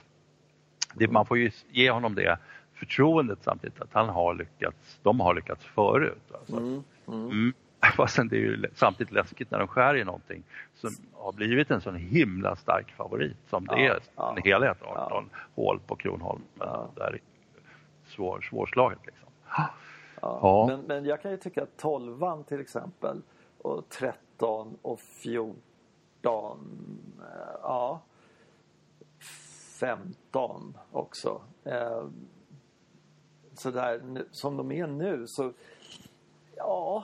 det, 0.93 1.07
man 1.07 1.25
får 1.25 1.37
ju 1.37 1.51
ge 1.69 1.91
honom 1.91 2.15
det 2.15 2.37
förtroendet 2.73 3.39
samtidigt 3.41 3.81
att 3.81 3.93
han 3.93 4.09
har 4.09 4.33
lyckats, 4.33 4.99
de 5.03 5.19
har 5.19 5.33
lyckats 5.33 5.65
förut. 5.65 6.31
Alltså. 6.33 6.57
Mm, 6.57 6.83
mm. 7.07 7.29
Mm. 7.29 7.53
Fastän 7.95 8.27
det 8.27 8.35
är 8.35 8.39
ju 8.39 8.65
samtidigt 8.75 9.13
läskigt 9.13 9.51
när 9.51 9.59
de 9.59 9.67
skär 9.67 9.95
i 9.95 10.03
någonting 10.03 10.43
som 10.73 10.89
har 11.13 11.31
blivit 11.31 11.71
en 11.71 11.81
sån 11.81 11.95
himla 11.95 12.55
stark 12.55 12.91
favorit 12.91 13.37
som 13.49 13.65
det 13.65 13.81
ja, 13.81 13.93
är. 13.93 13.99
Ja, 14.15 14.33
en 14.37 14.43
helhet, 14.43 14.77
18 14.81 15.29
ja. 15.31 15.37
hål 15.55 15.79
på 15.87 15.95
Kronholm. 15.95 16.41
Ja. 16.59 16.89
Där 16.95 17.13
är 17.13 17.19
svår, 18.05 18.41
svårslaget. 18.49 18.99
Liksom. 19.05 19.29
Ja. 20.21 20.65
Men, 20.67 20.81
men 20.81 21.05
jag 21.05 21.21
kan 21.21 21.31
ju 21.31 21.37
tycka 21.37 21.63
att 21.63 21.77
12 21.77 22.43
till 22.43 22.59
exempel 22.59 23.21
och 23.57 23.89
13 24.39 24.77
och 24.81 24.99
14 24.99 25.53
eh, 27.19 27.25
ja 27.61 28.01
15 29.79 30.77
också. 30.91 31.41
Eh, 31.63 32.05
så 33.53 33.71
där, 33.71 34.25
som 34.31 34.57
de 34.57 34.71
är 34.71 34.87
nu 34.87 35.27
så 35.27 35.53
ja 36.55 37.03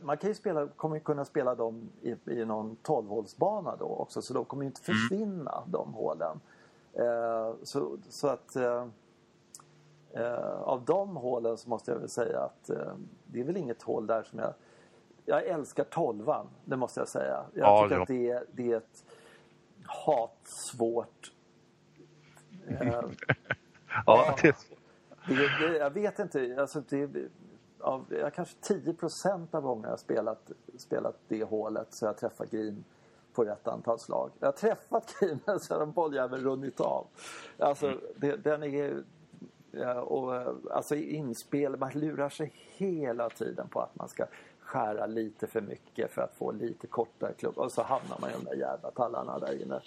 man 0.00 0.18
kan 0.18 0.30
ju 0.30 0.34
spela, 0.34 0.68
kommer 0.68 0.98
kunna 0.98 1.24
spela 1.24 1.54
dem 1.54 1.90
i, 2.02 2.16
i 2.26 2.44
någon 2.44 2.76
12-hålsbana 2.82 3.76
då 3.78 3.84
också 3.84 4.22
så 4.22 4.34
de 4.34 4.44
kommer 4.44 4.62
ju 4.62 4.66
inte 4.66 4.92
mm. 4.92 4.98
försvinna 4.98 5.58
mm. 5.58 5.70
de 5.70 5.94
hålen. 5.94 6.40
Eh, 6.92 7.54
så, 7.62 7.98
så 8.08 8.28
att 8.28 8.56
Eh, 10.14 10.62
av 10.62 10.84
de 10.84 11.16
hålen 11.16 11.58
så 11.58 11.68
måste 11.68 11.90
jag 11.90 11.98
väl 11.98 12.08
säga 12.08 12.40
att 12.40 12.70
eh, 12.70 12.94
det 13.26 13.40
är 13.40 13.44
väl 13.44 13.56
inget 13.56 13.82
hål 13.82 14.06
där 14.06 14.22
som 14.22 14.38
jag... 14.38 14.54
Jag 15.24 15.46
älskar 15.46 15.84
tolvan, 15.84 16.48
det 16.64 16.76
måste 16.76 17.00
jag 17.00 17.08
säga. 17.08 17.44
Jag 17.54 17.68
ja, 17.68 17.82
tycker 17.82 17.96
ja. 17.96 18.02
att 18.02 18.08
det 18.08 18.30
är, 18.30 18.44
det 18.52 18.72
är 18.72 18.76
ett 18.76 19.04
hatsvårt... 19.84 21.32
Eh, 22.68 23.02
ja, 24.06 24.36
det 24.42 24.56
det, 25.26 25.68
det, 25.68 25.76
Jag 25.76 25.90
vet 25.90 26.18
inte, 26.18 26.56
alltså 26.58 26.82
det, 26.88 27.28
av, 27.80 28.06
jag 28.08 28.34
kanske 28.34 28.56
10 28.60 28.94
procent 28.94 29.54
av 29.54 29.62
gångerna 29.62 29.88
jag 29.88 30.00
spelat, 30.00 30.50
spelat 30.78 31.16
det 31.28 31.44
hålet 31.44 31.94
så 31.94 32.06
jag 32.06 32.16
träffat 32.16 32.50
green 32.50 32.84
på 33.32 33.44
rätt 33.44 33.68
antal 33.68 33.98
slag. 33.98 34.30
Jag 34.38 34.46
har 34.46 34.52
träffat 34.52 35.14
greenen 35.20 35.60
så 35.60 35.78
har 35.78 35.86
bolljäveln 35.86 36.44
runnit 36.44 36.80
av. 36.80 37.06
Alltså, 37.58 37.86
mm. 37.86 37.98
det, 38.16 38.36
den 38.36 38.62
är 38.62 39.02
och, 40.04 40.36
eh, 40.36 40.54
alltså 40.70 40.94
inspel, 40.94 41.76
man 41.76 41.90
lurar 41.90 42.28
sig 42.28 42.52
hela 42.76 43.30
tiden 43.30 43.68
på 43.68 43.80
att 43.80 43.96
man 43.96 44.08
ska 44.08 44.26
skära 44.64 45.06
lite 45.06 45.46
för 45.46 45.60
mycket 45.60 46.10
för 46.10 46.22
att 46.22 46.34
få 46.34 46.52
lite 46.52 46.86
kortare 46.86 47.32
klubb 47.32 47.58
och 47.58 47.72
så 47.72 47.82
hamnar 47.82 48.18
man 48.20 48.30
i 48.30 48.32
de 48.32 48.44
där 48.44 48.54
jävla 48.54 48.90
tallarna 48.90 49.38
där 49.38 49.62
inne. 49.62 49.80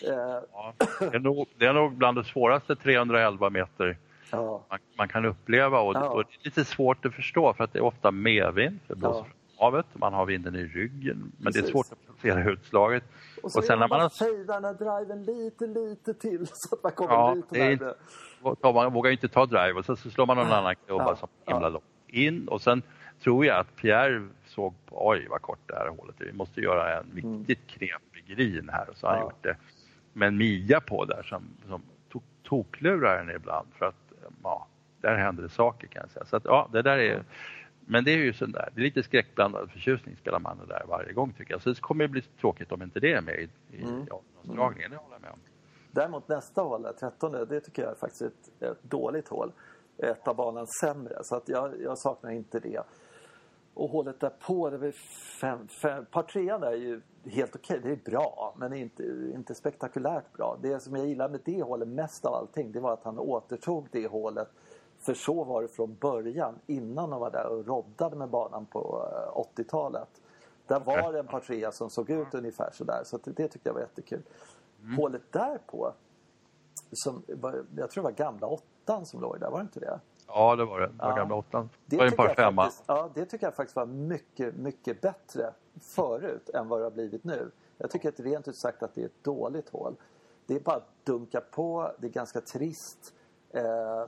Ja, 0.00 0.74
det, 0.98 1.14
är 1.16 1.18
nog, 1.18 1.48
det 1.58 1.66
är 1.66 1.72
nog 1.72 1.92
bland 1.92 2.16
det 2.18 2.24
svåraste 2.24 2.76
311 2.76 3.50
meter 3.50 3.98
ja. 4.30 4.64
man, 4.70 4.78
man, 4.98 5.08
kan 5.08 5.24
uppleva 5.24 5.80
och, 5.80 5.94
ja. 5.94 6.08
och, 6.08 6.24
det 6.24 6.40
är 6.40 6.44
lite 6.44 6.64
svårt 6.64 7.06
att 7.06 7.14
förstå 7.14 7.52
för 7.52 7.64
att 7.64 7.72
det 7.72 7.78
är 7.78 7.84
ofta 7.84 8.10
medvind, 8.10 8.78
det 8.86 8.94
blåser 8.94 9.26
ja. 9.56 9.64
havet, 9.64 9.86
man 9.92 10.12
har 10.12 10.26
vinden 10.26 10.54
i 10.54 10.64
ryggen 10.64 11.32
men 11.36 11.44
Precis. 11.44 11.62
det 11.62 11.68
är 11.68 11.72
svårt 11.72 11.92
att 11.92 12.06
placera 12.06 12.50
utslaget. 12.50 13.04
Och, 13.42 13.52
så 13.52 13.58
och 13.58 13.64
sen 13.64 13.78
när 13.78 13.88
man 13.88 14.00
har... 14.00 14.08
fejdar 14.08 14.60
den 14.60 14.76
driven 14.76 15.24
lite, 15.24 15.66
lite 15.66 16.14
till 16.14 16.46
så 16.52 16.74
att 16.74 16.82
man 16.82 16.92
kommer 16.92 17.12
ja, 17.12 17.34
lite 17.34 17.58
närmare 17.58 17.94
man 18.72 18.92
vågar 18.92 19.10
inte 19.10 19.28
ta 19.28 19.46
drive 19.46 19.72
och 19.72 19.84
så, 19.84 19.96
så 19.96 20.10
slår 20.10 20.26
man 20.26 20.36
någon 20.36 20.52
annan 20.52 20.74
klubba 20.86 21.16
som 21.16 21.28
himla 21.46 21.68
långt 21.68 21.84
in 22.06 22.48
och 22.48 22.60
sen 22.60 22.82
tror 23.24 23.46
jag 23.46 23.58
att 23.58 23.76
Pierre 23.76 24.28
såg 24.46 24.74
oj 24.90 25.26
vad 25.30 25.42
kort 25.42 25.58
det 25.66 25.74
här 25.74 25.88
hålet 25.88 26.20
är, 26.20 26.24
vi 26.24 26.32
måste 26.32 26.60
göra 26.60 26.98
en 26.98 27.10
mm. 27.10 27.44
riktigt 27.44 27.66
knepig 27.66 28.26
green 28.26 28.68
här 28.68 28.90
och 28.90 28.96
så 28.96 29.06
har 29.06 29.14
han 29.14 29.22
gjort 29.22 29.42
det 29.42 29.56
med 30.12 30.28
en 30.28 30.36
Mia 30.36 30.80
på 30.80 31.04
där 31.04 31.22
som, 31.22 31.48
som 31.68 31.82
to, 32.12 32.20
toklurar 32.42 33.24
den 33.24 33.36
ibland 33.36 33.68
för 33.78 33.86
att 33.86 34.12
ja, 34.42 34.66
där 35.00 35.16
händer 35.16 35.42
det 35.42 35.48
saker 35.48 35.86
kan 35.86 36.02
jag 36.02 36.10
säga. 36.10 36.24
Så 36.24 36.36
att, 36.36 36.44
ja, 36.44 36.68
det 36.72 36.82
där 36.82 36.98
är, 36.98 37.24
men 37.80 38.04
det 38.04 38.10
är 38.10 38.16
ju 38.16 38.32
sån 38.32 38.52
där, 38.52 38.68
det 38.74 38.80
är 38.80 38.84
lite 38.84 39.02
skräckblandad 39.02 39.70
förtjusning 39.70 40.16
spelar 40.16 40.38
man 40.38 40.58
det 40.58 40.66
där 40.66 40.84
varje 40.88 41.12
gång 41.12 41.32
tycker 41.32 41.54
jag. 41.54 41.62
Så 41.62 41.68
det 41.68 41.80
kommer 41.80 42.08
bli 42.08 42.22
tråkigt 42.22 42.72
om 42.72 42.82
inte 42.82 43.00
det 43.00 43.12
är 43.12 43.20
med 43.20 43.34
i, 43.34 43.48
i 43.76 43.82
mm. 43.82 44.06
ja, 44.08 44.20
dragningen, 44.42 44.90
det 44.90 44.96
håller 44.96 45.14
jag 45.14 45.22
med 45.22 45.30
om. 45.30 45.38
Däremot 45.90 46.28
nästa 46.28 46.62
hål, 46.62 46.86
13, 47.00 47.32
det 47.32 47.60
tycker 47.60 47.82
jag 47.82 47.90
är 47.90 47.96
faktiskt 47.96 48.22
ett, 48.22 48.62
ett 48.62 48.82
dåligt 48.82 49.28
hål. 49.28 49.52
Ett 49.98 50.28
av 50.28 50.36
banan 50.36 50.66
sämre, 50.66 51.18
så 51.22 51.36
att 51.36 51.48
jag, 51.48 51.82
jag 51.82 51.98
saknar 51.98 52.30
inte 52.30 52.60
det. 52.60 52.82
Och 53.74 53.90
hålet 53.90 54.20
därpå, 54.20 54.70
det 54.70 54.78
var 54.78 54.90
fem, 55.40 55.68
fem, 55.68 56.06
par 56.10 56.22
trean 56.22 56.60
där 56.60 56.68
är 56.68 56.76
ju 56.76 57.00
helt 57.24 57.56
okej, 57.56 57.78
okay. 57.78 57.90
det 57.90 58.00
är 58.00 58.10
bra 58.10 58.54
men 58.56 58.72
inte, 58.72 59.02
inte 59.34 59.54
spektakulärt 59.54 60.32
bra. 60.32 60.58
Det 60.62 60.80
som 60.80 60.96
jag 60.96 61.06
gillar 61.06 61.28
med 61.28 61.40
det 61.44 61.62
hålet 61.62 61.88
mest 61.88 62.24
av 62.24 62.34
allting 62.34 62.72
det 62.72 62.80
var 62.80 62.92
att 62.92 63.04
han 63.04 63.18
återtog 63.18 63.88
det 63.90 64.06
hålet 64.06 64.48
för 64.98 65.14
så 65.14 65.44
var 65.44 65.62
det 65.62 65.68
från 65.68 65.94
början 65.94 66.58
innan 66.66 67.10
de 67.10 67.20
var 67.20 67.30
där 67.30 67.46
och 67.46 67.66
roddade 67.66 68.16
med 68.16 68.28
banan 68.28 68.66
på 68.66 69.08
80-talet. 69.56 70.02
Eh, 70.02 70.20
där 70.66 70.80
var 70.80 71.12
det 71.12 71.18
en 71.18 71.26
par 71.26 71.40
trea 71.40 71.72
som 71.72 71.90
såg 71.90 72.10
ut 72.10 72.34
ungefär 72.34 72.70
sådär 72.72 73.02
så 73.04 73.18
det, 73.24 73.30
det 73.30 73.48
tyckte 73.48 73.68
jag 73.68 73.74
var 73.74 73.80
jättekul. 73.80 74.22
Mm. 74.82 74.96
Hålet 74.96 75.22
därpå, 75.32 75.92
som, 76.92 77.22
jag 77.76 77.90
tror 77.90 77.94
det 77.94 78.00
var 78.00 78.10
gamla 78.10 78.46
åttan 78.46 79.06
som 79.06 79.20
låg 79.20 79.40
där, 79.40 79.50
var 79.50 79.58
det 79.58 79.62
inte 79.62 79.80
det? 79.80 80.00
Ja, 80.26 80.56
det 80.56 80.64
var 80.64 80.80
det. 80.80 80.86
Det 80.86 80.92
var 80.98 81.10
ja. 81.10 81.16
gamla 81.16 81.34
åttan. 81.34 81.70
Det, 81.86 81.96
var 81.96 82.06
en 82.06 82.12
par 82.12 82.34
femma. 82.34 82.62
Faktiskt, 82.62 82.84
ja, 82.86 83.10
det 83.14 83.24
tycker 83.24 83.46
jag 83.46 83.54
faktiskt 83.54 83.76
var 83.76 83.86
mycket, 83.86 84.56
mycket 84.56 85.00
bättre 85.00 85.52
förut 85.80 86.50
än 86.50 86.68
vad 86.68 86.80
det 86.80 86.84
har 86.84 86.90
blivit 86.90 87.24
nu. 87.24 87.50
Jag 87.78 87.90
tycker 87.90 88.08
att 88.08 88.20
rent 88.20 88.48
ut 88.48 88.56
sagt 88.56 88.82
att 88.82 88.94
det 88.94 89.00
är 89.00 89.06
ett 89.06 89.24
dåligt 89.24 89.68
hål. 89.68 89.96
Det 90.46 90.54
är 90.54 90.60
bara 90.60 90.76
att 90.76 90.88
dunka 91.04 91.40
på, 91.40 91.90
det 91.98 92.06
är 92.06 92.10
ganska 92.10 92.40
trist. 92.40 93.14
Eh, 93.50 94.04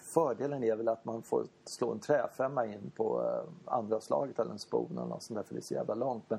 fördelen 0.00 0.64
är 0.64 0.76
väl 0.76 0.88
att 0.88 1.04
man 1.04 1.22
får 1.22 1.46
slå 1.64 1.92
en 1.92 2.00
träfemma 2.00 2.66
in 2.66 2.92
på 2.96 3.22
eh, 3.22 3.72
andra 3.74 4.00
slaget 4.00 4.38
eller 4.38 4.50
en 4.50 4.58
spon 4.58 4.98
eller 4.98 5.06
något 5.06 5.22
sånt 5.22 5.38
där 5.38 5.44
för 5.44 5.54
det 5.54 5.60
är 5.60 5.62
så 5.62 5.74
jävla 5.74 5.94
långt. 5.94 6.24
Men 6.28 6.38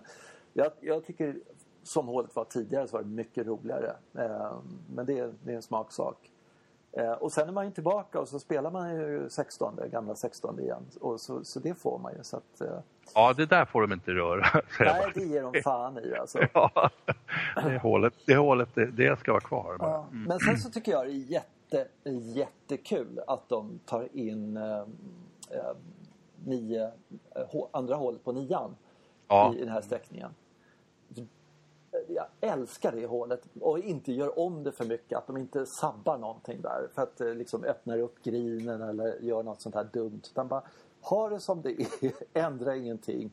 jag, 0.54 0.72
jag 0.80 1.06
tycker 1.06 1.40
som 1.84 2.08
hålet 2.08 2.36
var 2.36 2.46
tidigare 2.46 2.88
så 2.88 2.98
var 2.98 3.04
det 3.04 3.10
mycket 3.10 3.48
roligare. 3.48 3.96
Eh, 4.14 4.54
men 4.96 5.06
det 5.06 5.20
är, 5.20 5.34
det 5.44 5.52
är 5.52 5.56
en 5.56 5.62
smaksak. 5.62 6.32
Eh, 6.98 7.12
och 7.12 7.32
sen 7.32 7.48
är 7.48 7.52
man 7.52 7.66
ju 7.66 7.72
tillbaka 7.72 8.20
och 8.20 8.28
så 8.28 8.40
spelar 8.40 8.72
man 8.72 8.96
ju 8.96 9.30
16, 9.30 9.80
gamla 9.92 10.16
16 10.16 10.60
igen. 10.60 10.86
Och 11.02 11.22
så, 11.22 11.44
så 11.44 11.60
det 11.60 11.76
får 11.76 12.00
man 12.00 12.14
ju. 12.18 12.24
Så 12.24 12.38
att, 12.38 12.62
eh... 12.62 12.80
Ja, 13.16 13.34
det 13.34 13.46
där 13.46 13.66
får 13.66 13.82
de 13.82 13.94
inte 13.94 14.12
röra. 14.12 14.46
Nej, 14.80 15.12
det 15.16 15.24
ger 15.24 15.44
de 15.44 15.62
fan 15.62 15.98
i 15.98 16.16
alltså. 16.16 16.40
ja, 16.54 16.90
det 17.56 17.78
hålet, 17.78 18.14
det, 18.26 18.36
hålet 18.36 18.70
det, 18.74 18.86
det 18.86 19.20
ska 19.20 19.32
vara 19.32 19.42
kvar. 19.42 19.78
Ja, 19.80 20.08
mm. 20.12 20.24
Men 20.24 20.40
sen 20.40 20.58
så 20.58 20.70
tycker 20.70 20.92
jag 20.92 21.06
det 21.06 21.12
är 21.12 21.16
jätte, 21.16 21.88
jättekul 22.40 23.20
att 23.28 23.50
de 23.50 23.80
tar 23.86 24.08
in 24.18 24.58
eh, 24.58 24.80
eh 25.50 25.76
nio, 26.46 26.92
andra 27.72 27.96
hålet 27.96 28.24
på 28.24 28.32
nian 28.32 28.76
ja. 29.28 29.54
i, 29.54 29.58
i 29.58 29.60
den 29.60 29.74
här 29.74 29.82
sträckningen 29.82 30.30
jag 32.08 32.26
älskar 32.42 32.92
det 32.92 33.06
hålet 33.06 33.42
och 33.62 33.80
inte 33.80 34.14
gör 34.14 34.40
om 34.40 34.64
det 34.64 34.72
för 34.72 34.86
mycket. 34.86 35.18
Att 35.18 35.28
de 35.28 35.38
inte 35.38 35.66
sabbar 35.66 36.18
någonting 36.18 36.62
där 36.62 36.88
för 36.94 37.02
att 37.02 37.22
eh, 37.22 37.34
liksom 37.34 37.64
öppna 37.64 37.98
upp 37.98 38.24
grinen 38.24 38.82
eller 38.82 39.20
gör 39.22 39.44
något 39.44 39.62
sånt 39.62 39.76
här 39.76 39.88
dumt. 39.94 40.22
Utan 40.32 40.48
bara 40.48 40.64
ha 41.02 41.30
det 41.30 41.40
som 41.40 41.62
det 41.62 41.82
är, 41.82 41.88
ändra 42.34 42.76
ingenting. 42.76 43.32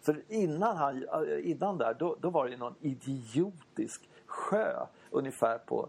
För 0.00 0.22
innan, 0.28 0.76
han, 0.76 0.96
eh, 1.02 1.50
innan 1.50 1.78
där 1.78 1.94
då, 1.98 2.16
då 2.20 2.30
var 2.30 2.48
det 2.48 2.56
någon 2.56 2.74
idiotisk 2.80 4.08
sjö 4.26 4.86
ungefär 5.10 5.58
på 5.58 5.88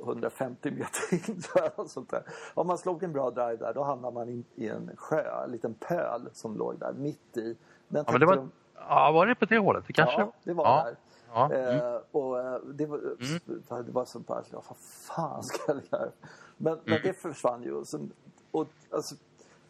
150 0.00 0.70
meter 0.70 1.30
in 1.30 1.42
sånt 1.88 2.10
där. 2.10 2.22
Om 2.54 2.66
man 2.66 2.78
slog 2.78 3.02
en 3.02 3.12
bra 3.12 3.30
drive 3.30 3.56
där 3.56 3.74
då 3.74 3.82
hamnade 3.82 4.14
man 4.14 4.28
in 4.28 4.44
i 4.54 4.68
en 4.68 4.90
sjö, 4.96 5.44
en 5.44 5.50
liten 5.50 5.74
pöl 5.74 6.28
som 6.32 6.56
låg 6.56 6.78
där 6.78 6.92
mitt 6.92 7.36
i. 7.36 7.56
Den 7.88 8.04
ja, 8.06 8.12
men 8.12 8.20
det 8.20 8.26
var, 8.26 8.36
de... 8.36 8.50
ja, 8.74 9.12
var 9.12 9.26
det 9.26 9.34
på 9.34 9.44
det 9.44 9.58
hålet? 9.58 9.84
Det 9.86 9.92
kanske... 9.92 10.20
Ja, 10.20 10.32
det 10.44 10.52
var 10.52 10.64
ja. 10.64 10.84
där. 10.84 10.96
Ja. 11.32 11.52
Eh, 11.52 11.78
mm. 11.78 12.02
och 12.10 12.40
eh, 12.40 12.60
det 12.60 12.86
var, 12.86 12.98
mm. 12.98 13.84
det 13.86 13.92
var 13.92 14.04
så 14.04 14.18
bara, 14.18 14.44
ja, 14.50 14.62
vad 14.68 14.78
fan 14.78 15.42
ska 15.42 15.72
jag 15.72 15.82
göra? 15.92 16.12
Men, 16.56 16.72
mm. 16.72 16.84
men 16.84 17.00
det 17.02 17.12
försvann 17.12 17.62
ju. 17.62 17.84
Så, 17.84 18.08
och, 18.50 18.66
alltså, 18.90 19.14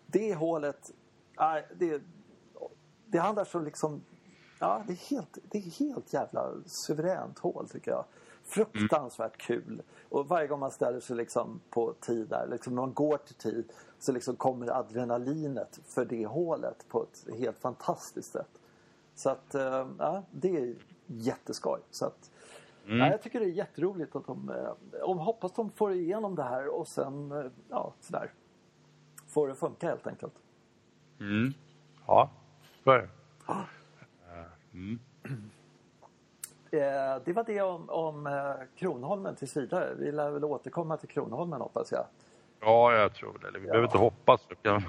det 0.07 0.35
hålet, 0.35 0.91
nej, 1.39 1.69
det, 1.79 2.03
det 3.07 3.19
handlar 3.19 3.45
så 3.45 3.61
liksom, 3.61 4.01
ja 4.61 4.83
det 4.87 4.93
är 4.93 5.11
helt, 5.11 5.39
det 5.43 5.59
är 5.59 5.79
helt 5.79 6.13
jävla 6.13 6.53
suveränt 6.67 7.39
hål 7.39 7.69
tycker 7.69 7.91
jag. 7.91 8.05
Fruktansvärt 8.45 9.39
kul. 9.39 9.83
Och 10.09 10.29
varje 10.29 10.47
gång 10.47 10.61
man 10.61 10.71
ställer 10.71 11.01
sig 11.01 11.17
liksom 11.17 11.61
på 11.71 11.95
tid 12.01 12.29
där, 12.29 12.47
liksom 12.51 12.75
när 12.75 12.83
man 12.83 12.95
går 12.95 13.17
till 13.17 13.35
tid 13.35 13.73
så 13.99 14.13
liksom 14.13 14.37
kommer 14.37 14.71
adrenalinet 14.79 15.81
för 15.85 16.05
det 16.05 16.27
hålet 16.27 16.89
på 16.89 17.03
ett 17.03 17.39
helt 17.39 17.59
fantastiskt 17.59 18.33
sätt. 18.33 18.61
Så 19.15 19.31
att, 19.31 19.55
eh, 19.55 19.89
ja, 19.99 20.23
det 20.31 20.57
är 20.57 20.75
jätteskoj. 21.09 21.81
Så 21.91 22.07
att, 22.07 22.31
mm. 22.87 22.99
ja, 22.99 23.11
jag 23.11 23.23
tycker 23.23 23.41
det 23.41 23.47
är 23.47 23.51
jätteroligt 23.51 24.17
att 24.17 24.27
de, 24.27 24.51
eh, 24.51 25.01
och 25.01 25.17
hoppas 25.17 25.53
de 25.53 25.71
får 25.71 25.93
igenom 25.93 26.35
det 26.35 26.43
här 26.43 26.69
och 26.69 26.89
sen, 26.89 27.33
eh, 27.33 27.45
ja 27.69 27.93
sådär. 28.01 28.33
Får 29.27 29.49
det 29.49 29.55
funka 29.55 29.89
helt 29.89 30.07
enkelt. 30.07 30.35
Mm. 31.21 31.53
Ja, 32.07 32.31
så 32.85 32.91
är 32.91 32.99
det. 32.99 33.09
Mm. 34.73 34.99
Det 37.25 37.33
var 37.33 37.45
det 37.45 37.61
om, 37.61 37.91
om 37.91 38.57
Kronholmen 38.77 39.37
tills 39.37 39.57
vidare. 39.57 39.95
Vi 39.95 40.13
lär 40.13 40.31
väl 40.31 40.45
återkomma 40.45 40.97
till 40.97 41.09
Kronholmen 41.09 41.61
hoppas 41.61 41.93
jag. 41.93 42.07
Ja, 42.61 42.95
jag 42.95 43.15
tror 43.15 43.39
det. 43.39 43.59
Vi 43.59 43.67
ja. 43.67 43.73
behöver 43.73 43.85
inte 43.85 43.99
hoppas. 43.99 44.41
Vi 44.49 44.57
kan, 44.57 44.83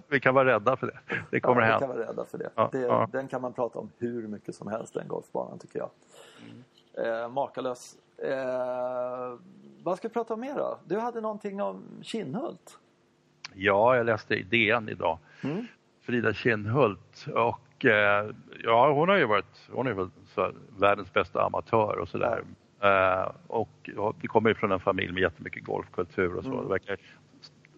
vi 0.08 0.20
kan 0.20 0.34
vara 0.34 0.54
rädda 0.54 0.76
för 0.76 0.86
det. 0.86 0.98
Det 1.30 1.40
kommer 1.40 1.62
ja, 1.62 1.66
hända. 1.66 1.86
Vi 1.86 1.92
kan 1.92 1.96
vara 1.98 2.08
rädda 2.08 2.24
för 2.24 2.38
det. 2.38 2.50
Ja, 2.54 2.68
det 2.72 2.80
ja. 2.80 3.08
Den 3.12 3.28
kan 3.28 3.42
man 3.42 3.52
prata 3.52 3.78
om 3.78 3.90
hur 3.98 4.28
mycket 4.28 4.54
som 4.54 4.68
helst, 4.68 4.94
den 4.94 5.08
golfbanan 5.08 5.58
tycker 5.58 5.78
jag. 5.78 5.90
Mm. 6.42 7.22
Eh, 7.22 7.28
makalös. 7.28 7.96
Eh, 8.18 9.38
vad 9.82 9.98
ska 9.98 10.08
vi 10.08 10.14
prata 10.14 10.34
om 10.34 10.40
mer 10.40 10.54
då? 10.54 10.78
Du 10.84 10.98
hade 10.98 11.20
någonting 11.20 11.62
om 11.62 11.84
Kinnhult? 12.02 12.78
Ja, 13.54 13.96
jag 13.96 14.06
läste 14.06 14.34
i 14.34 14.42
DN 14.42 14.88
idag. 14.88 15.18
Mm. 15.42 15.66
Frida 16.02 16.32
Kinnhult 16.32 17.26
och 17.34 17.84
eh, 17.84 18.30
ja, 18.64 18.92
hon 18.92 19.08
har 19.08 19.16
ju 19.16 19.24
varit, 19.24 19.68
hon 19.72 19.86
är 19.86 19.92
väl 19.92 20.10
världens 20.78 21.12
bästa 21.12 21.42
amatör 21.42 21.98
och 21.98 22.08
sådär. 22.08 22.44
Uh, 22.84 23.30
och 23.46 23.90
vi 24.20 24.28
kommer 24.28 24.50
ju 24.50 24.54
från 24.54 24.72
en 24.72 24.80
familj 24.80 25.12
med 25.12 25.22
jättemycket 25.22 25.64
golfkultur 25.64 26.36
och 26.36 26.44
så. 26.44 26.50
Mm. 26.50 26.62
Det 26.62 26.68
verkar 26.68 26.96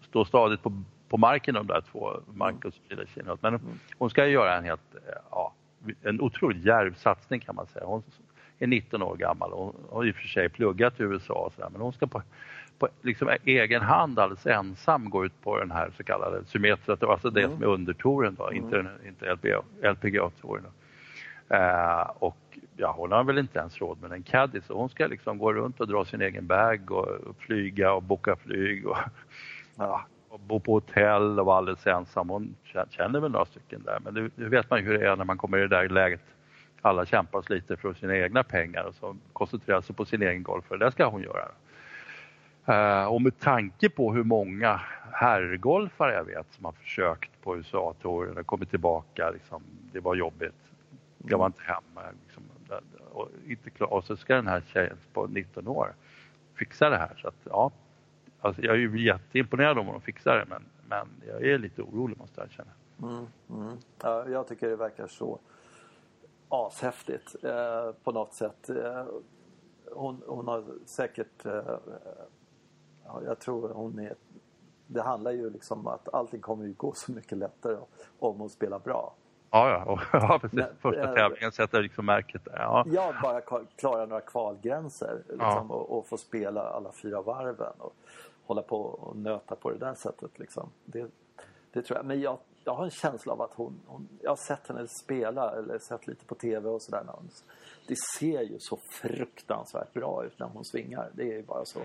stå 0.01 0.25
stadigt 0.25 0.63
på, 0.63 0.83
på 1.09 1.17
marken 1.17 1.55
de 1.55 1.67
där 1.67 1.81
två, 1.91 2.19
Marcus 2.33 2.75
och 2.75 2.87
Frida 2.87 3.05
Kinhult. 3.05 3.41
Men 3.41 3.55
mm. 3.55 3.79
hon 3.97 4.09
ska 4.09 4.25
ju 4.25 4.31
göra 4.31 4.57
en 4.57 4.63
helt, 4.63 4.95
eh, 4.95 5.13
ja, 5.31 5.53
en 6.01 6.21
otroligt 6.21 6.65
djärv 6.65 6.93
satsning 6.93 7.39
kan 7.39 7.55
man 7.55 7.67
säga. 7.67 7.85
Hon 7.85 8.03
är 8.59 8.67
19 8.67 9.01
år 9.01 9.15
gammal 9.15 9.53
och 9.53 9.75
har 9.91 10.05
i 10.05 10.11
och 10.11 10.15
för 10.15 10.27
sig 10.27 10.49
pluggat 10.49 10.99
i 10.99 11.03
USA 11.03 11.33
och 11.33 11.53
sådär 11.53 11.69
men 11.71 11.81
hon 11.81 11.93
ska 11.93 12.07
på, 12.07 12.21
på 12.79 12.87
liksom 13.01 13.29
egen 13.43 13.81
hand 13.81 14.19
alldeles 14.19 14.45
ensam 14.45 15.09
gå 15.09 15.25
ut 15.25 15.41
på 15.43 15.59
den 15.59 15.71
här 15.71 15.91
så 15.97 16.03
kallade 16.03 16.45
Symmetra, 16.45 16.97
alltså 17.01 17.29
det 17.29 17.43
mm. 17.43 17.53
som 17.53 17.63
är 17.63 17.67
undertouren 17.67 18.35
då, 18.35 18.47
mm. 18.47 18.63
inte, 18.63 18.85
inte 19.07 19.25
LPGA-touren. 19.81 20.65
Uh, 21.53 22.11
och 22.19 22.37
ja, 22.77 22.93
hon 22.97 23.11
har 23.11 23.23
väl 23.23 23.37
inte 23.37 23.59
ens 23.59 23.81
råd 23.81 24.01
med 24.01 24.11
en 24.11 24.23
caddy 24.23 24.61
så 24.61 24.73
hon 24.73 24.89
ska 24.89 25.07
liksom 25.07 25.37
gå 25.37 25.53
runt 25.53 25.79
och 25.79 25.87
dra 25.87 26.05
sin 26.05 26.21
egen 26.21 26.47
bag 26.47 26.91
och, 26.91 27.35
flyga 27.39 27.93
och 27.93 28.03
boka 28.03 28.35
flyg 28.35 28.87
och, 28.87 28.97
ja, 29.75 30.05
och 30.29 30.39
bo 30.39 30.59
på 30.59 30.73
hotell 30.73 31.39
och 31.39 31.45
vara 31.45 31.57
alldeles 31.57 31.87
ensam. 31.87 32.29
Hon 32.29 32.55
känner 32.89 33.19
väl 33.19 33.31
några 33.31 33.45
stycken 33.45 33.83
där 33.83 33.99
men 34.03 34.13
nu, 34.13 34.31
nu 34.35 34.49
vet 34.49 34.69
man 34.69 34.79
ju 34.79 34.85
hur 34.85 34.97
det 34.97 35.07
är 35.07 35.15
när 35.15 35.25
man 35.25 35.37
kommer 35.37 35.57
i 35.57 35.61
det 35.61 35.67
där 35.67 35.89
läget. 35.89 36.21
Alla 36.81 37.05
kämpar 37.05 37.39
och 37.39 37.45
sliter 37.45 37.75
för 37.75 37.93
sina 37.93 38.17
egna 38.17 38.43
pengar 38.43 38.83
och 38.83 38.95
så 38.95 39.15
koncentrerar 39.33 39.81
sig 39.81 39.95
på 39.95 40.05
sin 40.05 40.21
egen 40.21 40.43
golf 40.43 40.71
och 40.71 40.79
det 40.79 40.91
ska 40.91 41.05
hon 41.05 41.21
göra. 41.21 41.47
Uh, 42.69 43.05
och 43.05 43.21
med 43.21 43.39
tanke 43.39 43.89
på 43.89 44.13
hur 44.13 44.23
många 44.23 44.81
herrgolfare 45.11 46.13
jag 46.13 46.23
vet 46.23 46.45
som 46.51 46.65
har 46.65 46.71
försökt 46.71 47.41
på 47.43 47.57
USA-touren 47.57 48.37
och 48.37 48.45
kommit 48.45 48.69
tillbaka, 48.69 49.31
liksom, 49.31 49.63
det 49.91 49.99
var 49.99 50.15
jobbigt. 50.15 50.67
Jag 51.17 51.37
var 51.37 51.45
inte 51.45 51.61
hemma. 51.63 52.01
Liksom, 52.25 52.43
och, 53.11 53.29
inte 53.47 53.69
klar, 53.69 53.93
och 53.93 54.03
så 54.03 54.17
ska 54.17 54.35
den 54.35 54.47
här 54.47 54.61
tjejen 54.61 54.97
på 55.13 55.27
19 55.27 55.67
år 55.67 55.93
fixa 56.53 56.89
det 56.89 56.97
här. 56.97 57.19
Så 57.21 57.27
att, 57.27 57.35
ja, 57.43 57.71
alltså 58.39 58.61
jag 58.61 58.75
är 58.75 58.79
ju 58.79 59.05
jätteimponerad 59.05 59.77
om 59.77 59.85
de 59.85 60.01
fixar 60.01 60.35
det 60.35 60.45
men, 60.49 60.63
men 60.87 61.07
jag 61.27 61.45
är 61.45 61.57
lite 61.57 61.81
orolig 61.81 62.17
måste 62.17 62.41
jag 62.41 62.47
erkänna. 62.47 62.71
Mm, 63.01 63.27
mm. 63.49 63.77
Ja, 64.01 64.29
jag 64.29 64.47
tycker 64.47 64.69
det 64.69 64.75
verkar 64.75 65.07
så 65.07 65.39
ashäftigt 66.49 67.35
eh, 67.43 67.91
på 68.03 68.11
något 68.11 68.33
sätt. 68.33 68.69
Eh, 68.69 69.05
hon, 69.91 70.21
hon, 70.27 70.47
har 70.47 70.63
säkert, 70.85 71.45
eh, 71.45 71.77
ja, 73.05 73.21
jag 73.25 73.39
tror 73.39 73.69
hon 73.69 73.99
är, 73.99 74.15
det 74.87 75.01
handlar 75.01 75.31
ju 75.31 75.49
liksom 75.49 75.79
om 75.79 75.87
att 75.87 76.13
allting 76.13 76.41
kommer 76.41 76.65
ju 76.65 76.73
gå 76.73 76.93
så 76.95 77.11
mycket 77.11 77.37
lättare 77.37 77.77
om 78.19 78.39
hon 78.39 78.49
spelar 78.49 78.79
bra. 78.79 79.15
Ja, 79.57 79.69
ja, 79.69 79.91
och, 79.91 79.99
ja 80.13 80.39
precis. 80.41 80.65
Första 80.79 81.09
äh, 81.09 81.13
tävlingen 81.13 81.51
sätter 81.51 81.81
liksom 81.81 82.05
märket 82.05 82.45
där. 82.45 82.57
Ja, 82.59 82.85
ja 82.87 83.13
bara 83.21 83.41
klara 83.75 84.05
några 84.05 84.21
kvalgränser 84.21 85.17
liksom, 85.17 85.39
ja. 85.39 85.61
och, 85.69 85.97
och, 85.97 86.07
få 86.07 86.17
spela 86.17 86.61
alla 86.61 86.91
fyra 87.01 87.21
varven 87.21 87.73
och 87.77 87.95
hålla 88.45 88.61
på 88.61 88.81
och 88.81 89.17
nöta 89.17 89.55
på 89.55 89.71
det 89.71 89.77
där 89.77 89.93
sättet. 89.93 90.39
Liksom. 90.39 90.69
Det, 90.85 91.07
det 91.71 91.81
tror 91.81 91.97
jag. 91.97 92.05
Men 92.05 92.21
jag, 92.21 92.37
jag 92.63 92.75
har 92.75 92.83
en 92.83 92.91
känsla 92.91 93.33
av 93.33 93.41
att 93.41 93.53
hon, 93.53 93.79
hon, 93.85 94.07
Jag 94.21 94.31
har 94.31 94.35
sett 94.35 94.67
henne 94.67 94.87
spela 95.03 95.51
eller 95.51 95.79
sett 95.79 96.07
lite 96.07 96.25
på 96.25 96.35
TV 96.35 96.69
och 96.69 96.81
sådär. 96.81 97.03
Det 97.87 97.95
ser 98.19 98.41
ju 98.41 98.57
så 98.59 98.79
fruktansvärt 98.91 99.93
bra 99.93 100.25
ut 100.25 100.39
när 100.39 100.47
hon 100.47 100.65
svingar. 100.65 101.09
Det 101.13 101.23
är 101.23 101.35
ju 101.35 101.43
bara 101.43 101.65
så. 101.65 101.79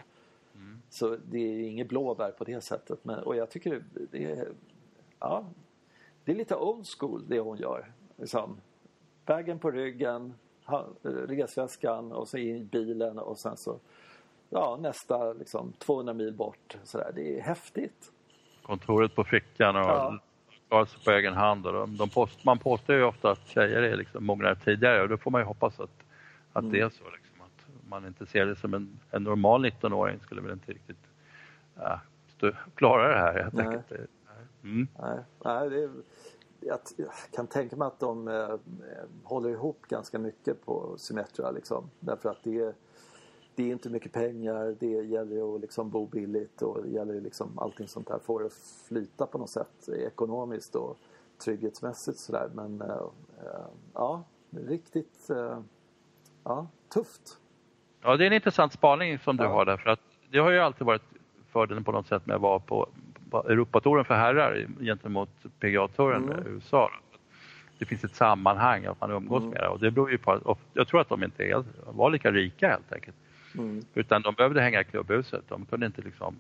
Mm. 0.54 0.82
Så 0.90 1.16
det 1.30 1.38
är 1.38 1.60
inget 1.60 1.88
blåbär 1.88 2.30
på 2.30 2.44
det 2.44 2.64
sättet. 2.64 3.04
Men, 3.04 3.18
och 3.18 3.36
jag 3.36 3.50
tycker 3.50 3.84
det 4.10 4.24
är... 4.24 4.48
Ja, 5.18 5.44
det 6.24 6.32
är 6.32 6.36
lite 6.36 6.56
old 6.56 6.86
school 6.98 7.24
det 7.28 7.40
hon 7.40 7.56
gör. 7.56 7.92
Liksom. 8.16 8.56
Bagen 9.26 9.58
på 9.58 9.70
ryggen, 9.70 10.34
resväskan 11.28 12.12
och 12.12 12.28
så 12.28 12.38
in 12.38 12.56
i 12.56 12.64
bilen 12.64 13.18
och 13.18 13.38
sen 13.38 13.56
så 13.56 13.78
ja, 14.52 14.78
nästa 14.80 15.32
liksom, 15.32 15.72
200 15.78 16.14
mil 16.14 16.34
bort. 16.34 16.76
Så 16.84 16.98
där. 16.98 17.12
Det 17.14 17.38
är 17.38 17.42
häftigt. 17.42 18.12
Kontoret 18.62 19.14
på 19.14 19.24
fickan 19.24 19.76
och 19.76 20.18
ja. 20.68 20.86
på 21.04 21.10
egen 21.10 21.34
hand. 21.34 21.66
Och 21.66 21.72
de, 21.72 21.96
de 21.96 22.08
post, 22.08 22.44
man 22.44 22.58
påstår 22.58 22.96
ju 22.96 23.04
ofta 23.04 23.30
att 23.30 23.48
tjejer 23.48 23.82
är 23.82 23.96
liksom 23.96 24.26
mognare 24.26 24.56
tidigare 24.56 25.02
och 25.02 25.08
då 25.08 25.16
får 25.16 25.30
man 25.30 25.40
ju 25.40 25.44
hoppas 25.44 25.80
att, 25.80 26.04
att 26.52 26.62
mm. 26.62 26.72
det 26.72 26.80
är 26.80 26.88
så. 26.88 27.04
Liksom, 27.04 27.40
att 27.40 27.88
man 27.88 28.06
inte 28.06 28.26
ser 28.26 28.46
det 28.46 28.56
som 28.56 28.74
en, 28.74 29.00
en 29.10 29.22
normal 29.22 29.66
19-åring 29.66 30.20
skulle 30.20 30.40
väl 30.40 30.52
inte 30.52 30.72
riktigt 30.72 31.06
ja, 31.74 32.00
stå, 32.28 32.52
klara 32.74 33.08
det 33.08 33.18
här 33.18 33.42
helt 33.42 33.58
enkelt. 33.58 33.92
Mm. 34.62 34.88
Nej, 34.98 35.18
nej 35.44 35.70
det 35.70 35.82
är, 35.82 35.90
jag, 36.60 36.78
kan 37.34 37.46
tänka 37.46 37.76
mig 37.76 37.86
att 37.86 38.00
de 38.00 38.28
eh, 38.28 38.54
håller 39.24 39.50
ihop 39.50 39.82
ganska 39.88 40.18
mycket 40.18 40.64
på 40.64 40.94
Symmetra 40.98 41.50
liksom. 41.50 41.90
Därför 42.00 42.28
att 42.28 42.42
det 42.42 42.60
är, 42.60 42.74
det 43.54 43.62
är 43.62 43.72
inte 43.72 43.90
mycket 43.90 44.12
pengar, 44.12 44.76
det 44.80 44.86
gäller 44.86 45.54
att 45.54 45.60
liksom 45.60 45.90
bo 45.90 46.06
billigt 46.06 46.62
och 46.62 46.82
det 46.82 46.90
gäller 46.90 47.20
liksom 47.20 47.58
allting 47.58 47.88
sånt 47.88 48.08
där. 48.08 48.18
Får 48.18 48.42
det 48.42 48.50
flyta 48.88 49.26
på 49.26 49.38
något 49.38 49.50
sätt 49.50 49.88
ekonomiskt 49.88 50.74
och 50.74 50.98
trygghetsmässigt 51.44 52.18
sådär. 52.18 52.50
Men 52.54 52.80
äh, 52.80 52.96
ja, 53.94 54.24
riktigt 54.50 55.30
äh, 55.30 55.60
ja, 56.44 56.66
tufft. 56.88 57.38
Ja, 58.02 58.16
det 58.16 58.24
är 58.24 58.26
en 58.26 58.32
intressant 58.32 58.72
spaning 58.72 59.18
som 59.18 59.36
du 59.36 59.44
ja. 59.44 59.50
har 59.50 59.64
där 59.64 59.76
för 59.76 59.90
att 59.90 60.00
det 60.30 60.38
har 60.38 60.50
ju 60.50 60.58
alltid 60.58 60.86
varit 60.86 61.02
fördelen 61.52 61.84
på 61.84 61.92
något 61.92 62.06
sätt 62.06 62.26
med 62.26 62.36
att 62.36 62.42
vara 62.42 62.58
på 62.58 62.88
Europatouren 63.38 64.04
för 64.04 64.14
herrar 64.14 64.66
gentemot 64.80 65.30
PGA-touren 65.60 66.24
mm. 66.24 66.46
i 66.46 66.50
USA. 66.50 66.90
Det 67.78 67.84
finns 67.84 68.04
ett 68.04 68.14
sammanhang 68.14 68.84
att 68.84 69.00
man 69.00 69.10
umgås 69.10 69.42
mm. 69.42 69.50
med 69.50 69.68
och 69.68 69.80
det 69.80 69.90
beror 69.90 70.10
ju 70.10 70.18
på 70.18 70.32
att 70.32 70.58
jag 70.72 70.88
tror 70.88 71.00
att 71.00 71.08
de 71.08 71.24
inte 71.24 71.64
var 71.86 72.10
lika 72.10 72.30
rika 72.30 72.68
helt 72.68 72.92
enkelt. 72.92 73.16
Mm. 73.54 73.82
Utan 73.94 74.22
de 74.22 74.34
behövde 74.34 74.60
hänga 74.60 74.80
i 74.80 74.84
klubbhuset. 74.84 75.42
De 75.48 75.66
kunde 75.66 75.86
inte 75.86 76.02
liksom 76.02 76.36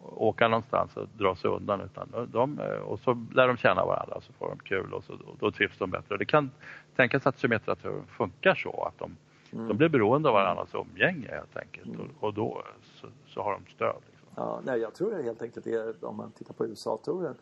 åka 0.00 0.48
någonstans 0.48 0.96
och 0.96 1.08
dra 1.18 1.34
sig 1.34 1.50
undan 1.50 1.80
utan 1.80 2.28
de, 2.32 2.58
och 2.84 3.00
så 3.00 3.26
lär 3.34 3.48
de 3.48 3.56
känna 3.56 3.84
varandra 3.84 4.20
så 4.20 4.32
får 4.32 4.48
de 4.48 4.58
kul 4.58 4.92
och, 4.92 5.04
så, 5.04 5.18
då 5.40 5.50
trivs 5.50 5.78
de 5.78 5.90
bättre. 5.90 6.14
Och 6.14 6.18
det 6.18 6.24
kan 6.24 6.50
tänkas 6.96 7.26
att 7.26 7.38
symmetraturen 7.38 8.06
funkar 8.06 8.54
så 8.54 8.84
att 8.84 8.98
de, 8.98 9.16
mm. 9.52 9.68
de 9.68 9.76
blir 9.76 9.88
beroende 9.88 10.28
av 10.28 10.34
varandras 10.34 10.74
umgänge 10.74 11.28
helt 11.30 11.56
enkelt 11.56 11.98
och, 11.98 12.28
och, 12.28 12.34
då 12.34 12.62
så, 12.82 13.06
så, 13.26 13.42
har 13.42 13.52
de 13.52 13.72
stöd. 13.72 14.02
Ja, 14.36 14.60
nej, 14.64 14.80
jag 14.80 14.94
tror 14.94 15.10
det 15.10 15.22
helt 15.22 15.42
enkelt 15.42 15.66
är 15.66 16.04
om 16.04 16.16
man 16.16 16.32
tittar 16.32 16.54
på 16.54 16.66
USA-touren 16.66 17.34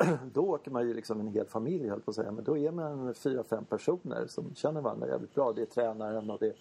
då 0.32 0.40
åker 0.40 0.70
man 0.70 0.88
ju 0.88 0.94
liksom 0.94 1.20
en 1.20 1.28
hel 1.28 1.46
familj 1.46 1.88
höll 1.88 2.00
på 2.00 2.10
att 2.10 2.14
säga. 2.14 2.32
Men 2.32 2.44
då 2.44 2.58
är 2.58 2.70
man 2.70 3.14
fyra, 3.14 3.44
fem 3.44 3.64
personer 3.64 4.26
som 4.26 4.54
känner 4.54 4.80
varandra 4.80 5.08
jävligt 5.08 5.34
bra. 5.34 5.52
Det 5.52 5.62
är 5.62 5.66
tränaren 5.66 6.30
och 6.30 6.38
det, 6.38 6.52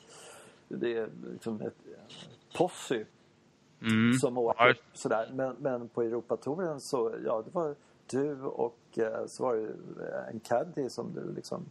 det 0.68 0.98
är 0.98 1.10
liksom 1.32 1.62
ett 1.62 1.78
posse 2.58 3.06
mm. 3.82 4.14
som 4.14 4.38
åker 4.38 4.80
sådär. 4.94 5.32
Men, 5.34 5.56
men 5.60 5.88
på 5.88 6.02
Europatouren 6.02 6.80
så, 6.80 7.16
ja 7.26 7.42
det 7.42 7.52
var 7.52 7.76
du 8.12 8.42
och 8.42 8.80
eh, 8.98 9.26
så 9.26 9.44
var 9.44 9.56
det 9.56 9.72
en 10.32 10.40
caddy 10.40 10.90
som 10.90 11.14
du 11.14 11.34
liksom 11.34 11.66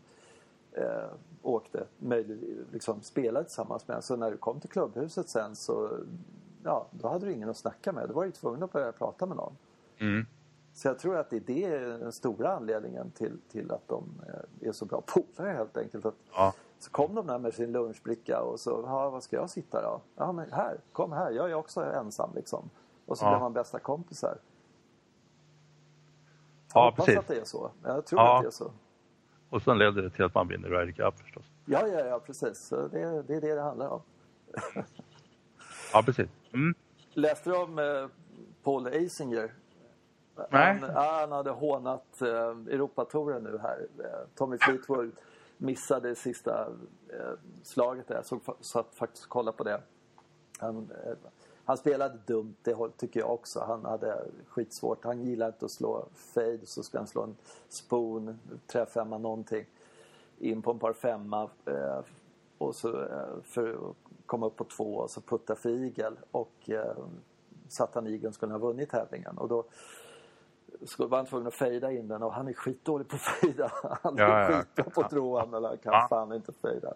eh, 0.73 1.11
åkte, 1.43 1.87
möjligt, 1.99 2.67
liksom 2.73 3.03
spelade 3.03 3.45
tillsammans 3.45 3.89
med. 3.89 4.05
Så 4.05 4.17
när 4.17 4.31
du 4.31 4.37
kom 4.37 4.61
till 4.61 4.71
klubbhuset 4.71 5.29
sen 5.29 5.57
så 5.57 5.91
ja, 6.69 6.87
då 6.91 7.09
hade 7.09 7.27
du 7.27 7.33
ingen 7.33 7.51
att 7.51 7.57
snacka 7.57 7.93
med. 7.93 8.09
Då 8.09 8.15
var 8.15 8.25
du 8.25 8.31
tvungen 8.31 8.63
att 8.63 8.73
börja 8.73 8.93
prata 8.93 9.27
med 9.27 9.37
någon. 9.37 9.57
Mm. 9.99 10.27
Så 10.73 10.89
jag 10.89 10.99
tror 10.99 11.17
att 11.17 11.31
det 11.31 11.37
är 11.37 11.41
det 11.41 11.79
den 11.99 12.13
stora 12.13 12.57
anledningen 12.57 13.11
till, 13.11 13.41
till 13.51 13.73
att 13.73 13.89
de 13.89 14.23
eh, 14.27 14.69
är 14.69 14.73
så 14.73 14.85
bra 14.85 15.03
polare 15.07 15.53
helt 15.53 15.77
enkelt. 15.77 16.07
Att, 16.07 16.15
ja. 16.33 16.55
Så 16.79 16.91
kom 16.91 17.15
de 17.15 17.27
där 17.27 17.39
med 17.39 17.55
sin 17.55 17.73
lunchbricka 17.73 18.41
och 18.41 18.61
så, 18.61 18.85
ja, 18.87 19.11
vad 19.11 19.23
ska 19.23 19.37
jag 19.37 19.51
sitta 19.51 19.83
då? 19.83 20.01
Ja 20.17 20.33
men 20.33 20.53
här, 20.53 20.81
kom 20.93 21.13
här, 21.13 21.31
jag 21.31 21.51
är 21.51 21.55
också 21.55 21.85
ensam 21.85 22.31
liksom. 22.35 22.71
Och 23.07 23.19
så 23.19 23.25
ja. 23.25 23.31
blir 23.31 23.41
man 23.41 23.53
bästa 23.53 23.79
kompisar. 23.79 24.39
Jag 26.75 26.81
ja, 26.83 26.85
hoppas 26.85 27.07
precis. 27.07 27.19
att 27.19 27.29
det 27.29 27.41
är 27.41 27.45
så. 27.45 27.71
Jag 27.83 28.07
tror 28.07 28.21
ja. 28.21 28.37
att 28.37 28.43
det 28.43 28.49
är 28.49 28.51
så. 28.51 28.73
Och 29.51 29.63
sen 29.63 29.79
leder 29.79 30.03
det 30.03 30.11
till 30.11 30.25
att 30.25 30.35
man 30.35 30.49
vinner 30.49 30.69
Ryder 30.69 30.93
Cup 30.93 31.19
förstås. 31.19 31.45
Ja, 31.65 31.87
ja, 31.87 32.01
ja 32.05 32.21
precis. 32.21 32.69
Det, 32.69 33.23
det 33.23 33.35
är 33.35 33.41
det 33.41 33.55
det 33.55 33.63
handlar 33.63 33.89
om. 33.89 34.01
ja, 35.93 36.03
precis. 36.03 36.29
Mm. 36.53 36.75
Läste 37.15 37.51
du 37.51 37.57
om 37.57 37.79
eh, 37.79 38.07
Paul 38.63 38.87
Asinger? 38.87 39.55
Nej. 40.51 40.79
Han, 40.79 40.91
han 40.91 41.33
hade 41.33 41.51
hånat 41.51 42.23
eh, 42.23 42.29
Europatouren 42.29 43.43
nu 43.43 43.59
här. 43.59 43.87
Eh, 43.99 44.29
Tommy 44.35 44.59
Fleetwood 44.59 45.13
missade 45.57 46.15
sista 46.15 46.67
eh, 47.09 47.33
slaget 47.63 48.09
där. 48.09 48.15
Jag 48.15 48.27
såg, 48.27 48.41
satt 48.61 48.95
faktiskt 48.95 49.25
och 49.25 49.31
kollade 49.31 49.57
på 49.57 49.65
det. 49.65 49.81
Han, 50.59 50.91
eh, 51.05 51.13
han 51.65 51.77
spelade 51.77 52.19
dumt, 52.27 52.55
det 52.63 52.77
tycker 52.97 53.21
jag 53.21 53.33
också. 53.33 53.61
Han 53.61 53.85
hade 53.85 54.25
skitsvårt. 54.49 55.05
Han 55.05 55.21
gillade 55.21 55.53
inte 55.53 55.65
att 55.65 55.71
slå 55.71 56.07
fade 56.15 56.67
så 56.67 56.83
ska 56.83 56.99
han 56.99 57.07
slå 57.07 57.23
en 57.23 57.37
spoon, 57.69 58.39
träfemma 58.67 59.19
någonting. 59.19 59.67
In 60.39 60.63
på 60.63 60.71
en 60.71 60.79
par 60.79 60.93
femma. 60.93 61.51
Eh, 61.67 62.01
och 62.59 62.75
så 62.75 63.07
för 63.45 63.95
komma 64.29 64.47
upp 64.47 64.57
på 64.57 64.65
två 64.65 64.95
och 64.95 65.11
så 65.11 65.21
putta 65.21 65.55
för 65.55 65.69
igel. 65.71 66.17
Och 66.31 66.71
eh, 66.71 68.07
igeln 68.07 68.33
skulle 68.33 68.53
ha 68.53 68.59
vunnit 68.59 68.91
tävlingen. 68.91 69.39
Och 69.39 69.49
då 69.49 69.65
var 70.99 71.17
han 71.17 71.27
tvungen 71.27 71.47
att 71.47 71.55
fejda 71.55 71.93
in 71.93 72.09
den 72.09 72.23
och 72.23 72.33
han 72.33 72.49
är 72.49 72.53
skitdålig 72.53 73.09
på 73.09 73.17
att 73.17 73.23
fejda. 73.23 73.73
Han 74.03 74.19
är 74.19 74.23
ja, 74.23 74.49
skitbra 74.49 74.85
på 74.85 75.01
att 75.01 75.11
tro 75.11 75.47
men 75.47 75.65
han 75.65 75.79
kan 75.79 75.93
ja. 75.93 76.07
fan 76.11 76.33
inte 76.33 76.53
fejda. 76.53 76.95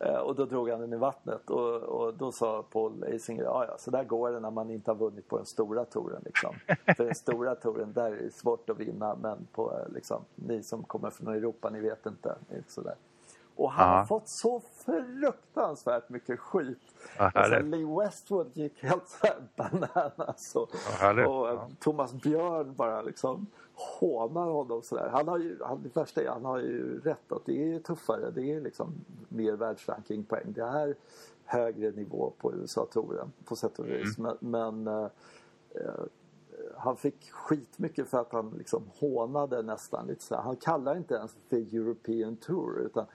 Eh, 0.00 0.16
och 0.16 0.34
då 0.34 0.44
drog 0.44 0.70
han 0.70 0.80
den 0.80 0.92
i 0.92 0.96
vattnet 0.96 1.50
och, 1.50 1.74
och 1.74 2.14
då 2.14 2.32
sa 2.32 2.62
Paul 2.62 3.04
Asinger, 3.14 3.42
ja 3.42 3.64
ja 3.68 3.78
så 3.78 3.90
där 3.90 4.04
går 4.04 4.30
det 4.30 4.40
när 4.40 4.50
man 4.50 4.70
inte 4.70 4.90
har 4.90 4.96
vunnit 4.96 5.28
på 5.28 5.36
den 5.36 5.46
stora 5.46 5.84
touren 5.84 6.22
liksom. 6.24 6.54
För 6.96 7.04
den 7.04 7.14
stora 7.14 7.54
touren 7.54 7.92
där 7.92 8.12
är 8.12 8.22
det 8.22 8.34
svårt 8.34 8.70
att 8.70 8.78
vinna 8.78 9.14
men 9.14 9.46
på 9.52 9.72
eh, 9.72 9.92
liksom, 9.94 10.24
ni 10.34 10.62
som 10.62 10.82
kommer 10.82 11.10
från 11.10 11.34
Europa 11.34 11.70
ni 11.70 11.80
vet 11.80 12.06
inte. 12.06 12.36
Sådär. 12.66 12.94
Och 13.58 13.70
han 13.70 13.98
har 13.98 14.04
fått 14.04 14.28
så 14.28 14.60
fruktansvärt 14.60 16.08
mycket 16.08 16.40
skit. 16.40 16.94
alltså, 17.16 17.58
Lee 17.58 18.00
Westwood 18.00 18.56
gick 18.56 18.82
helt 18.82 19.08
såhär 19.08 19.36
bananas. 19.56 20.56
Och, 20.56 20.70
och 21.26 21.48
eh, 21.48 21.68
Thomas 21.80 22.12
Björn 22.14 22.74
bara 22.74 23.02
liksom 23.02 23.46
hånar 23.74 24.46
honom 24.46 24.82
sådär. 24.82 25.08
Han 25.12 25.28
har 25.28 25.38
ju, 25.38 25.58
han, 25.62 25.82
det 25.82 25.96
värsta 25.96 26.22
är 26.22 26.28
han 26.28 26.44
har 26.44 26.58
ju 26.58 27.00
rätt 27.00 27.32
att 27.32 27.46
det 27.46 27.74
är 27.74 27.78
tuffare. 27.78 28.30
Det 28.30 28.52
är 28.52 28.60
liksom 28.60 28.94
mer 29.28 29.52
världsrankingpoäng. 29.52 30.52
Det 30.52 30.62
är 30.62 30.94
högre 31.44 31.90
nivå 31.90 32.32
på 32.38 32.54
USA-touren 32.54 33.32
på 33.44 33.56
sätt 33.56 33.78
och 33.78 33.88
vis. 33.88 34.18
Mm. 34.18 34.36
Men, 34.40 34.84
men 34.84 34.94
äh, 34.94 35.10
han 36.76 36.96
fick 36.96 37.30
skitmycket 37.30 38.08
för 38.08 38.18
att 38.18 38.32
han 38.32 38.54
liksom 38.58 38.82
hånade 39.00 39.62
nästan 39.62 40.06
lite 40.06 40.24
så 40.24 40.36
Han 40.36 40.56
kallar 40.56 40.96
inte 40.96 41.14
ens 41.14 41.36
för 41.48 41.56
European 41.56 42.36
Tour 42.36 42.80
utan 42.80 43.06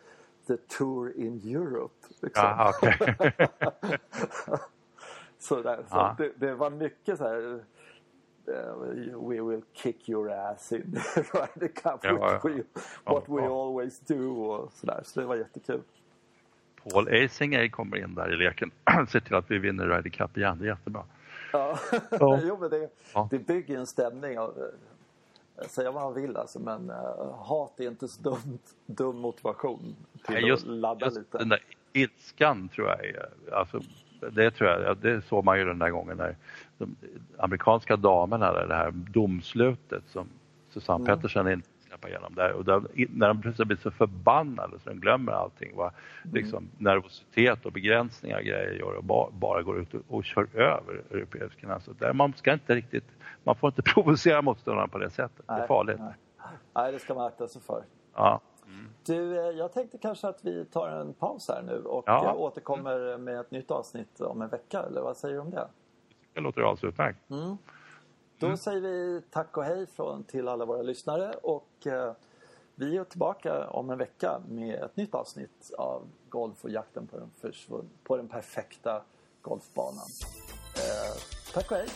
The 0.48 0.58
Tour 0.58 1.14
in 1.18 1.42
Europe. 1.44 2.08
Liksom. 2.22 2.46
Aha, 2.46 2.70
okay. 2.70 2.98
så 5.40 5.62
där, 5.62 5.84
så 5.90 6.16
det, 6.18 6.32
det, 6.36 6.56
var 6.56 6.70
mycket 6.70 7.18
så 7.18 7.24
här 7.24 7.60
uh, 8.48 9.30
We 9.30 9.42
will 9.42 9.62
kick 9.74 10.10
your 10.10 10.32
ass 10.32 10.72
in 10.72 10.82
Ryder 11.16 11.68
Cup 11.68 12.00
ja, 12.04 12.40
ja. 12.44 12.52
What 13.04 13.24
ja, 13.28 13.36
we 13.36 13.42
always 13.42 14.00
do 14.00 14.46
och 14.46 14.72
sådär. 14.72 15.02
Så 15.04 15.20
det 15.20 15.26
var 15.26 15.36
jättekul. 15.36 15.82
Paul 16.92 17.08
Asinger 17.08 17.68
kommer 17.68 17.98
in 17.98 18.16
där 18.16 18.34
i 18.34 18.38
leken. 18.38 18.72
Se 19.10 19.22
till 19.22 19.36
att 19.36 19.52
vi 19.52 19.58
vinner 19.60 19.88
Ryder 19.88 20.10
Cup 20.10 20.38
igen. 20.38 20.58
Det 20.60 20.66
är 20.66 20.70
jättebra. 20.70 21.04
Ja, 21.52 21.80
jo, 22.44 22.58
men 22.60 22.70
det, 22.70 22.90
det 23.30 23.40
bygger 23.40 23.78
en 23.78 23.88
stämning. 23.88 24.40
Av, 24.40 24.72
säga 25.68 25.92
vad 25.92 26.04
man 26.04 26.14
vill 26.14 26.38
alltså, 26.38 26.60
men 26.60 26.90
uh, 26.90 27.34
hat 27.40 27.80
är 27.80 27.88
inte 27.88 28.08
så 28.08 28.22
dumt, 28.22 28.60
dum 28.86 29.18
motivation 29.18 29.96
till 30.26 30.34
Nej, 30.36 30.44
just, 30.44 30.64
att 30.64 30.74
ladda 30.74 31.06
just 31.06 31.18
lite. 31.18 31.38
Den 31.38 31.50
där 31.50 31.60
ilskan 31.94 32.70
tror 32.70 32.88
jag 32.88 33.06
är, 33.06 33.30
alltså, 33.52 33.82
det 34.32 34.52
tror 34.52 34.70
jag, 34.70 34.98
det 34.98 35.22
såg 35.22 35.46
man 35.46 35.60
ju 35.60 35.66
den 35.66 35.80
där 35.80 35.90
gången 35.90 36.18
när 36.18 36.36
de 36.78 36.96
amerikanska 37.38 37.96
damerna, 37.96 38.66
det 38.66 38.76
här 38.76 38.92
domslutet 38.92 40.04
som 40.08 40.28
Susanne 40.70 41.06
mm. 41.06 41.16
Pettersen 41.16 41.48
inte 41.48 41.70
släppa 41.94 42.10
igenom 42.10 42.36
där 42.36 42.54
och 42.54 42.66
där, 42.66 42.82
när 43.10 43.28
de 43.28 43.42
plötsligt 43.42 43.68
blir 43.68 43.78
så 43.78 43.92
förbannade 43.92 44.80
så 44.80 44.90
de 44.90 45.00
glömmer 45.00 45.32
allting 45.32 45.76
vad 45.76 45.92
mm. 46.24 46.36
liksom, 46.36 46.70
nervositet 46.78 47.66
och 47.66 47.72
begränsningar 47.72 48.38
och 48.38 48.44
grejer 48.44 48.72
gör 48.72 48.94
och 48.94 49.04
bara, 49.04 49.32
bara 49.32 49.62
går 49.62 49.80
ut 49.80 49.94
och, 49.94 50.02
och 50.08 50.26
kör 50.26 50.48
över. 50.54 51.80
Så 51.80 51.94
där 51.94 52.14
man 52.14 52.34
ska 52.34 52.54
inte 52.54 52.76
riktigt 52.76 53.06
man 53.44 53.56
får 53.56 53.68
inte 53.68 53.82
provocera 53.94 54.42
motståndaren 54.42 54.90
på 54.90 54.98
det 54.98 55.10
sättet. 55.10 55.46
Nej, 55.48 55.58
det 55.58 55.64
är 55.64 55.68
farligt. 55.68 56.00
Nej. 56.00 56.14
nej, 56.74 56.92
det 56.92 57.00
ska 57.00 57.14
man 57.14 57.28
akta 57.28 57.48
sig 57.48 57.62
för. 57.62 57.84
Ja. 58.16 58.42
Mm. 58.66 58.90
Du, 59.06 59.40
eh, 59.40 59.58
jag 59.58 59.74
tänkte 59.74 59.98
kanske 59.98 60.28
att 60.28 60.46
vi 60.46 60.66
tar 60.66 60.90
en 60.90 61.14
paus 61.14 61.50
här 61.50 61.62
nu 61.62 61.84
och 61.84 62.04
ja. 62.08 62.26
Eh, 62.26 62.36
återkommer 62.36 63.00
mm. 63.00 63.24
med 63.24 63.40
ett 63.40 63.52
nytt 63.52 63.72
avsnitt 63.72 64.22
om 64.22 64.42
en 64.42 64.50
vecka, 64.50 64.84
eller 64.84 65.02
vad 65.02 65.18
säger 65.18 65.36
du 65.36 65.42
om 65.42 65.50
det? 65.50 65.68
Det 66.34 66.42
låter 66.42 66.62
alldeles 66.62 66.84
utmärkt. 66.84 67.30
Mm. 67.30 67.58
Då 68.38 68.46
mm. 68.46 68.58
säger 68.58 68.82
vi 68.82 69.22
tack 69.30 69.58
och 69.58 69.64
hej 69.64 69.88
från, 69.88 70.24
till 70.24 70.48
alla 70.48 70.66
våra 70.66 70.82
lyssnare 70.82 71.34
och 71.44 71.88
eh, 71.88 72.14
vi 72.76 72.98
är 72.98 73.04
tillbaka 73.04 73.70
om 73.70 73.90
en 73.90 73.98
vecka 73.98 74.42
med 74.50 74.84
ett 74.84 74.96
nytt 74.98 75.16
avsnitt 75.16 75.72
av 75.78 76.08
Golf 76.30 76.64
och 76.64 76.70
jakten 76.70 77.08
på 77.08 77.18
den, 77.18 77.32
på 78.04 78.18
den 78.18 78.28
perfekta 78.28 79.04
golfbanan. 79.42 80.08
Eh, 80.76 81.22
tack 81.54 81.72
och 81.72 81.78
hej! 81.78 81.90